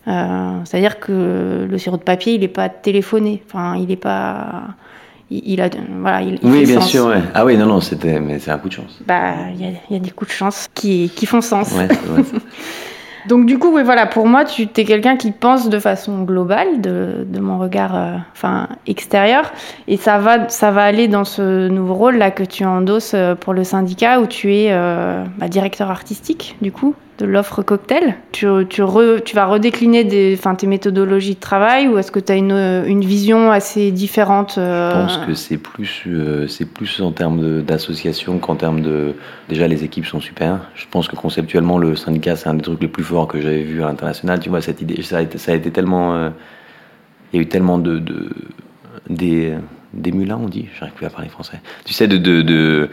C'est-à-dire 0.07 0.99
que 0.99 1.67
le 1.71 1.79
sirop 1.79 1.97
de 1.97 2.03
papier, 2.03 2.35
il 2.35 2.41
n'est 2.41 2.49
pas 2.49 2.69
téléphoné. 2.69 3.43
Enfin, 3.47 3.77
il 3.77 3.87
n'est 3.87 3.97
pas. 3.97 4.63
Il, 5.31 5.63
a, 5.63 5.71
voilà, 6.01 6.21
il, 6.21 6.39
oui, 6.43 6.67
bien 6.67 6.83
sûr. 6.83 7.07
Ouais. 7.07 7.23
Ah 7.33 7.47
oui, 7.47 7.57
non, 7.57 7.65
non, 7.65 7.81
c'était, 7.81 8.21
mais 8.21 8.39
c'est 8.39 8.51
un 8.51 8.59
coup 8.59 8.69
de 8.69 8.75
chance. 8.75 9.01
Bah, 9.07 9.33
il 9.55 9.61
y, 9.63 9.95
y, 9.95 9.97
a 9.97 9.99
des 9.99 10.11
coups 10.11 10.31
de 10.31 10.35
chance 10.35 10.69
qui, 10.75 11.11
qui 11.17 11.25
font 11.25 11.41
sens. 11.41 11.73
Ouais, 11.73 11.89
Donc 13.29 13.47
du 13.47 13.59
coup, 13.59 13.75
oui, 13.75 13.83
voilà, 13.85 14.07
pour 14.07 14.27
moi, 14.27 14.45
tu 14.45 14.63
es 14.63 14.85
quelqu'un 14.85 15.17
qui 15.17 15.31
pense 15.31 15.69
de 15.69 15.79
façon 15.79 16.23
globale, 16.23 16.81
de, 16.81 17.27
mon 17.41 17.59
regard, 17.59 17.95
euh, 17.95 18.17
enfin 18.33 18.69
extérieur, 18.87 19.53
et 19.87 19.97
ça 19.97 20.19
va, 20.19 20.49
ça 20.49 20.71
va 20.71 20.85
aller 20.85 21.09
dans 21.09 21.25
ce 21.25 21.69
nouveau 21.69 21.95
rôle 21.95 22.17
là 22.17 22.31
que 22.31 22.43
tu 22.43 22.65
endosses 22.65 23.13
euh, 23.15 23.35
pour 23.35 23.53
le 23.53 23.65
syndicat, 23.65 24.21
où 24.21 24.27
tu 24.27 24.55
es 24.55 24.69
euh, 24.71 25.25
bah, 25.39 25.49
directeur 25.49 25.91
artistique, 25.91 26.57
du 26.63 26.73
coup, 26.73 26.95
de 27.19 27.27
l'offre 27.27 27.63
cocktail. 27.63 28.17
Tu, 28.33 28.47
vas 28.47 29.47
redécliner 29.47 30.05
des, 30.05 30.39
tes 30.59 30.67
méthodologies 30.67 31.35
de 31.35 31.41
travail 31.41 31.89
ou 31.89 31.99
est-ce 31.99 32.11
que 32.11 32.21
tu 32.21 32.33
as 32.33 32.37
une, 32.37 33.05
vision 33.05 33.51
assez 33.51 33.91
différente 33.91 34.57
euh, 34.59 35.09
Je 35.09 35.15
pense 35.15 35.27
que 35.27 35.35
c'est 35.35 35.59
plus, 35.59 36.05
euh, 36.07 36.47
plus 36.75 37.01
en 37.01 37.13
termes 37.13 37.63
d'association 37.63 38.39
qu'en 38.39 38.57
termes 38.57 38.81
de... 38.81 39.15
Déjà, 39.49 39.69
les 39.69 39.85
équipes 39.85 40.07
sont 40.07 40.21
super. 40.21 40.61
Je 40.75 40.87
pense 40.91 41.09
que 41.09 41.17
conceptuellement, 41.17 41.79
le 41.79 41.97
syndicat, 41.97 42.37
c'est 42.37 42.49
un 42.49 42.55
des 42.55 42.63
trucs 42.63 42.81
les 42.81 42.89
plus 42.89 43.05
forts 43.05 43.29
que 43.29 43.41
j'avais 43.41 43.63
vu 43.63 43.83
à 43.83 43.87
l'international. 43.87 44.41
Tu 44.41 44.49
vois, 44.49 44.63
cette 44.63 44.81
idée, 44.81 45.03
ça 45.03 45.19
a 45.19 45.23
été, 45.23 45.71
tellement... 45.71 46.15
Euh, 46.15 46.31
il 47.33 47.37
y 47.37 47.39
a 47.41 47.43
eu 47.43 47.49
tellement 47.49 47.79
de... 47.79 47.99
de 47.99 48.31
des, 49.09 49.55
des 49.93 50.13
mulins, 50.13 50.39
on 50.41 50.49
dit, 50.49 50.69
j'arrive 50.79 50.95
plus 50.95 51.07
à 51.07 51.11
parler 51.11 51.29
français. 51.29 51.61
Tu 51.85 51.93
sais, 51.93 52.07
de, 52.07 52.17
de 52.17 52.89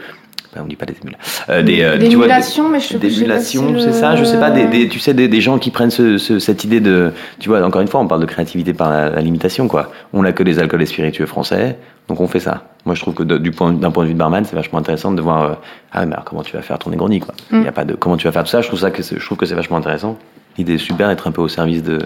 on 0.56 0.64
dit 0.64 0.76
pas 0.76 0.86
des 0.86 0.96
émulations. 1.00 1.44
Euh, 1.48 1.62
des, 1.62 1.82
euh, 1.82 1.98
tu 1.98 2.16
vois, 2.16 2.26
mais 2.26 2.80
je 2.80 2.96
des 2.96 3.18
émulations, 3.18 3.78
c'est 3.78 3.92
ça, 3.92 4.16
je 4.16 4.24
sais 4.24 4.38
pas, 4.38 4.50
des, 4.50 4.88
tu 4.88 4.98
sais, 4.98 5.14
des, 5.14 5.40
gens 5.40 5.58
qui 5.58 5.70
prennent 5.70 5.90
ce, 5.90 6.18
ce, 6.18 6.38
cette 6.38 6.64
idée 6.64 6.80
de, 6.80 7.12
tu 7.38 7.48
vois, 7.48 7.62
encore 7.62 7.80
une 7.80 7.88
fois, 7.88 8.00
on 8.00 8.08
parle 8.08 8.20
de 8.20 8.26
créativité 8.26 8.72
par 8.72 8.90
la, 8.90 9.20
limitation, 9.20 9.68
quoi. 9.68 9.90
On 10.12 10.22
n'a 10.22 10.32
que 10.32 10.42
des 10.42 10.58
alcools 10.58 10.82
et 10.82 10.86
spiritueux 10.86 11.26
français, 11.26 11.78
donc 12.08 12.20
on 12.20 12.26
fait 12.26 12.40
ça. 12.40 12.64
Moi, 12.84 12.94
je 12.94 13.02
trouve 13.02 13.14
que 13.14 13.22
du 13.22 13.50
point, 13.52 13.72
d'un 13.72 13.90
point 13.90 14.04
de 14.04 14.08
vue 14.08 14.14
de 14.14 14.18
barman, 14.18 14.44
c'est 14.44 14.56
vachement 14.56 14.78
intéressant 14.78 15.12
de 15.12 15.22
voir, 15.22 15.42
euh, 15.42 15.54
ah, 15.92 16.04
mais 16.04 16.14
alors, 16.14 16.24
comment 16.24 16.42
tu 16.42 16.56
vas 16.56 16.62
faire 16.62 16.78
ton 16.78 16.90
Negroni, 16.90 17.20
quoi. 17.20 17.34
Il 17.52 17.60
mm. 17.60 17.66
a 17.66 17.72
pas 17.72 17.84
de, 17.84 17.94
comment 17.94 18.16
tu 18.16 18.26
vas 18.26 18.32
faire 18.32 18.44
tout 18.44 18.50
ça. 18.50 18.60
Je 18.60 18.68
trouve 18.68 18.80
ça 18.80 18.90
que, 18.90 19.02
je 19.02 19.24
trouve 19.24 19.38
que 19.38 19.46
c'est 19.46 19.54
vachement 19.54 19.76
intéressant. 19.76 20.18
L'idée 20.58 20.74
est 20.74 20.78
super, 20.78 21.08
d'être 21.08 21.28
un 21.28 21.32
peu 21.32 21.42
au 21.42 21.48
service 21.48 21.82
de, 21.82 22.00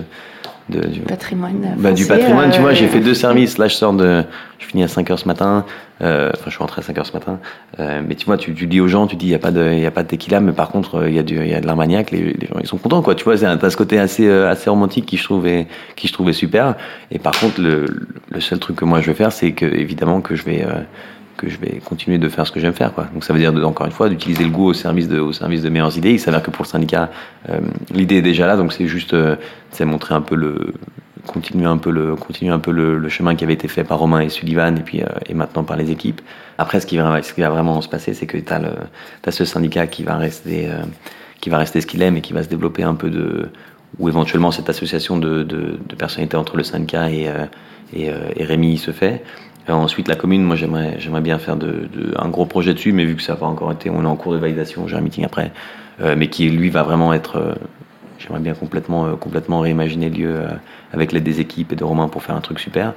du 0.69 1.01
patrimoine. 1.01 1.75
Bah, 1.79 1.93
du 1.93 2.07
patrimoine, 2.07 2.51
tu 2.51 2.61
vois, 2.61 2.73
j'ai 2.73 2.89
fait 2.89 3.01
deux 3.01 3.15
services. 3.15 3.59
Là, 3.59 3.69
je 3.69 3.75
sors 3.75 3.93
de. 3.93 4.25
Je 4.59 4.67
finis 4.67 4.83
à 4.83 4.89
5 4.89 5.11
h 5.11 5.17
ce 5.19 5.29
matin. 5.29 5.67
Euh, 6.01 6.31
enfin, 6.33 6.45
je 6.47 6.51
suis 6.51 6.59
rentré 6.59 6.81
à 6.81 6.83
5 6.83 6.97
h 6.97 7.05
ce 7.05 7.13
matin. 7.13 7.39
Euh, 7.79 8.01
mais 8.07 8.15
tu 8.15 8.25
vois, 8.25 8.39
tu, 8.39 8.55
tu, 8.55 8.67
dis 8.67 8.81
aux 8.81 8.89
gens, 8.89 9.07
tu 9.07 9.17
dis, 9.17 9.27
il 9.27 9.29
n'y 9.29 9.35
a, 9.35 9.39
pas 9.39 9.51
de, 9.51 9.75
y 9.75 9.85
a 9.85 9.91
pas 9.91 10.03
de 10.03 10.09
tequila, 10.09 10.41
mais 10.41 10.53
par 10.53 10.71
contre, 10.71 11.07
il 11.07 11.15
y, 11.15 11.19
a 11.19 11.23
du, 11.23 11.37
y 11.47 11.55
a 11.55 11.61
de 11.61 11.67
l'armagnac. 11.67 12.11
Les, 12.11 12.33
les, 12.33 12.47
gens, 12.47 12.57
ils 12.61 12.67
sont 12.67 12.79
contents, 12.79 13.03
quoi. 13.03 13.15
Tu 13.15 13.25
vois, 13.25 13.37
c'est 13.37 13.71
ce 13.71 13.77
côté 13.77 13.99
assez, 13.99 14.27
euh, 14.27 14.51
assez 14.51 14.71
romantique 14.71 15.05
qui 15.07 15.19
je, 15.19 15.25
trouvais, 15.25 15.67
qui 15.97 16.09
je 16.09 16.13
trouvais 16.13 16.33
super. 16.33 16.77
Et 17.11 17.19
par 17.19 17.39
contre, 17.39 17.61
le, 17.61 17.85
le 18.31 18.41
seul 18.41 18.59
truc 18.59 18.77
que 18.77 18.85
moi 18.87 19.01
je 19.03 19.09
vais 19.09 19.15
faire, 19.15 19.33
c'est 19.33 19.53
que, 19.53 19.67
évidemment, 19.67 20.23
que 20.23 20.35
je 20.35 20.45
vais 20.45 20.65
que 21.37 21.49
je 21.49 21.59
vais 21.59 21.81
continuer 21.85 22.19
de 22.19 22.29
faire 22.29 22.47
ce 22.47 22.53
que 22.53 22.61
j'aime 22.61 22.73
faire. 22.73 22.93
Quoi. 22.93 23.07
Donc 23.13 23.25
ça 23.25 23.33
veut 23.33 23.39
dire, 23.39 23.53
encore 23.67 23.87
une 23.87 23.93
fois, 23.93 24.09
d'utiliser 24.09 24.45
le 24.45 24.51
goût 24.51 24.67
au 24.67 24.75
service 24.75 25.09
de, 25.09 25.19
au 25.19 25.33
service 25.33 25.63
de 25.63 25.69
meilleures 25.69 25.97
idées. 25.97 26.13
Il 26.13 26.21
s'avère 26.21 26.43
que 26.43 26.51
pour 26.51 26.65
le 26.65 26.69
syndicat, 26.69 27.11
euh, 27.49 27.61
l'idée 27.93 28.17
est 28.17 28.23
déjà 28.23 28.47
là, 28.47 28.57
donc 28.57 28.73
c'est 28.73 28.87
juste, 28.87 29.15
euh, 29.15 29.37
c'est 29.71 29.85
montrer 29.85 30.15
un 30.15 30.21
peu 30.21 30.37
le, 30.37 30.75
continuer 31.27 31.67
un 31.67 31.79
peu 31.79 31.91
le, 31.91 32.17
continuer 32.17 32.53
un 32.53 32.59
peu 32.59 32.71
le, 32.71 33.09
chemin 33.09 33.35
qui 33.35 33.45
avait 33.45 33.55
été 33.55 33.69
fait 33.69 33.85
par 33.85 33.99
Romain 33.99 34.21
et 34.21 34.29
Sullivan 34.29 34.77
et 34.77 34.83
puis 34.83 35.03
euh, 35.03 35.07
et 35.27 35.35
maintenant 35.35 35.65
par 35.65 35.77
les 35.77 35.91
équipes. 35.91 36.21
Après, 36.59 36.81
ce 36.81 36.87
qui 36.87 36.97
va, 36.97 37.23
ce 37.23 37.33
qui 37.33 37.41
va 37.41 37.51
vraiment 37.51 37.81
se 37.81 37.89
passer, 37.89 38.15
c'est 38.15 38.27
que 38.27 38.39
tu 38.39 38.53
as, 38.53 38.61
as, 39.25 39.31
ce 39.31 39.45
syndicat 39.45 39.87
qui 39.87 40.03
va 40.03 40.17
rester, 40.17 40.69
euh, 40.69 40.83
qui 41.41 41.51
va 41.51 41.59
rester 41.59 41.81
ce 41.81 41.87
qu'il 41.87 42.03
aime 42.03 42.17
et 42.17 42.21
qui 42.21 42.33
va 42.33 42.43
se 42.43 42.49
développer 42.49 42.83
un 42.83 42.95
peu 42.95 43.11
de, 43.11 43.49
ou 43.99 44.09
éventuellement 44.09 44.51
cette 44.51 44.69
association 44.69 45.17
de, 45.17 45.43
de, 45.43 45.79
de 45.89 45.95
personnalités 45.97 46.37
entre 46.37 46.57
le 46.57 46.63
syndicat 46.63 47.11
et, 47.11 47.29
et 47.93 48.45
Rémi 48.45 48.77
se 48.77 48.91
fait. 48.91 49.23
Et 49.69 49.73
ensuite, 49.73 50.09
la 50.09 50.17
commune, 50.17 50.43
moi, 50.43 50.57
j'aimerais, 50.57 50.97
j'aimerais 50.99 51.21
bien 51.21 51.39
faire 51.39 51.57
de, 51.57 51.89
de, 51.93 52.15
un 52.19 52.29
gros 52.29 52.45
projet 52.47 52.75
dessus, 52.75 52.93
mais 52.93 53.05
vu 53.05 53.17
que 53.17 53.23
ça 53.23 53.37
pas 53.37 53.47
encore 53.47 53.73
été, 53.73 53.91
on 53.91 54.03
est 54.03 54.07
en 54.07 54.17
cours 54.17 54.33
de 54.33 54.39
validation, 54.39 54.87
j'ai 54.87 54.97
un 54.97 55.01
meeting 55.01 55.25
après, 55.25 55.53
euh, 56.01 56.15
mais 56.19 56.29
qui, 56.29 56.51
lui, 56.51 56.69
va 56.69 56.83
vraiment 56.83 57.15
être, 57.15 57.37
euh, 57.37 57.55
j'aimerais 58.19 58.41
bien 58.41 58.55
complètement, 58.55 59.07
euh, 59.07 59.17
complètement 59.17 59.61
réimaginer 59.61 60.11
le 60.11 60.17
lieu 60.17 60.35
euh, 60.35 60.49
avec 60.93 61.13
l'aide 61.13 61.25
des 61.25 61.41
équipes 61.41 61.73
et 61.73 61.77
de 61.77 61.85
Romain 61.85 62.09
pour 62.09 62.23
faire 62.23 62.37
un 62.37 62.41
truc 62.41 62.59
super. 62.59 62.93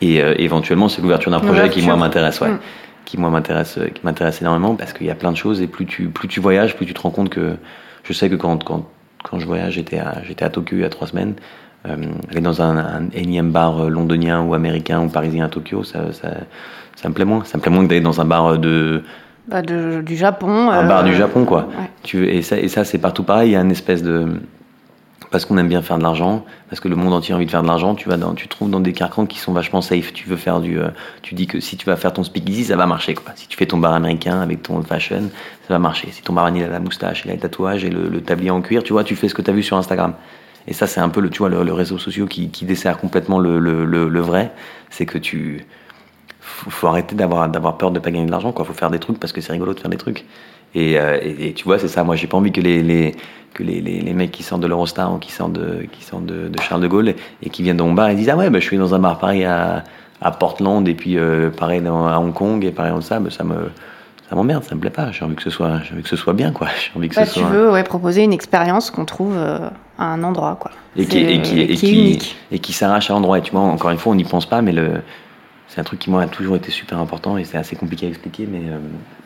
Et 0.00 0.22
euh, 0.22 0.34
éventuellement, 0.38 0.88
c'est 0.88 1.02
l'ouverture 1.02 1.30
d'un 1.30 1.40
projet 1.40 1.68
qui, 1.70 1.82
moi, 1.82 1.96
m'intéresse, 1.96 2.40
ouais. 2.40 2.50
Mm. 2.50 2.58
Qui, 3.04 3.18
moi, 3.18 3.30
m'intéresse, 3.30 3.78
qui 3.94 4.00
m'intéresse 4.04 4.40
énormément 4.40 4.74
parce 4.76 4.92
qu'il 4.92 5.06
y 5.06 5.10
a 5.10 5.14
plein 5.14 5.32
de 5.32 5.36
choses 5.36 5.60
et 5.60 5.66
plus 5.66 5.86
tu, 5.86 6.08
plus 6.08 6.28
tu 6.28 6.40
voyages, 6.40 6.76
plus 6.76 6.86
tu 6.86 6.94
te 6.94 7.00
rends 7.00 7.10
compte 7.10 7.30
que, 7.30 7.56
je 8.04 8.12
sais 8.12 8.30
que 8.30 8.36
quand, 8.36 8.62
quand, 8.62 8.86
quand 9.24 9.38
je 9.38 9.46
voyage, 9.46 9.74
j'étais 9.74 9.98
à, 9.98 10.22
j'étais 10.24 10.44
à 10.44 10.50
Tokyo 10.50 10.76
il 10.76 10.82
y 10.82 10.84
a 10.84 10.88
trois 10.88 11.08
semaines, 11.08 11.34
euh, 11.34 11.40
aller 11.84 12.40
dans 12.40 12.62
un, 12.62 12.76
un, 12.76 13.10
énième 13.12 13.50
bar 13.50 13.80
euh, 13.84 13.88
londonien 13.88 14.42
ou 14.42 14.54
américain 14.54 15.02
ou 15.02 15.08
parisien 15.08 15.46
à 15.46 15.48
Tokyo, 15.48 15.82
ça, 15.82 16.12
ça, 16.12 16.28
ça 16.96 17.08
me 17.08 17.14
plaît 17.14 17.24
moins. 17.24 17.44
Ça 17.44 17.58
me 17.58 17.62
plaît 17.62 17.72
moins 17.72 17.84
que 17.84 17.88
d'aller 17.88 18.00
dans 18.00 18.20
un 18.20 18.24
bar 18.24 18.58
de, 18.58 19.02
bah 19.48 19.62
de, 19.62 20.02
du 20.02 20.16
Japon. 20.16 20.70
Un 20.70 20.84
euh... 20.84 20.88
bar 20.88 21.04
du 21.04 21.14
Japon, 21.14 21.44
quoi. 21.44 21.68
Ouais. 21.78 21.90
Tu, 22.02 22.28
et 22.28 22.42
ça, 22.42 22.58
et 22.58 22.68
ça 22.68 22.84
c'est 22.84 22.98
partout 22.98 23.24
pareil. 23.24 23.50
Il 23.50 23.52
y 23.52 23.56
a 23.56 23.60
une 23.60 23.70
espèce 23.70 24.02
de. 24.02 24.40
Parce 25.30 25.46
qu'on 25.46 25.56
aime 25.56 25.68
bien 25.68 25.80
faire 25.80 25.96
de 25.96 26.02
l'argent, 26.02 26.44
parce 26.68 26.80
que 26.80 26.88
le 26.88 26.96
monde 26.96 27.14
entier 27.14 27.32
a 27.32 27.36
envie 27.36 27.46
de 27.46 27.50
faire 27.50 27.62
de 27.62 27.66
l'argent, 27.66 27.94
tu 27.94 28.06
vas 28.06 28.18
dans, 28.18 28.34
tu 28.34 28.48
trouves 28.48 28.68
dans 28.68 28.80
des 28.80 28.92
carcans 28.92 29.24
qui 29.24 29.38
sont 29.38 29.52
vachement 29.54 29.80
safe. 29.80 30.12
Tu 30.12 30.28
veux 30.28 30.36
faire 30.36 30.60
du, 30.60 30.78
euh, 30.78 30.88
tu 31.22 31.34
dis 31.34 31.46
que 31.46 31.58
si 31.58 31.78
tu 31.78 31.86
vas 31.86 31.96
faire 31.96 32.12
ton 32.12 32.22
speakeasy, 32.22 32.64
ça 32.64 32.76
va 32.76 32.84
marcher, 32.84 33.14
quoi. 33.14 33.32
Si 33.34 33.48
tu 33.48 33.56
fais 33.56 33.64
ton 33.64 33.78
bar 33.78 33.94
américain 33.94 34.42
avec 34.42 34.62
ton 34.62 34.76
old 34.76 34.86
fashion, 34.86 35.30
ça 35.66 35.74
va 35.74 35.78
marcher. 35.78 36.08
Si 36.10 36.22
ton 36.22 36.34
bar 36.34 36.44
a 36.44 36.50
la 36.50 36.80
moustache 36.80 37.24
et 37.24 37.32
le 37.32 37.38
tatouage 37.38 37.82
et 37.82 37.88
le, 37.88 38.08
le 38.08 38.20
tablier 38.20 38.50
en 38.50 38.60
cuir, 38.60 38.82
tu 38.82 38.92
vois, 38.92 39.04
tu 39.04 39.16
fais 39.16 39.28
ce 39.28 39.34
que 39.34 39.40
tu 39.40 39.50
as 39.50 39.54
vu 39.54 39.62
sur 39.62 39.78
Instagram. 39.78 40.12
Et 40.68 40.72
ça, 40.72 40.86
c'est 40.86 41.00
un 41.00 41.08
peu 41.08 41.20
le, 41.20 41.30
tu 41.30 41.38
vois, 41.38 41.48
le, 41.48 41.72
réseau 41.72 41.98
social 41.98 42.28
qui, 42.28 42.48
dessert 42.64 42.98
complètement 42.98 43.38
le, 43.38 43.58
le, 43.58 43.84
le 43.84 44.20
vrai. 44.20 44.52
C'est 44.90 45.06
que 45.06 45.18
tu 45.18 45.66
faut, 46.40 46.70
faut 46.70 46.86
arrêter 46.86 47.14
d'avoir 47.14 47.48
d'avoir 47.48 47.78
peur 47.78 47.90
de 47.90 47.98
pas 47.98 48.10
gagner 48.10 48.26
de 48.26 48.30
l'argent. 48.30 48.52
Quoi, 48.52 48.64
faut 48.64 48.72
faire 48.72 48.90
des 48.90 48.98
trucs 48.98 49.18
parce 49.18 49.32
que 49.32 49.40
c'est 49.40 49.52
rigolo 49.52 49.74
de 49.74 49.80
faire 49.80 49.90
des 49.90 49.96
trucs. 49.96 50.24
Et, 50.74 50.98
euh, 50.98 51.18
et, 51.22 51.52
tu 51.52 51.64
vois, 51.64 51.78
c'est 51.78 51.88
ça. 51.88 52.04
Moi, 52.04 52.16
j'ai 52.16 52.26
pas 52.26 52.36
envie 52.38 52.52
que 52.52 52.60
les, 52.60 53.14
que 53.54 53.62
les, 53.62 53.80
les, 53.80 54.00
les, 54.00 54.12
mecs 54.14 54.30
qui 54.32 54.42
sortent 54.42 54.62
de 54.62 54.66
l'Eurostar 54.66 55.12
ou 55.12 55.18
qui 55.18 55.30
sortent 55.32 55.52
de 55.52 55.86
qui 55.92 56.02
sortent 56.02 56.26
de, 56.26 56.50
Charles 56.62 56.80
de 56.80 56.88
Gaulle 56.88 57.14
et 57.42 57.50
qui 57.50 57.62
viennent 57.62 57.76
dans 57.76 57.86
mon 57.86 57.92
bar 57.92 58.08
et 58.08 58.14
disent 58.14 58.30
ah 58.30 58.36
ouais, 58.36 58.50
bah, 58.50 58.58
je 58.60 58.64
suis 58.64 58.78
dans 58.78 58.94
un 58.94 58.98
bar 58.98 59.18
pareil 59.18 59.44
à 59.44 59.84
à 60.22 60.30
Portland 60.30 60.86
et 60.88 60.94
puis 60.94 61.18
euh, 61.18 61.50
pareil 61.50 61.82
à 61.84 62.20
Hong 62.20 62.32
Kong 62.32 62.64
et 62.64 62.70
pareil 62.70 62.92
dans 62.92 63.00
ça, 63.00 63.18
bah, 63.18 63.30
ça 63.30 63.44
me 63.44 63.70
ça 64.32 64.36
m'emmerde, 64.36 64.64
ça 64.64 64.74
me 64.74 64.80
plaît 64.80 64.88
pas. 64.88 65.12
J'ai 65.12 65.26
envie 65.26 65.34
que 65.34 65.42
ce 65.42 65.50
soit, 65.50 65.82
j'ai 65.84 65.92
envie 65.92 66.02
que 66.02 66.08
ce 66.08 66.16
soit 66.16 66.32
bien, 66.32 66.52
quoi. 66.52 66.68
J'ai 66.68 66.98
envie 66.98 67.10
que 67.10 67.14
bah, 67.16 67.26
ce 67.26 67.34
tu 67.34 67.40
soit. 67.40 67.50
veux 67.50 67.70
ouais, 67.70 67.84
proposer 67.84 68.22
une 68.22 68.32
expérience 68.32 68.90
qu'on 68.90 69.04
trouve 69.04 69.36
euh, 69.36 69.68
à 69.98 70.06
un 70.06 70.22
endroit, 70.24 70.56
quoi. 70.58 70.70
Et 70.96 71.04
qui, 71.04 71.18
et 71.18 71.42
qui, 71.42 71.60
et 71.60 71.66
qui, 71.68 71.76
qui, 71.76 71.92
unique. 71.92 72.36
et 72.50 72.58
qui 72.58 72.72
s'arrache 72.72 73.10
à 73.10 73.12
l'endroit. 73.12 73.36
Et 73.36 73.42
tu 73.42 73.52
vois, 73.52 73.60
encore 73.60 73.90
une 73.90 73.98
fois, 73.98 74.12
on 74.12 74.14
n'y 74.14 74.24
pense 74.24 74.46
pas, 74.46 74.62
mais 74.62 74.72
le, 74.72 75.02
c'est 75.68 75.82
un 75.82 75.84
truc 75.84 75.98
qui 75.98 76.08
moi 76.08 76.22
a 76.22 76.28
toujours 76.28 76.56
été 76.56 76.70
super 76.70 76.98
important 76.98 77.36
et 77.36 77.44
c'est 77.44 77.58
assez 77.58 77.76
compliqué 77.76 78.06
à 78.06 78.08
expliquer. 78.08 78.48
Mais, 78.50 78.62
euh, 78.70 78.78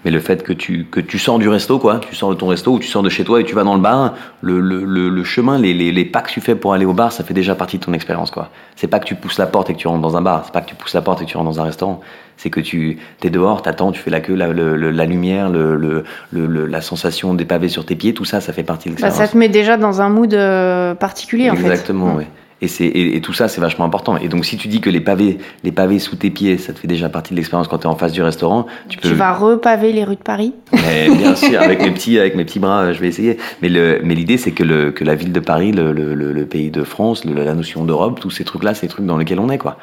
mais 0.07 0.13
le 0.13 0.21
fait 0.21 0.45
que 0.45 0.53
tu, 0.53 0.87
que 0.89 1.01
tu 1.01 1.19
sors 1.19 1.41
du 1.41 1.49
resto, 1.49 1.81
quoi, 1.81 1.99
tu 1.99 2.15
sors 2.15 2.31
de 2.31 2.37
ton 2.37 2.47
resto 2.47 2.75
ou 2.75 2.79
tu 2.79 2.87
sors 2.87 3.03
de 3.03 3.09
chez 3.09 3.25
toi 3.25 3.41
et 3.41 3.45
tu 3.45 3.57
vas 3.57 3.65
dans 3.65 3.75
le 3.75 3.81
bar, 3.81 4.15
le, 4.41 4.61
le, 4.61 4.85
le, 4.85 5.09
le 5.09 5.25
chemin, 5.25 5.59
les, 5.59 5.75
les, 5.75 5.91
les, 5.91 6.05
pas 6.05 6.21
que 6.21 6.31
tu 6.31 6.41
fais 6.41 6.55
pour 6.55 6.75
aller 6.75 6.85
au 6.85 6.93
bar, 6.93 7.11
ça 7.11 7.25
fait 7.25 7.35
déjà 7.35 7.57
partie 7.57 7.79
de 7.79 7.85
ton 7.85 7.93
expérience, 7.93 8.31
quoi. 8.31 8.51
C'est 8.77 8.87
pas 8.87 9.01
que 9.01 9.05
tu 9.05 9.17
pousses 9.17 9.37
la 9.37 9.47
porte 9.47 9.69
et 9.69 9.73
que 9.75 9.79
tu 9.79 9.89
rentres 9.89 10.03
dans 10.03 10.17
un 10.17 10.23
bar, 10.23 10.43
c'est 10.45 10.53
pas 10.53 10.61
que 10.61 10.69
tu 10.69 10.77
pousses 10.77 10.95
la 10.95 11.03
porte 11.03 11.23
et 11.23 11.25
que 11.25 11.31
tu 11.31 11.37
rentres 11.37 11.51
dans 11.51 11.61
un 11.61 11.65
restaurant. 11.65 12.01
C'est 12.37 12.51
que 12.51 12.61
tu 12.61 12.99
es 13.25 13.31
dehors, 13.31 13.63
t'attends, 13.63 13.91
tu 13.91 13.99
fais 14.01 14.11
la 14.11 14.21
queue, 14.21 14.37
la, 14.37 14.47
le, 14.47 14.77
la 14.77 15.07
lumière, 15.07 15.51
le, 15.51 15.75
le, 15.75 16.05
le, 16.31 16.67
la 16.67 16.81
sensation 16.83 17.35
des 17.35 17.45
pavés 17.45 17.69
sur 17.69 17.85
tes 17.85 17.97
pieds, 17.97 18.15
tout 18.15 18.25
ça, 18.25 18.41
ça 18.41 18.53
fait 18.53 18.63
partie 18.63 18.89
de 18.89 18.93
l'expérience. 18.93 19.19
Bah, 19.19 19.27
ça 19.27 19.33
te 19.33 19.37
met 19.37 19.49
déjà 19.49 19.77
dans 19.77 20.03
un 20.03 20.09
mood 20.09 20.33
euh, 20.35 20.95
particulier, 20.95 21.47
Exactement, 21.47 21.57
en 21.57 21.67
fait. 21.67 21.73
Exactement, 21.73 22.15
oui. 22.19 22.25
Et, 22.63 22.69
c'est, 22.69 22.87
et, 22.87 23.17
et, 23.17 23.21
tout 23.21 23.35
ça, 23.35 23.49
c'est 23.49 23.61
vachement 23.61 23.85
important. 23.85 24.17
Et 24.17 24.29
donc, 24.29 24.47
si 24.47 24.57
tu 24.57 24.69
dis 24.69 24.81
que 24.81 24.89
les 24.89 25.01
pavés, 25.01 25.37
les 25.63 25.73
pavés 25.73 25.99
sous 25.99 26.17
tes 26.17 26.31
pieds, 26.31 26.57
ça 26.57 26.73
te 26.73 26.79
fait 26.79 26.89
déjà 26.89 27.11
partie 27.11 27.35
de 27.35 27.37
l'expérience 27.37 27.69
quand 27.69 27.79
tu 27.79 27.85
es 27.85 27.91
en 27.91 27.97
face 27.97 28.13
du 28.13 28.23
restaurant, 28.23 28.67
tu 28.89 28.97
peux. 28.97 29.11
Tu 29.11 29.15
vas 29.15 29.35
repaver 29.35 29.93
les 29.93 30.05
rues 30.05 30.17
de 30.17 30.23
Paris 30.23 30.55
mais, 30.73 31.11
Bien 31.11 31.35
sûr, 31.37 31.61
avec 31.61 31.83
mes 31.83 31.91
petits, 31.91 32.19
avec 32.19 32.35
mes 32.35 32.47
petits 32.47 32.59
bras, 32.59 32.95
je 32.95 33.01
vais 33.01 33.09
essayer. 33.09 33.37
Mais, 33.61 33.69
le, 33.69 34.01
mais 34.03 34.15
l'idée, 34.15 34.39
c'est 34.39 34.53
que, 34.53 34.63
le, 34.63 34.91
que 34.91 35.05
la 35.05 35.15
ville 35.15 35.33
de 35.33 35.41
Paris, 35.41 35.73
le, 35.73 35.93
le, 35.93 36.15
le 36.15 36.47
pays 36.47 36.71
de 36.71 36.83
France, 36.83 37.27
la 37.27 37.55
notion 37.55 37.85
d'Europe, 37.85 38.21
tous 38.21 38.31
ces 38.31 38.45
trucs-là, 38.45 38.73
c'est 38.73 38.87
des 38.87 38.93
trucs 38.93 39.07
dans 39.07 39.19
lesquels 39.19 39.41
on 39.41 39.51
est, 39.51 39.59
quoi. 39.59 39.77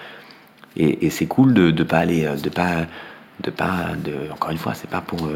Et, 0.76 1.06
et 1.06 1.10
c'est 1.12 1.28
cool 1.28 1.54
de, 1.54 1.70
de 1.70 1.84
pas 1.84 2.00
aller, 2.00 2.28
de 2.42 2.50
pas 2.50 2.88
de 3.44 3.52
pas, 3.52 3.90
de, 4.04 4.32
encore 4.32 4.52
une 4.52 4.58
fois, 4.58 4.74
c'est 4.74 4.90
pas 4.90 5.02
pour 5.02 5.28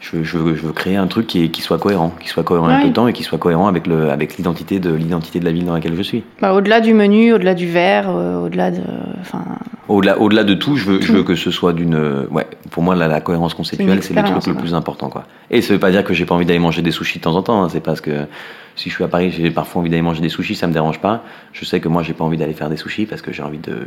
je 0.00 0.16
veux, 0.16 0.24
je, 0.24 0.38
veux, 0.38 0.54
je 0.54 0.62
veux, 0.62 0.72
créer 0.72 0.96
un 0.96 1.06
truc 1.06 1.26
qui, 1.26 1.50
qui 1.50 1.62
soit 1.62 1.78
cohérent, 1.78 2.12
qui 2.20 2.28
soit 2.28 2.44
cohérent 2.44 2.68
avec 2.68 2.86
le 2.86 2.92
temps 2.92 3.08
et 3.08 3.12
qui 3.12 3.22
soit 3.22 3.38
cohérent 3.38 3.66
avec 3.66 3.86
le 3.86 4.10
avec 4.10 4.36
l'identité 4.36 4.78
de 4.78 4.92
l'identité 4.92 5.40
de 5.40 5.44
la 5.44 5.52
ville 5.52 5.64
dans 5.64 5.72
laquelle 5.72 5.96
je 5.96 6.02
suis. 6.02 6.22
Bah, 6.40 6.52
au-delà 6.52 6.80
du 6.80 6.92
menu, 6.92 7.32
au-delà 7.32 7.54
du 7.54 7.66
verre, 7.66 8.10
euh, 8.10 8.44
au-delà 8.44 8.70
de, 8.70 8.82
enfin. 9.20 9.44
Au-delà 9.88 10.20
au-delà 10.20 10.44
de 10.44 10.54
tout, 10.54 10.76
je 10.76 10.84
veux 10.84 11.00
tout. 11.00 11.06
je 11.06 11.12
veux 11.12 11.22
que 11.22 11.34
ce 11.34 11.50
soit 11.50 11.72
d'une, 11.72 12.26
ouais, 12.30 12.46
pour 12.70 12.82
moi 12.82 12.94
la, 12.94 13.08
la 13.08 13.20
cohérence 13.20 13.54
conceptuelle 13.54 14.02
c'est 14.02 14.14
le 14.14 14.22
truc 14.22 14.46
le 14.46 14.54
plus 14.54 14.74
important 14.74 15.08
quoi. 15.08 15.24
Et 15.50 15.62
ça 15.62 15.72
veut 15.72 15.80
pas 15.80 15.90
dire 15.90 16.04
que 16.04 16.12
j'ai 16.12 16.26
pas 16.26 16.34
envie 16.34 16.46
d'aller 16.46 16.58
manger 16.58 16.82
des 16.82 16.90
sushis 16.90 17.18
de 17.18 17.24
temps 17.24 17.36
en 17.36 17.42
temps. 17.42 17.62
Hein. 17.62 17.68
C'est 17.70 17.80
parce 17.80 18.00
que 18.00 18.26
si 18.74 18.90
je 18.90 18.94
suis 18.94 19.04
à 19.04 19.08
Paris, 19.08 19.30
j'ai 19.30 19.50
parfois 19.50 19.80
envie 19.80 19.90
d'aller 19.90 20.02
manger 20.02 20.20
des 20.20 20.28
sushis, 20.28 20.54
ça 20.54 20.66
me 20.66 20.72
dérange 20.72 21.00
pas. 21.00 21.24
Je 21.52 21.64
sais 21.64 21.80
que 21.80 21.88
moi 21.88 22.02
j'ai 22.02 22.12
pas 22.12 22.24
envie 22.24 22.36
d'aller 22.36 22.52
faire 22.52 22.68
des 22.68 22.76
sushis 22.76 23.06
parce 23.06 23.22
que 23.22 23.32
j'ai 23.32 23.42
envie 23.42 23.58
de, 23.58 23.78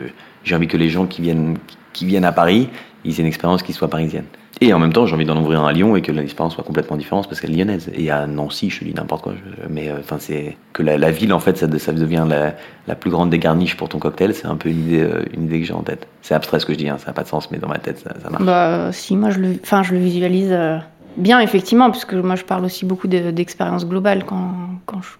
j'ai 0.44 0.56
envie 0.56 0.68
que 0.68 0.78
les 0.78 0.90
gens 0.90 1.06
qui 1.06 1.22
viennent 1.22 1.58
qui 1.94 2.06
viennent 2.06 2.26
à 2.26 2.32
Paris, 2.32 2.70
ils 3.06 3.14
aient 3.14 3.22
une 3.22 3.28
expérience 3.28 3.64
qui 3.64 3.74
soit 3.74 3.90
parisienne. 3.90 4.26
Et 4.62 4.74
en 4.74 4.80
même 4.80 4.92
temps, 4.92 5.06
j'ai 5.06 5.16
envie 5.16 5.26
d'en 5.26 5.40
ouvrir 5.40 5.62
un 5.62 5.68
à 5.68 5.72
Lyon 5.72 5.96
et 5.96 6.02
que 6.02 6.12
l'expérience 6.12 6.56
soit 6.56 6.66
complètement 6.66 6.98
différente 6.98 7.30
parce 7.30 7.40
qu'elle 7.40 7.52
est 7.52 7.58
lyonnaise. 7.58 7.90
Et 7.96 8.12
à 8.12 8.28
Nancy, 8.28 8.70
je 8.70 8.84
dis 8.84 8.94
n'importe 8.94 9.24
quoi. 9.24 9.34
mais 9.70 9.88
euh, 9.88 10.00
enfin, 10.00 10.18
c'est 10.20 10.58
que 10.74 10.84
la, 10.84 11.12
ville, 11.12 11.32
en 11.32 11.40
fait, 11.40 11.58
ça, 11.58 11.68
devient 11.68 12.26
la, 12.28 12.56
la, 12.88 12.96
plus 12.96 13.10
grande 13.10 13.30
des 13.30 13.40
garniches 13.40 13.78
pour 13.78 13.88
ton 13.88 14.00
cocktail. 14.00 14.34
C'est 14.34 14.48
un 14.48 14.58
peu 14.58 14.70
une 14.70 14.82
idée, 14.82 15.02
euh, 15.02 15.24
une 15.34 15.46
idée 15.46 15.62
que 15.62 15.66
j'ai 15.66 15.74
en 15.74 15.84
tête. 15.84 16.08
C'est 16.22 16.34
abstrait 16.34 16.60
ce 16.60 16.66
que 16.66 16.74
je 16.74 16.78
dis, 16.78 16.90
hein, 16.90 16.98
ça 16.98 17.08
n'a 17.08 17.14
pas 17.14 17.24
de 17.24 17.30
sens, 17.30 17.52
mais 17.52 17.58
dans 17.58 17.70
ma 17.70 17.78
tête, 17.78 18.00
ça, 18.00 18.30
marche. 18.30 18.44
Bah, 18.44 18.92
si, 18.92 19.16
moi, 19.16 19.30
je 19.30 19.40
le, 19.40 19.56
enfin, 19.64 19.82
je 19.82 19.94
le 19.94 20.00
visualise 20.00 20.52
euh, 20.52 20.78
bien, 21.16 21.40
effectivement, 21.40 21.90
puisque 21.90 22.16
moi, 22.16 22.36
je 22.36 22.44
parle 22.44 22.66
aussi 22.66 22.86
beaucoup 22.86 23.08
d'expérience 23.08 23.88
globale 23.88 24.26
quand, 24.26 24.52
quand 24.86 25.02
je 25.02 25.12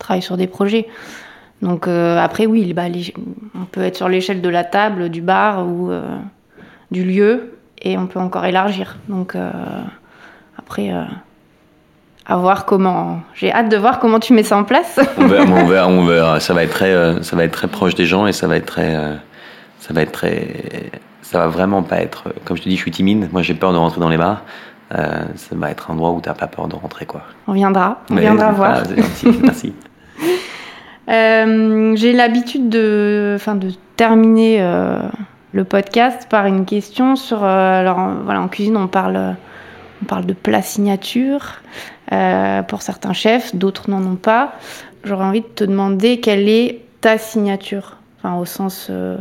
travaille 0.00 0.22
sur 0.22 0.36
des 0.36 0.48
projets. 0.48 0.88
Donc 1.60 1.86
après, 1.86 2.46
oui, 2.46 2.74
bah, 2.74 2.86
on 3.54 3.66
peut 3.66 3.82
être 3.82 3.94
sur 3.94 4.08
l'échelle 4.08 4.40
de 4.40 4.48
la 4.48 4.64
table, 4.64 5.10
du 5.10 5.22
bar 5.22 5.64
ou 5.64 5.92
du 6.92 7.04
lieu 7.04 7.52
et 7.82 7.98
on 7.98 8.06
peut 8.06 8.20
encore 8.20 8.44
élargir. 8.44 8.96
Donc 9.08 9.34
euh, 9.34 9.50
après, 10.56 10.92
euh, 10.92 11.02
à 12.26 12.36
voir 12.36 12.64
comment. 12.64 13.20
J'ai 13.34 13.52
hâte 13.52 13.68
de 13.68 13.76
voir 13.76 13.98
comment 13.98 14.20
tu 14.20 14.32
mets 14.32 14.44
ça 14.44 14.56
en 14.56 14.64
place. 14.64 15.00
on, 15.18 15.26
verra, 15.26 15.88
on, 15.88 16.04
verra, 16.04 16.40
Ça 16.40 16.54
va 16.54 16.62
être 16.62 16.70
très, 16.70 16.92
euh, 16.92 17.22
ça 17.22 17.36
va 17.36 17.44
être 17.44 17.52
très 17.52 17.68
proche 17.68 17.94
des 17.94 18.06
gens 18.06 18.26
et 18.26 18.32
ça 18.32 18.46
va 18.46 18.56
être 18.56 18.66
très, 18.66 18.94
ça 19.80 19.92
va 19.92 20.02
être 20.02 20.12
très, 20.12 20.90
ça 21.22 21.38
va 21.38 21.48
vraiment 21.48 21.82
pas 21.82 22.00
être. 22.00 22.32
Comme 22.44 22.56
je 22.56 22.62
te 22.62 22.68
dis, 22.68 22.76
je 22.76 22.80
suis 22.80 22.92
timide. 22.92 23.28
Moi, 23.32 23.42
j'ai 23.42 23.54
peur 23.54 23.72
de 23.72 23.78
rentrer 23.78 24.00
dans 24.00 24.08
les 24.08 24.18
bars. 24.18 24.42
ça 24.90 25.26
va 25.52 25.70
être 25.70 25.90
un 25.90 25.94
endroit 25.94 26.12
où 26.12 26.20
tu 26.20 26.28
n'as 26.28 26.34
pas 26.34 26.46
peur 26.46 26.68
de 26.68 26.76
rentrer, 26.76 27.06
quoi. 27.06 27.22
On 27.48 27.52
viendra, 27.52 28.02
on 28.10 28.14
viendra 28.14 28.52
voir. 28.52 28.82
merci. 29.42 29.74
j'ai 31.08 32.12
l'habitude 32.12 32.68
de, 32.68 33.32
enfin, 33.34 33.56
de 33.56 33.70
terminer 33.96 34.60
le 35.52 35.64
podcast 35.64 36.26
par 36.28 36.46
une 36.46 36.64
question 36.64 37.16
sur. 37.16 37.44
Euh, 37.44 37.80
alors, 37.80 38.10
voilà, 38.24 38.40
en 38.40 38.48
cuisine, 38.48 38.76
on 38.76 38.88
parle, 38.88 39.36
on 40.02 40.04
parle 40.06 40.26
de 40.26 40.32
plat 40.32 40.62
signature 40.62 41.60
euh, 42.12 42.62
pour 42.62 42.82
certains 42.82 43.12
chefs, 43.12 43.54
d'autres 43.54 43.90
n'en 43.90 44.02
ont 44.04 44.16
pas. 44.16 44.54
J'aurais 45.04 45.24
envie 45.24 45.40
de 45.42 45.46
te 45.46 45.64
demander 45.64 46.20
quelle 46.20 46.48
est 46.48 46.80
ta 47.00 47.18
signature, 47.18 47.96
enfin, 48.18 48.36
au 48.36 48.44
sens 48.44 48.88
euh, 48.90 49.16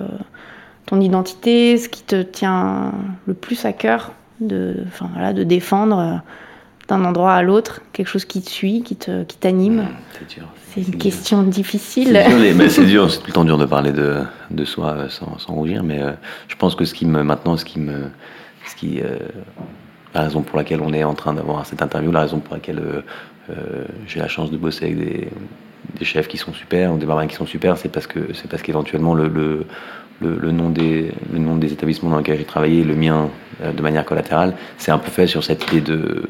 ton 0.85 0.99
identité, 0.99 1.77
ce 1.77 1.89
qui 1.89 2.03
te 2.03 2.21
tient 2.21 2.91
le 3.25 3.33
plus 3.33 3.65
à 3.65 3.73
cœur 3.73 4.11
de, 4.39 4.83
enfin, 4.87 5.09
voilà, 5.13 5.33
de 5.33 5.43
défendre 5.43 6.21
d'un 6.91 7.05
endroit 7.05 7.33
à 7.33 7.41
l'autre, 7.41 7.81
quelque 7.93 8.07
chose 8.07 8.25
qui 8.25 8.41
te 8.41 8.49
suit, 8.49 8.83
qui 8.83 8.97
te, 8.97 9.23
qui 9.23 9.37
t'anime. 9.37 9.87
C'est 10.19 10.35
dur. 10.35 10.47
C'est 10.73 10.81
une 10.81 10.97
question 10.97 11.41
difficile. 11.43 12.21
C'est 12.69 12.85
dur, 12.85 13.09
c'est 13.09 13.19
tout 13.19 13.27
le 13.27 13.33
temps 13.33 13.45
dur 13.45 13.57
de 13.57 13.65
parler 13.65 13.93
de, 13.93 14.17
de 14.49 14.65
soi 14.65 15.09
sans, 15.09 15.37
sans 15.37 15.53
rougir, 15.53 15.83
mais 15.83 16.01
euh, 16.01 16.11
je 16.49 16.55
pense 16.57 16.75
que 16.75 16.83
ce 16.83 16.93
qui 16.93 17.05
me, 17.05 17.23
maintenant, 17.23 17.55
ce 17.55 17.63
qui 17.63 17.79
me, 17.79 18.09
ce 18.67 18.75
qui, 18.75 18.99
euh, 18.99 19.17
la 20.13 20.23
raison 20.23 20.41
pour 20.41 20.57
laquelle 20.57 20.81
on 20.81 20.91
est 20.91 21.05
en 21.05 21.13
train 21.13 21.33
d'avoir 21.33 21.65
cette 21.65 21.81
interview, 21.81 22.11
la 22.11 22.21
raison 22.21 22.39
pour 22.39 22.55
laquelle 22.55 22.81
euh, 23.49 23.85
j'ai 24.05 24.19
la 24.19 24.27
chance 24.27 24.51
de 24.51 24.57
bosser 24.57 24.85
avec 24.85 24.97
des, 24.97 25.29
des, 25.97 26.05
chefs 26.05 26.27
qui 26.27 26.37
sont 26.37 26.53
super, 26.53 26.93
ou 26.93 26.97
des 26.97 27.05
barmains 27.05 27.27
qui 27.27 27.35
sont 27.35 27.45
super, 27.45 27.77
c'est 27.77 27.89
parce 27.89 28.07
que 28.07 28.33
c'est 28.33 28.49
parce 28.49 28.63
qu'éventuellement 28.63 29.13
le, 29.13 29.29
le, 29.29 29.65
le, 30.21 30.51
nom 30.51 30.69
des, 30.69 31.13
le 31.31 31.39
nom 31.39 31.55
des 31.55 31.71
établissements 31.71 32.09
dans 32.09 32.17
lesquels 32.17 32.37
j'ai 32.37 32.43
travaillé, 32.43 32.83
le 32.83 32.95
mien 32.95 33.29
de 33.63 33.81
manière 33.81 34.03
collatérale, 34.03 34.55
c'est 34.77 34.91
un 34.91 34.97
peu 34.97 35.09
fait 35.09 35.27
sur 35.27 35.43
cette 35.43 35.65
idée 35.71 35.81
de, 35.81 36.27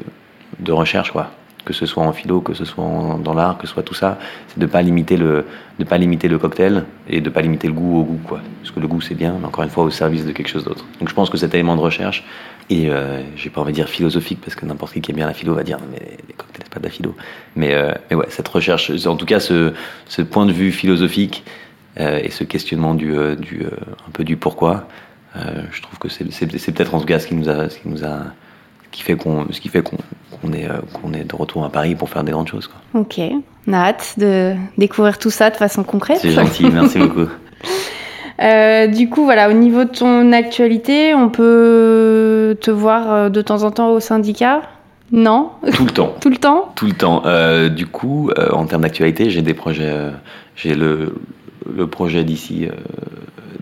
de 0.58 0.72
recherche, 0.72 1.12
quoi 1.12 1.30
que 1.64 1.72
ce 1.72 1.86
soit 1.86 2.02
en 2.02 2.12
philo, 2.12 2.40
que 2.40 2.54
ce 2.54 2.64
soit 2.64 2.84
dans 3.22 3.34
l'art, 3.34 3.58
que 3.58 3.66
ce 3.66 3.72
soit 3.72 3.82
tout 3.82 3.94
ça, 3.94 4.18
c'est 4.48 4.58
de 4.58 4.66
pas 4.66 4.82
limiter 4.82 5.16
le, 5.16 5.46
de 5.78 5.84
pas 5.84 5.98
limiter 5.98 6.28
le 6.28 6.38
cocktail 6.38 6.84
et 7.08 7.20
de 7.20 7.30
pas 7.30 7.40
limiter 7.40 7.68
le 7.68 7.72
goût 7.72 8.00
au 8.00 8.04
goût, 8.04 8.20
quoi. 8.24 8.40
Parce 8.60 8.72
que 8.72 8.80
le 8.80 8.88
goût 8.88 9.00
c'est 9.00 9.14
bien, 9.14 9.36
mais 9.40 9.46
encore 9.46 9.64
une 9.64 9.70
fois 9.70 9.84
au 9.84 9.90
service 9.90 10.24
de 10.24 10.32
quelque 10.32 10.48
chose 10.48 10.64
d'autre. 10.64 10.84
Donc 10.98 11.08
je 11.08 11.14
pense 11.14 11.30
que 11.30 11.36
cet 11.36 11.54
élément 11.54 11.76
de 11.76 11.80
recherche 11.80 12.24
et 12.70 12.90
euh, 12.90 13.22
j'ai 13.36 13.50
pas 13.50 13.60
envie 13.60 13.72
de 13.72 13.76
dire 13.76 13.88
philosophique 13.88 14.40
parce 14.40 14.54
que 14.54 14.66
n'importe 14.66 14.92
qui 14.94 15.00
qui 15.00 15.10
aime 15.10 15.16
bien 15.16 15.26
la 15.26 15.34
philo 15.34 15.54
va 15.54 15.62
dire 15.62 15.78
mais 15.90 16.16
les 16.28 16.34
cocktails 16.34 16.64
c'est 16.64 16.72
pas 16.72 16.80
de 16.80 16.84
la 16.84 16.90
philo. 16.90 17.14
Mais 17.56 17.74
euh, 17.74 17.92
mais 18.10 18.16
ouais 18.16 18.26
cette 18.28 18.48
recherche, 18.48 18.90
en 19.06 19.16
tout 19.16 19.26
cas 19.26 19.40
ce, 19.40 19.72
ce 20.06 20.22
point 20.22 20.46
de 20.46 20.52
vue 20.52 20.72
philosophique 20.72 21.44
euh, 22.00 22.20
et 22.22 22.30
ce 22.30 22.44
questionnement 22.44 22.94
du, 22.94 23.16
euh, 23.16 23.36
du 23.36 23.64
un 23.64 24.10
peu 24.12 24.24
du 24.24 24.36
pourquoi, 24.36 24.88
je 25.34 25.80
trouve 25.80 25.98
que 25.98 26.08
c'est 26.10 26.26
peut-être 26.46 26.94
en 26.94 27.00
tout 27.00 27.06
cas 27.06 27.18
qui 27.18 27.34
nous 27.34 27.48
a 27.48 27.70
ce 27.70 27.78
qui 27.78 27.88
nous 27.88 28.04
a 28.04 28.26
qui 28.92 29.02
fait 29.02 29.16
qu'on, 29.16 29.46
ce 29.50 29.60
qui 29.60 29.68
fait 29.68 29.82
qu'on, 29.82 29.96
qu'on 30.40 30.52
est, 30.52 30.68
euh, 30.68 30.78
qu'on 30.92 31.12
est 31.12 31.24
de 31.24 31.34
retour 31.34 31.64
à 31.64 31.70
Paris 31.70 31.96
pour 31.96 32.08
faire 32.08 32.22
des 32.22 32.30
grandes 32.32 32.48
choses. 32.48 32.68
Quoi. 32.68 33.00
Ok, 33.00 33.20
on 33.66 33.72
a 33.72 33.78
hâte 33.78 34.14
de 34.18 34.54
découvrir 34.78 35.18
tout 35.18 35.30
ça 35.30 35.50
de 35.50 35.56
façon 35.56 35.82
concrète. 35.82 36.18
C'est 36.20 36.30
gentil, 36.30 36.66
merci 36.70 36.98
beaucoup. 37.00 37.28
Euh, 38.40 38.86
du 38.86 39.08
coup, 39.08 39.24
voilà, 39.24 39.48
au 39.48 39.52
niveau 39.52 39.84
de 39.84 39.90
ton 39.90 40.32
actualité, 40.32 41.14
on 41.14 41.28
peut 41.28 42.56
te 42.60 42.70
voir 42.70 43.12
euh, 43.12 43.28
de 43.28 43.40
temps 43.40 43.62
en 43.62 43.70
temps 43.70 43.90
au 43.90 44.00
syndicat? 44.00 44.62
Non? 45.10 45.50
Tout 45.74 45.84
le 45.84 45.90
temps. 45.90 46.14
Tout 46.20 46.30
le 46.30 46.36
temps? 46.36 46.72
Tout 46.74 46.86
le 46.86 46.92
temps. 46.92 47.22
Euh, 47.26 47.68
du 47.68 47.86
coup, 47.86 48.30
euh, 48.38 48.50
en 48.52 48.66
termes 48.66 48.82
d'actualité, 48.82 49.30
j'ai 49.30 49.42
des 49.42 49.54
projets. 49.54 49.94
j'ai 50.56 50.74
le, 50.74 51.14
le 51.74 51.86
projet 51.86 52.24
d'ici 52.24 52.68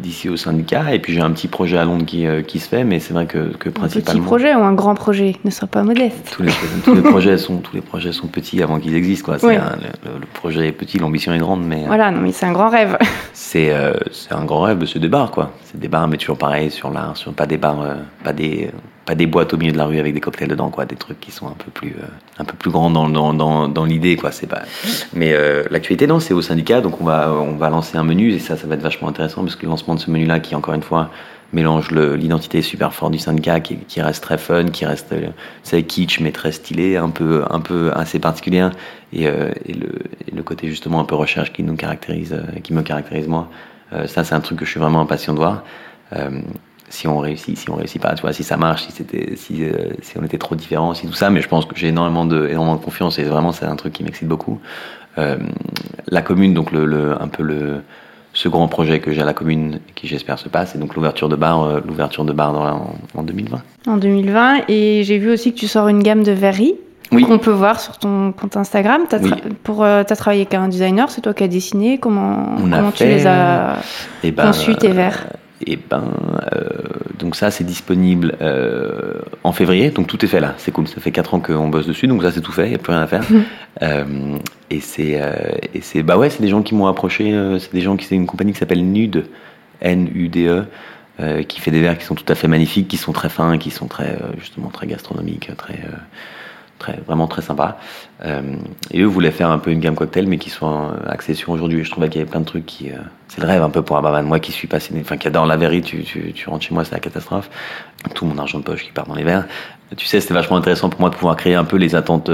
d'ici 0.00 0.28
au 0.28 0.36
syndicat. 0.36 0.92
Et 0.92 0.98
puis 0.98 1.12
j'ai 1.12 1.20
un 1.20 1.30
petit 1.30 1.48
projet 1.48 1.78
à 1.78 1.84
Londres 1.84 2.04
qui, 2.06 2.26
euh, 2.26 2.42
qui 2.42 2.58
se 2.58 2.68
fait, 2.68 2.84
mais 2.84 2.98
c'est 2.98 3.14
vrai 3.14 3.26
que, 3.26 3.56
que 3.56 3.68
principalement. 3.68 4.10
Un 4.10 4.22
petit 4.22 4.26
projet 4.26 4.54
ou 4.54 4.60
un 4.60 4.72
grand 4.72 4.94
projet, 4.94 5.36
ne 5.44 5.50
sois 5.50 5.68
pas 5.68 5.82
modeste. 5.82 6.32
Tous 6.32 6.42
les, 6.42 6.52
tous 6.84 6.94
les 6.94 7.02
projets 7.02 7.38
sont 7.38 7.58
tous 7.58 7.74
les 7.74 7.82
projets 7.82 8.12
sont 8.12 8.28
petits 8.28 8.62
avant 8.62 8.80
qu'ils 8.80 8.94
existent 8.94 9.26
quoi. 9.26 9.36
Oui. 9.42 9.56
Un, 9.56 9.76
le, 9.76 10.20
le, 10.20 10.26
projet 10.34 10.68
est 10.68 10.72
petit, 10.72 10.98
l'ambition 10.98 11.32
est 11.32 11.38
grande, 11.38 11.64
mais. 11.64 11.84
Voilà, 11.86 12.10
non 12.10 12.20
mais 12.20 12.32
c'est 12.32 12.46
un 12.46 12.52
grand 12.52 12.70
rêve. 12.70 12.98
C'est 13.32 13.70
euh, 13.72 13.94
c'est 14.12 14.32
un 14.32 14.44
grand 14.44 14.60
rêve 14.60 14.78
de 14.78 14.86
ce 14.86 14.98
débar 14.98 15.30
quoi. 15.30 15.50
C'est 15.64 15.80
des 15.80 15.88
bars 15.88 16.06
mais 16.06 16.18
toujours 16.18 16.38
pareil 16.38 16.70
sur 16.70 16.90
l'art, 16.90 17.16
sur 17.16 17.32
pas 17.32 17.46
des 17.46 17.56
bars, 17.56 17.80
euh, 17.80 17.94
pas 18.22 18.32
des 18.32 18.70
des 19.14 19.26
boîtes 19.26 19.52
au 19.54 19.56
milieu 19.56 19.72
de 19.72 19.78
la 19.78 19.86
rue 19.86 19.98
avec 19.98 20.14
des 20.14 20.20
cocktails 20.20 20.48
dedans 20.48 20.70
quoi, 20.70 20.84
des 20.84 20.96
trucs 20.96 21.20
qui 21.20 21.30
sont 21.30 21.46
un 21.46 21.56
peu 21.58 21.70
plus 21.70 21.96
euh, 21.98 22.06
un 22.38 22.44
peu 22.44 22.54
plus 22.54 22.70
grands 22.70 22.90
dans 22.90 23.08
dans 23.08 23.34
dans, 23.34 23.68
dans 23.68 23.84
l'idée 23.84 24.16
quoi. 24.16 24.32
C'est 24.32 24.46
pas. 24.46 24.62
Mais 25.12 25.32
euh, 25.32 25.64
l'actualité 25.70 26.06
non, 26.06 26.20
c'est 26.20 26.34
au 26.34 26.42
syndicat 26.42 26.80
donc 26.80 27.00
on 27.00 27.04
va 27.04 27.32
on 27.32 27.56
va 27.56 27.70
lancer 27.70 27.96
un 27.96 28.04
menu 28.04 28.32
et 28.32 28.38
ça 28.38 28.56
ça 28.56 28.66
va 28.66 28.74
être 28.74 28.82
vachement 28.82 29.08
intéressant 29.08 29.42
parce 29.42 29.56
que 29.56 29.64
le 29.64 29.70
lancement 29.70 29.94
de 29.94 30.00
ce 30.00 30.10
menu 30.10 30.26
là 30.26 30.40
qui 30.40 30.54
encore 30.54 30.74
une 30.74 30.82
fois 30.82 31.10
mélange 31.52 31.90
l'identité 31.90 32.62
super 32.62 32.92
forte 32.94 33.12
du 33.12 33.18
syndicat 33.18 33.60
qui, 33.60 33.76
qui, 33.76 34.00
reste 34.00 34.22
très 34.22 34.38
fun, 34.38 34.66
qui 34.66 34.86
reste 34.86 35.12
euh, 35.12 35.28
c'est 35.62 35.82
kitsch 35.82 36.20
mais 36.20 36.32
très 36.32 36.52
stylé, 36.52 36.96
un 36.96 37.10
peu 37.10 37.44
un 37.50 37.60
peu 37.60 37.90
assez 37.94 38.18
particulier 38.18 38.68
et, 39.12 39.26
euh, 39.26 39.50
le, 39.66 39.98
le 40.32 40.42
côté 40.42 40.68
justement 40.68 41.00
un 41.00 41.04
peu 41.04 41.14
recherche 41.14 41.52
qui 41.52 41.62
nous 41.62 41.76
caractérise, 41.76 42.32
euh, 42.32 42.60
qui 42.60 42.72
me 42.72 42.82
caractérise 42.82 43.26
moi. 43.26 43.48
Euh, 43.92 44.06
ça 44.06 44.24
c'est 44.24 44.34
un 44.34 44.40
truc 44.40 44.58
que 44.58 44.64
je 44.64 44.70
suis 44.70 44.80
vraiment 44.80 45.00
impatient 45.00 45.34
de 45.34 45.38
voir. 45.38 45.64
Euh, 46.12 46.40
si 46.90 47.06
on 47.06 47.18
réussit, 47.18 47.56
si 47.56 47.70
on 47.70 47.76
réussit 47.76 48.02
pas, 48.02 48.14
tu 48.14 48.22
vois, 48.22 48.32
si 48.32 48.42
ça 48.42 48.56
marche, 48.56 48.82
si 48.84 48.92
c'était, 48.92 49.36
si, 49.36 49.64
euh, 49.64 49.90
si 50.02 50.18
on 50.18 50.24
était 50.24 50.38
trop 50.38 50.56
différents, 50.56 50.92
si 50.92 51.06
tout 51.06 51.14
ça, 51.14 51.30
mais 51.30 51.40
je 51.40 51.48
pense 51.48 51.64
que 51.64 51.76
j'ai 51.76 51.88
énormément 51.88 52.26
de, 52.26 52.48
énormément 52.48 52.76
de 52.76 52.82
confiance 52.84 53.18
et 53.18 53.22
vraiment 53.22 53.52
c'est 53.52 53.64
un 53.64 53.76
truc 53.76 53.92
qui 53.94 54.02
m'excite 54.02 54.28
beaucoup. 54.28 54.60
Euh, 55.16 55.38
la 56.08 56.20
commune, 56.20 56.52
donc 56.52 56.72
le, 56.72 56.84
le, 56.84 57.20
un 57.20 57.28
peu 57.28 57.44
le, 57.44 57.82
ce 58.32 58.48
grand 58.48 58.66
projet 58.66 58.98
que 58.98 59.12
j'ai 59.12 59.22
à 59.22 59.24
la 59.24 59.34
commune, 59.34 59.78
qui 59.94 60.08
j'espère 60.08 60.38
se 60.38 60.48
passe, 60.48 60.74
et 60.74 60.78
donc 60.78 60.96
l'ouverture 60.96 61.28
de 61.28 61.36
bar, 61.36 61.62
euh, 61.62 61.80
l'ouverture 61.86 62.24
de 62.24 62.32
bar 62.32 62.52
dans 62.52 62.64
la, 62.64 62.74
en, 62.74 62.94
en 63.14 63.22
2020. 63.22 63.62
En 63.86 63.96
2020, 63.96 64.64
et 64.68 65.04
j'ai 65.04 65.18
vu 65.18 65.30
aussi 65.30 65.52
que 65.54 65.58
tu 65.58 65.68
sors 65.68 65.86
une 65.88 66.02
gamme 66.02 66.24
de 66.24 66.32
verreries. 66.32 66.74
Oui. 67.12 67.24
Qu'on 67.24 67.38
peut 67.38 67.50
voir 67.50 67.80
sur 67.80 67.98
ton 67.98 68.30
compte 68.30 68.56
Instagram. 68.56 69.02
As 69.10 69.18
oui. 69.18 69.32
Pour, 69.64 69.82
euh, 69.82 70.04
as 70.08 70.16
travaillé 70.16 70.42
avec 70.42 70.54
un 70.54 70.68
designer, 70.68 71.10
c'est 71.10 71.20
toi 71.20 71.34
qui 71.34 71.42
as 71.42 71.48
dessiné. 71.48 71.98
Comment, 71.98 72.54
On 72.56 72.70
comment 72.70 72.92
tu 72.92 73.02
les 73.02 73.26
as 73.26 73.78
eh 74.22 74.30
ben, 74.30 74.46
conçus 74.46 74.76
tes 74.76 74.92
verres? 74.92 75.26
Et 75.66 75.76
ben, 75.76 76.04
euh, 76.54 76.68
donc 77.18 77.36
ça 77.36 77.50
c'est 77.50 77.64
disponible 77.64 78.36
euh, 78.40 79.14
en 79.44 79.52
février, 79.52 79.90
donc 79.90 80.06
tout 80.06 80.24
est 80.24 80.28
fait 80.28 80.40
là, 80.40 80.54
c'est 80.56 80.70
cool. 80.70 80.88
Ça 80.88 81.00
fait 81.00 81.12
4 81.12 81.34
ans 81.34 81.40
qu'on 81.40 81.68
bosse 81.68 81.86
dessus, 81.86 82.06
donc 82.06 82.22
ça 82.22 82.32
c'est 82.32 82.40
tout 82.40 82.52
fait, 82.52 82.66
il 82.66 82.70
n'y 82.70 82.74
a 82.74 82.78
plus 82.78 82.92
rien 82.92 83.02
à 83.02 83.06
faire. 83.06 83.24
euh, 83.82 84.38
et 84.70 84.80
c'est, 84.80 85.20
et 85.74 85.80
c'est, 85.80 86.02
bah 86.02 86.16
ouais, 86.16 86.30
c'est 86.30 86.40
des 86.40 86.48
gens 86.48 86.62
qui 86.62 86.74
m'ont 86.74 86.86
approché, 86.86 87.32
c'est 87.58 87.72
des 87.72 87.80
gens 87.80 87.96
qui, 87.96 88.06
c'est 88.06 88.14
une 88.14 88.26
compagnie 88.26 88.52
qui 88.52 88.58
s'appelle 88.58 88.84
Nude, 88.84 89.26
N-U-D-E, 89.80 90.64
euh, 91.20 91.42
qui 91.42 91.60
fait 91.60 91.70
des 91.70 91.80
verres 91.80 91.98
qui 91.98 92.04
sont 92.04 92.14
tout 92.14 92.30
à 92.30 92.34
fait 92.34 92.48
magnifiques, 92.48 92.88
qui 92.88 92.96
sont 92.96 93.12
très 93.12 93.28
fins, 93.28 93.58
qui 93.58 93.70
sont 93.70 93.88
très, 93.88 94.16
justement 94.38 94.68
très 94.68 94.86
gastronomiques, 94.86 95.50
très 95.56 95.80
très, 96.80 96.98
vraiment 97.06 97.28
très 97.28 97.42
sympa. 97.42 97.78
Euh, 98.24 98.56
et 98.90 99.02
eux 99.02 99.06
voulaient 99.06 99.30
faire 99.30 99.50
un 99.50 99.58
peu 99.58 99.70
une 99.70 99.78
gamme 99.78 99.94
cocktail, 99.94 100.26
mais 100.26 100.38
qui 100.38 100.50
soit 100.50 100.94
axée 101.06 101.34
sur 101.34 101.50
aujourd'hui. 101.50 101.84
Je 101.84 101.90
trouvais 101.92 102.08
qu'il 102.08 102.18
y 102.18 102.22
avait 102.22 102.30
plein 102.30 102.40
de 102.40 102.46
trucs 102.46 102.66
qui. 102.66 102.90
c'est 103.28 103.40
le 103.40 103.46
rêve 103.46 103.62
un 103.62 103.70
peu 103.70 103.82
pour 103.82 103.96
un. 103.96 104.22
Moi 104.22 104.40
qui 104.40 104.50
suis 104.50 104.66
passionné, 104.66 105.02
enfin 105.02 105.16
qui 105.16 105.28
adore 105.28 105.46
la 105.46 105.56
verrie, 105.56 105.82
tu 105.82 106.34
rentres 106.48 106.64
chez 106.64 106.74
moi, 106.74 106.84
c'est 106.84 106.94
la 106.94 107.00
catastrophe. 107.00 107.48
Tout 108.14 108.26
mon 108.26 108.36
argent 108.38 108.58
de 108.58 108.64
poche 108.64 108.82
qui 108.82 108.90
part 108.90 109.06
dans 109.06 109.14
les 109.14 109.24
verres. 109.24 109.46
Tu 109.96 110.06
sais, 110.06 110.20
c'était 110.20 110.34
vachement 110.34 110.56
intéressant 110.56 110.88
pour 110.88 111.00
moi 111.00 111.10
de 111.10 111.14
pouvoir 111.14 111.36
créer 111.36 111.54
un 111.54 111.64
peu 111.64 111.76
les 111.76 111.94
attentes 111.94 112.30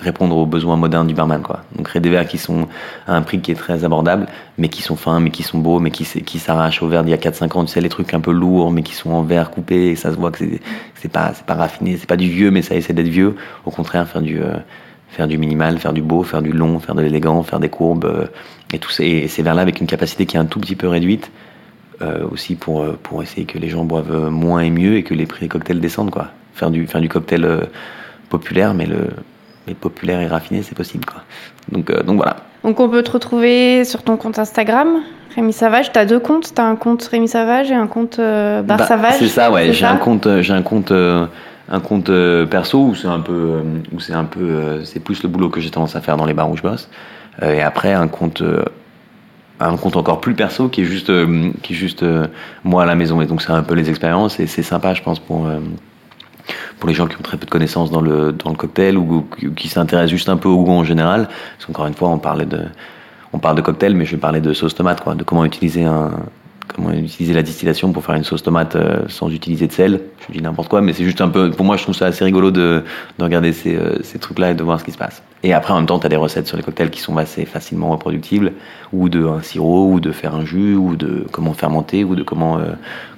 répondre 0.00 0.36
aux 0.36 0.46
besoins 0.46 0.76
modernes 0.76 1.06
du 1.06 1.14
barman. 1.14 1.42
Quoi. 1.42 1.60
Donc 1.76 1.86
créer 1.86 2.00
des 2.00 2.10
verres 2.10 2.26
qui 2.26 2.38
sont 2.38 2.68
à 3.06 3.14
un 3.14 3.22
prix 3.22 3.40
qui 3.40 3.52
est 3.52 3.56
très 3.56 3.84
abordable, 3.84 4.26
mais 4.58 4.68
qui 4.68 4.82
sont 4.82 4.96
fins, 4.96 5.20
mais 5.20 5.30
qui 5.30 5.42
sont 5.42 5.58
beaux, 5.58 5.78
mais 5.78 5.90
qui, 5.90 6.04
s'arrachent 6.04 6.82
au 6.82 6.88
verre 6.88 7.04
d'il 7.04 7.10
y 7.10 7.14
a 7.14 7.18
4-5 7.18 7.58
ans. 7.58 7.64
Tu 7.64 7.72
sais, 7.72 7.80
les 7.80 7.88
trucs 7.88 8.12
un 8.14 8.20
peu 8.20 8.32
lourds, 8.32 8.70
mais 8.70 8.82
qui 8.82 8.94
sont 8.94 9.10
en 9.10 9.22
verre 9.22 9.50
coupé, 9.50 9.88
et 9.88 9.96
ça 9.96 10.10
se 10.10 10.16
voit 10.16 10.30
que 10.30 10.44
c'est, 10.94 11.08
pas, 11.08 11.32
raffiné, 11.48 11.96
c'est 11.96 12.08
pas 12.08 12.16
du 12.16 12.28
vieux, 12.28 12.50
mais 12.50 12.62
ça 12.62 12.74
essaie 12.74 12.92
d'être 12.92 13.08
vieux. 13.08 13.36
Au 13.64 13.70
contraire, 13.70 14.08
faire 14.08 14.22
du, 14.22 14.40
euh, 14.40 15.26
minimal, 15.36 15.78
faire 15.78 15.92
du 15.92 16.02
beau, 16.02 16.22
faire 16.22 16.42
du 16.42 16.52
long, 16.52 16.78
faire 16.78 16.94
de 16.94 17.02
l'élégant, 17.02 17.42
faire 17.42 17.60
des 17.60 17.68
courbes, 17.68 18.06
euh, 18.06 18.26
et. 18.72 18.80
Et 19.00 19.28
ces 19.28 19.42
verres-là 19.42 19.62
avec 19.62 19.80
une 19.80 19.86
capacité 19.86 20.26
qui 20.26 20.36
est 20.36 20.40
un 20.40 20.46
tout 20.46 20.60
petit 20.60 20.76
peu 20.76 20.88
réduite, 20.88 21.30
euh, 22.02 22.26
aussi 22.30 22.54
pour, 22.54 22.86
pour 23.02 23.22
essayer 23.22 23.44
que 23.44 23.58
les 23.58 23.68
gens 23.68 23.84
boivent 23.84 24.30
moins 24.30 24.60
et 24.60 24.70
mieux 24.70 24.96
et 24.96 25.02
que 25.02 25.12
les 25.12 25.26
prix 25.26 25.40
des 25.40 25.48
cocktails 25.48 25.80
descendent, 25.80 26.10
quoi. 26.10 26.28
Faire 26.54 26.70
du, 26.70 26.86
faire 26.86 27.00
du 27.00 27.08
cocktail 27.08 27.68
populaire, 28.28 28.74
mais 28.74 28.86
le, 28.86 29.08
mais 29.66 29.74
populaire 29.74 30.20
et 30.20 30.26
raffiné, 30.26 30.62
c'est 30.62 30.74
possible. 30.74 31.04
Quoi. 31.04 31.22
Donc, 31.70 31.90
euh, 31.90 32.02
donc 32.02 32.16
voilà. 32.16 32.36
Donc 32.64 32.80
on 32.80 32.88
peut 32.88 33.02
te 33.02 33.10
retrouver 33.10 33.84
sur 33.84 34.02
ton 34.02 34.16
compte 34.16 34.38
Instagram, 34.38 35.00
Rémi 35.34 35.52
Savage. 35.52 35.92
Tu 35.92 35.98
as 35.98 36.06
deux 36.06 36.18
comptes, 36.18 36.54
tu 36.54 36.60
as 36.60 36.64
un 36.64 36.76
compte 36.76 37.02
Rémi 37.04 37.28
Savage 37.28 37.70
et 37.70 37.74
un 37.74 37.86
compte 37.86 38.18
euh, 38.18 38.62
Bar 38.62 38.78
bah, 38.78 38.86
Savage. 38.86 39.14
C'est 39.18 39.28
ça, 39.28 39.50
ouais. 39.50 39.72
J'ai 39.72 39.86
un 39.86 39.96
compte, 39.96 40.26
euh, 40.26 40.42
j'ai 40.42 40.52
un 40.52 40.62
compte, 40.62 40.92
un 40.92 41.80
compte 41.80 42.10
perso 42.50 42.78
où 42.86 42.94
c'est 42.94 43.08
un 43.08 43.20
peu, 43.20 43.62
où 43.92 44.00
c'est 44.00 44.14
un 44.14 44.24
peu, 44.24 44.84
c'est 44.84 45.00
plus 45.00 45.22
le 45.22 45.28
boulot 45.28 45.48
que 45.48 45.60
j'ai 45.60 45.70
tendance 45.70 45.96
à 45.96 46.00
faire 46.00 46.16
dans 46.16 46.26
les 46.26 46.34
bars 46.34 46.50
où 46.50 46.56
je 46.56 46.62
bosse. 46.62 46.88
et 47.42 47.62
après 47.62 47.92
un 47.92 48.08
compte 48.08 48.42
un 49.62 49.76
compte 49.76 49.96
encore 49.96 50.22
plus 50.22 50.34
perso 50.34 50.68
qui 50.68 50.80
est 50.80 50.84
juste 50.84 51.12
qui 51.62 51.74
est 51.74 51.76
juste 51.76 52.04
moi 52.64 52.82
à 52.82 52.86
la 52.86 52.94
maison 52.94 53.20
et 53.20 53.26
donc 53.26 53.42
c'est 53.42 53.52
un 53.52 53.62
peu 53.62 53.74
les 53.74 53.88
expériences 53.88 54.40
et 54.40 54.46
c'est 54.46 54.62
sympa 54.62 54.94
je 54.94 55.02
pense 55.02 55.20
pour 55.20 55.46
pour 56.78 56.88
les 56.88 56.94
gens 56.94 57.06
qui 57.06 57.16
ont 57.16 57.22
très 57.22 57.36
peu 57.36 57.46
de 57.46 57.50
connaissances 57.50 57.90
dans 57.90 58.00
le, 58.00 58.32
cocktail 58.56 58.96
ou, 58.96 59.26
qui 59.56 59.68
s'intéressent 59.68 60.10
juste 60.10 60.28
un 60.28 60.36
peu 60.36 60.48
au 60.48 60.62
goût 60.62 60.72
en 60.72 60.84
général. 60.84 61.28
Parce 61.56 61.66
qu'encore 61.66 61.86
une 61.86 61.94
fois, 61.94 62.08
on 62.08 62.18
parlait 62.18 62.46
de, 62.46 62.64
parle 63.40 63.56
de 63.56 63.62
cocktail, 63.62 63.94
mais 63.94 64.04
je 64.04 64.12
vais 64.12 64.20
parler 64.20 64.40
de 64.40 64.52
sauce 64.52 64.74
tomate, 64.74 65.00
quoi, 65.00 65.14
de 65.14 65.24
comment 65.24 65.44
utiliser 65.44 65.84
un, 65.84 66.12
comment 66.74 66.92
utiliser 66.92 67.34
la 67.34 67.42
distillation 67.42 67.92
pour 67.92 68.04
faire 68.04 68.14
une 68.14 68.24
sauce 68.24 68.42
tomate 68.42 68.76
euh, 68.76 69.02
sans 69.08 69.30
utiliser 69.30 69.66
de 69.66 69.72
sel. 69.72 70.00
Je 70.28 70.32
dis 70.32 70.42
n'importe 70.42 70.68
quoi, 70.68 70.80
mais 70.80 70.92
c'est 70.92 71.04
juste 71.04 71.20
un 71.20 71.28
peu, 71.28 71.50
pour 71.50 71.64
moi, 71.64 71.76
je 71.76 71.82
trouve 71.82 71.94
ça 71.94 72.06
assez 72.06 72.24
rigolo 72.24 72.50
de, 72.50 72.84
de 73.18 73.24
regarder 73.24 73.52
ces, 73.52 73.76
euh, 73.76 74.02
ces 74.02 74.18
trucs-là 74.18 74.50
et 74.50 74.54
de 74.54 74.62
voir 74.62 74.80
ce 74.80 74.84
qui 74.84 74.92
se 74.92 74.98
passe. 74.98 75.22
Et 75.42 75.52
après, 75.52 75.72
en 75.72 75.76
même 75.76 75.86
temps, 75.86 75.98
tu 75.98 76.06
as 76.06 76.08
des 76.08 76.16
recettes 76.16 76.46
sur 76.46 76.56
les 76.56 76.62
cocktails 76.62 76.90
qui 76.90 77.00
sont 77.00 77.16
assez 77.16 77.44
facilement 77.44 77.90
reproductibles, 77.90 78.52
ou 78.92 79.08
de 79.08 79.26
un 79.26 79.42
sirop, 79.42 79.92
ou 79.92 80.00
de 80.00 80.12
faire 80.12 80.34
un 80.34 80.44
jus, 80.44 80.74
ou 80.74 80.96
de 80.96 81.26
comment 81.30 81.54
fermenter, 81.54 82.04
ou 82.04 82.14
de 82.14 82.22
comment, 82.22 82.58
euh, 82.58 82.72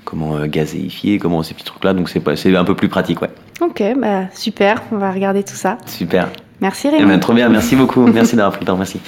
comment 0.05 0.47
gazéifier, 0.47 1.19
comment 1.19 1.43
ces 1.43 1.55
petits 1.55 1.65
trucs-là. 1.65 1.95
Donc 1.95 2.09
c'est 2.09 2.57
un 2.57 2.65
peu 2.65 2.75
plus 2.75 2.89
pratique, 2.89 3.23
ouais. 3.23 3.31
Ok, 3.61 3.83
bah 4.01 4.25
super, 4.35 4.83
on 4.93 4.99
va 4.99 5.13
regarder 5.13 5.43
tout 5.43 5.55
ça. 5.55 5.79
Super. 5.87 6.29
Merci 6.61 6.89
Rémi. 6.89 7.03
Eh 7.03 7.07
ben, 7.07 7.19
trop 7.21 7.33
bien, 7.33 7.49
merci 7.49 7.77
beaucoup. 7.77 8.07
merci 8.07 8.37
d'avoir 8.37 8.53
pris 8.53 8.61
le 8.61 8.67
temps, 8.67 8.77
merci. 8.77 9.01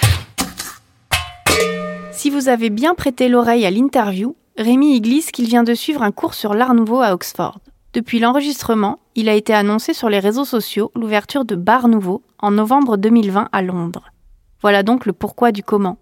Vous 2.34 2.48
avez 2.48 2.68
bien 2.68 2.96
prêté 2.96 3.28
l'oreille 3.28 3.64
à 3.64 3.70
l'interview, 3.70 4.34
Rémi 4.58 4.96
y 4.96 5.00
glisse 5.00 5.30
qu'il 5.30 5.46
vient 5.46 5.62
de 5.62 5.72
suivre 5.72 6.02
un 6.02 6.10
cours 6.10 6.34
sur 6.34 6.52
l'art 6.52 6.74
nouveau 6.74 7.00
à 7.00 7.14
Oxford. 7.14 7.60
Depuis 7.92 8.18
l'enregistrement, 8.18 8.98
il 9.14 9.28
a 9.28 9.34
été 9.34 9.54
annoncé 9.54 9.94
sur 9.94 10.08
les 10.08 10.18
réseaux 10.18 10.44
sociaux 10.44 10.90
l'ouverture 10.96 11.44
de 11.44 11.54
Bar 11.54 11.86
Nouveau 11.86 12.24
en 12.40 12.50
novembre 12.50 12.96
2020 12.96 13.50
à 13.52 13.62
Londres. 13.62 14.10
Voilà 14.62 14.82
donc 14.82 15.06
le 15.06 15.12
pourquoi 15.12 15.52
du 15.52 15.62
comment. 15.62 15.96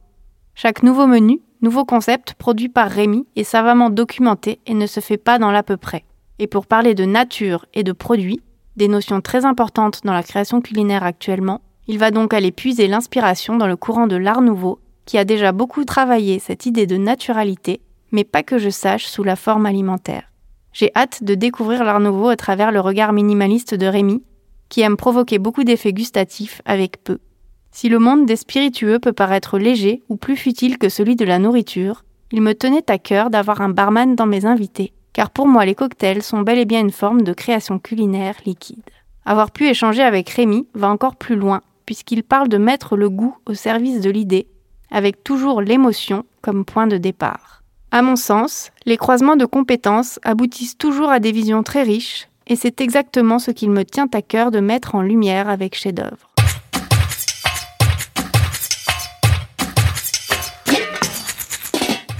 Chaque 0.54 0.82
nouveau 0.82 1.06
menu, 1.06 1.42
nouveau 1.60 1.84
concept 1.84 2.32
produit 2.32 2.70
par 2.70 2.88
Rémi 2.88 3.26
est 3.36 3.44
savamment 3.44 3.90
documenté 3.90 4.58
et 4.64 4.72
ne 4.72 4.86
se 4.86 5.00
fait 5.00 5.18
pas 5.18 5.38
dans 5.38 5.50
l'à 5.50 5.62
peu 5.62 5.76
près. 5.76 6.06
Et 6.38 6.46
pour 6.46 6.64
parler 6.64 6.94
de 6.94 7.04
nature 7.04 7.66
et 7.74 7.84
de 7.84 7.92
produits, 7.92 8.40
des 8.76 8.88
notions 8.88 9.20
très 9.20 9.44
importantes 9.44 10.00
dans 10.02 10.14
la 10.14 10.22
création 10.22 10.62
culinaire 10.62 11.04
actuellement, 11.04 11.60
il 11.88 11.98
va 11.98 12.10
donc 12.10 12.32
aller 12.32 12.52
puiser 12.52 12.88
l'inspiration 12.88 13.58
dans 13.58 13.66
le 13.66 13.76
courant 13.76 14.06
de 14.06 14.16
l'art 14.16 14.40
nouveau 14.40 14.78
qui 15.06 15.18
a 15.18 15.24
déjà 15.24 15.52
beaucoup 15.52 15.84
travaillé 15.84 16.38
cette 16.38 16.66
idée 16.66 16.86
de 16.86 16.96
naturalité, 16.96 17.80
mais 18.12 18.24
pas 18.24 18.42
que 18.42 18.58
je 18.58 18.70
sache 18.70 19.06
sous 19.06 19.24
la 19.24 19.36
forme 19.36 19.66
alimentaire. 19.66 20.30
J'ai 20.72 20.90
hâte 20.94 21.22
de 21.22 21.34
découvrir 21.34 21.84
l'art 21.84 22.00
nouveau 22.00 22.28
à 22.28 22.36
travers 22.36 22.72
le 22.72 22.80
regard 22.80 23.12
minimaliste 23.12 23.74
de 23.74 23.86
Rémi, 23.86 24.22
qui 24.68 24.80
aime 24.80 24.96
provoquer 24.96 25.38
beaucoup 25.38 25.64
d'effets 25.64 25.92
gustatifs 25.92 26.62
avec 26.64 27.04
peu. 27.04 27.18
Si 27.72 27.88
le 27.88 27.98
monde 27.98 28.26
des 28.26 28.36
spiritueux 28.36 28.98
peut 28.98 29.12
paraître 29.12 29.58
léger 29.58 30.02
ou 30.08 30.16
plus 30.16 30.36
futile 30.36 30.78
que 30.78 30.88
celui 30.88 31.16
de 31.16 31.24
la 31.24 31.38
nourriture, 31.38 32.04
il 32.30 32.40
me 32.40 32.54
tenait 32.54 32.90
à 32.90 32.98
cœur 32.98 33.28
d'avoir 33.28 33.60
un 33.60 33.68
barman 33.68 34.14
dans 34.14 34.26
mes 34.26 34.46
invités, 34.46 34.92
car 35.12 35.30
pour 35.30 35.46
moi 35.46 35.66
les 35.66 35.74
cocktails 35.74 36.22
sont 36.22 36.40
bel 36.40 36.58
et 36.58 36.64
bien 36.64 36.80
une 36.80 36.90
forme 36.90 37.22
de 37.22 37.32
création 37.34 37.78
culinaire 37.78 38.36
liquide. 38.46 38.82
Avoir 39.24 39.50
pu 39.50 39.68
échanger 39.68 40.02
avec 40.02 40.30
Rémi 40.30 40.66
va 40.74 40.88
encore 40.88 41.16
plus 41.16 41.36
loin, 41.36 41.60
puisqu'il 41.84 42.24
parle 42.24 42.48
de 42.48 42.58
mettre 42.58 42.96
le 42.96 43.10
goût 43.10 43.36
au 43.46 43.54
service 43.54 44.00
de 44.00 44.10
l'idée 44.10 44.48
avec 44.92 45.24
toujours 45.24 45.60
l'émotion 45.60 46.24
comme 46.42 46.64
point 46.64 46.86
de 46.86 46.98
départ. 46.98 47.62
À 47.90 48.02
mon 48.02 48.16
sens, 48.16 48.70
les 48.86 48.96
croisements 48.96 49.36
de 49.36 49.44
compétences 49.44 50.20
aboutissent 50.22 50.78
toujours 50.78 51.10
à 51.10 51.18
des 51.18 51.32
visions 51.32 51.62
très 51.62 51.82
riches, 51.82 52.28
et 52.46 52.56
c'est 52.56 52.80
exactement 52.80 53.38
ce 53.38 53.50
qu'il 53.50 53.70
me 53.70 53.84
tient 53.84 54.08
à 54.12 54.22
cœur 54.22 54.50
de 54.50 54.60
mettre 54.60 54.94
en 54.94 55.02
lumière 55.02 55.48
avec 55.48 55.74
chef-d'œuvre. 55.74 56.32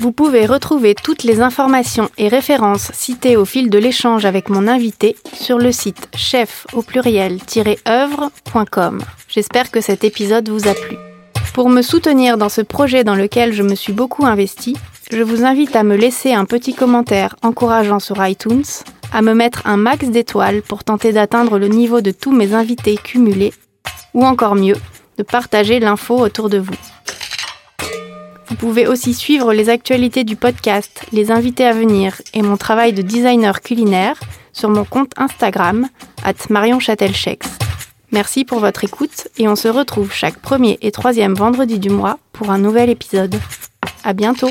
Vous 0.03 0.11
pouvez 0.11 0.47
retrouver 0.47 0.97
toutes 0.97 1.23
les 1.23 1.41
informations 1.41 2.11
et 2.19 2.27
références 2.27 2.91
citées 2.93 3.37
au 3.37 3.45
fil 3.45 3.71
de 3.71 3.79
l'échange 3.79 4.25
avec 4.25 4.49
mon 4.49 4.67
invité 4.67 5.15
sur 5.33 5.59
le 5.59 5.71
site 5.71 6.09
chef 6.17 6.67
au 6.73 6.83
pluriel-œuvre.com. 6.83 9.01
J'espère 9.29 9.71
que 9.71 9.81
cet 9.81 10.03
épisode 10.03 10.49
vous 10.49 10.67
a 10.67 10.75
plu. 10.75 10.97
Pour 11.53 11.69
me 11.69 11.83
soutenir 11.83 12.39
dans 12.39 12.49
ce 12.49 12.63
projet 12.63 13.05
dans 13.05 13.15
lequel 13.15 13.53
je 13.53 13.63
me 13.63 13.75
suis 13.75 13.93
beaucoup 13.93 14.25
investi, 14.25 14.75
je 15.11 15.23
vous 15.23 15.45
invite 15.45 15.77
à 15.77 15.83
me 15.83 15.97
laisser 15.97 16.33
un 16.33 16.47
petit 16.47 16.73
commentaire 16.73 17.37
encourageant 17.43 18.01
sur 18.01 18.27
iTunes, 18.27 18.65
à 19.13 19.21
me 19.21 19.35
mettre 19.35 19.67
un 19.67 19.77
max 19.77 20.09
d'étoiles 20.09 20.63
pour 20.63 20.83
tenter 20.83 21.13
d'atteindre 21.13 21.59
le 21.59 21.69
niveau 21.69 22.01
de 22.01 22.11
tous 22.11 22.33
mes 22.33 22.55
invités 22.55 22.97
cumulés, 22.97 23.53
ou 24.15 24.25
encore 24.25 24.55
mieux, 24.55 24.77
de 25.19 25.23
partager 25.23 25.79
l'info 25.79 26.19
autour 26.19 26.49
de 26.49 26.57
vous. 26.57 26.73
Vous 28.49 28.57
pouvez 28.57 28.87
aussi 28.87 29.13
suivre 29.13 29.53
les 29.53 29.69
actualités 29.69 30.25
du 30.25 30.37
podcast, 30.37 31.05
les 31.13 31.31
invités 31.31 31.67
à 31.67 31.73
venir 31.73 32.23
et 32.33 32.41
mon 32.41 32.57
travail 32.57 32.95
de 32.95 33.03
designer 33.03 33.61
culinaire 33.61 34.19
sur 34.55 34.71
mon 34.71 34.85
compte 34.85 35.13
Instagram, 35.19 35.87
at 36.25 36.35
Marion 36.49 36.79
Merci 38.13 38.45
pour 38.45 38.61
votre 38.61 38.85
écoute 38.85 39.29
et 39.39 39.49
on 39.49 39.57
se 39.57 39.69
retrouve 39.69 40.13
chaque 40.13 40.39
premier 40.39 40.79
et 40.83 40.93
troisième 40.93 41.35
vendredi 41.35 41.79
du 41.79 41.89
mois 41.89 42.19
pour 42.33 42.51
un 42.51 42.59
nouvel 42.59 42.91
épisode. 42.91 43.37
À 44.05 44.13
bientôt! 44.13 44.51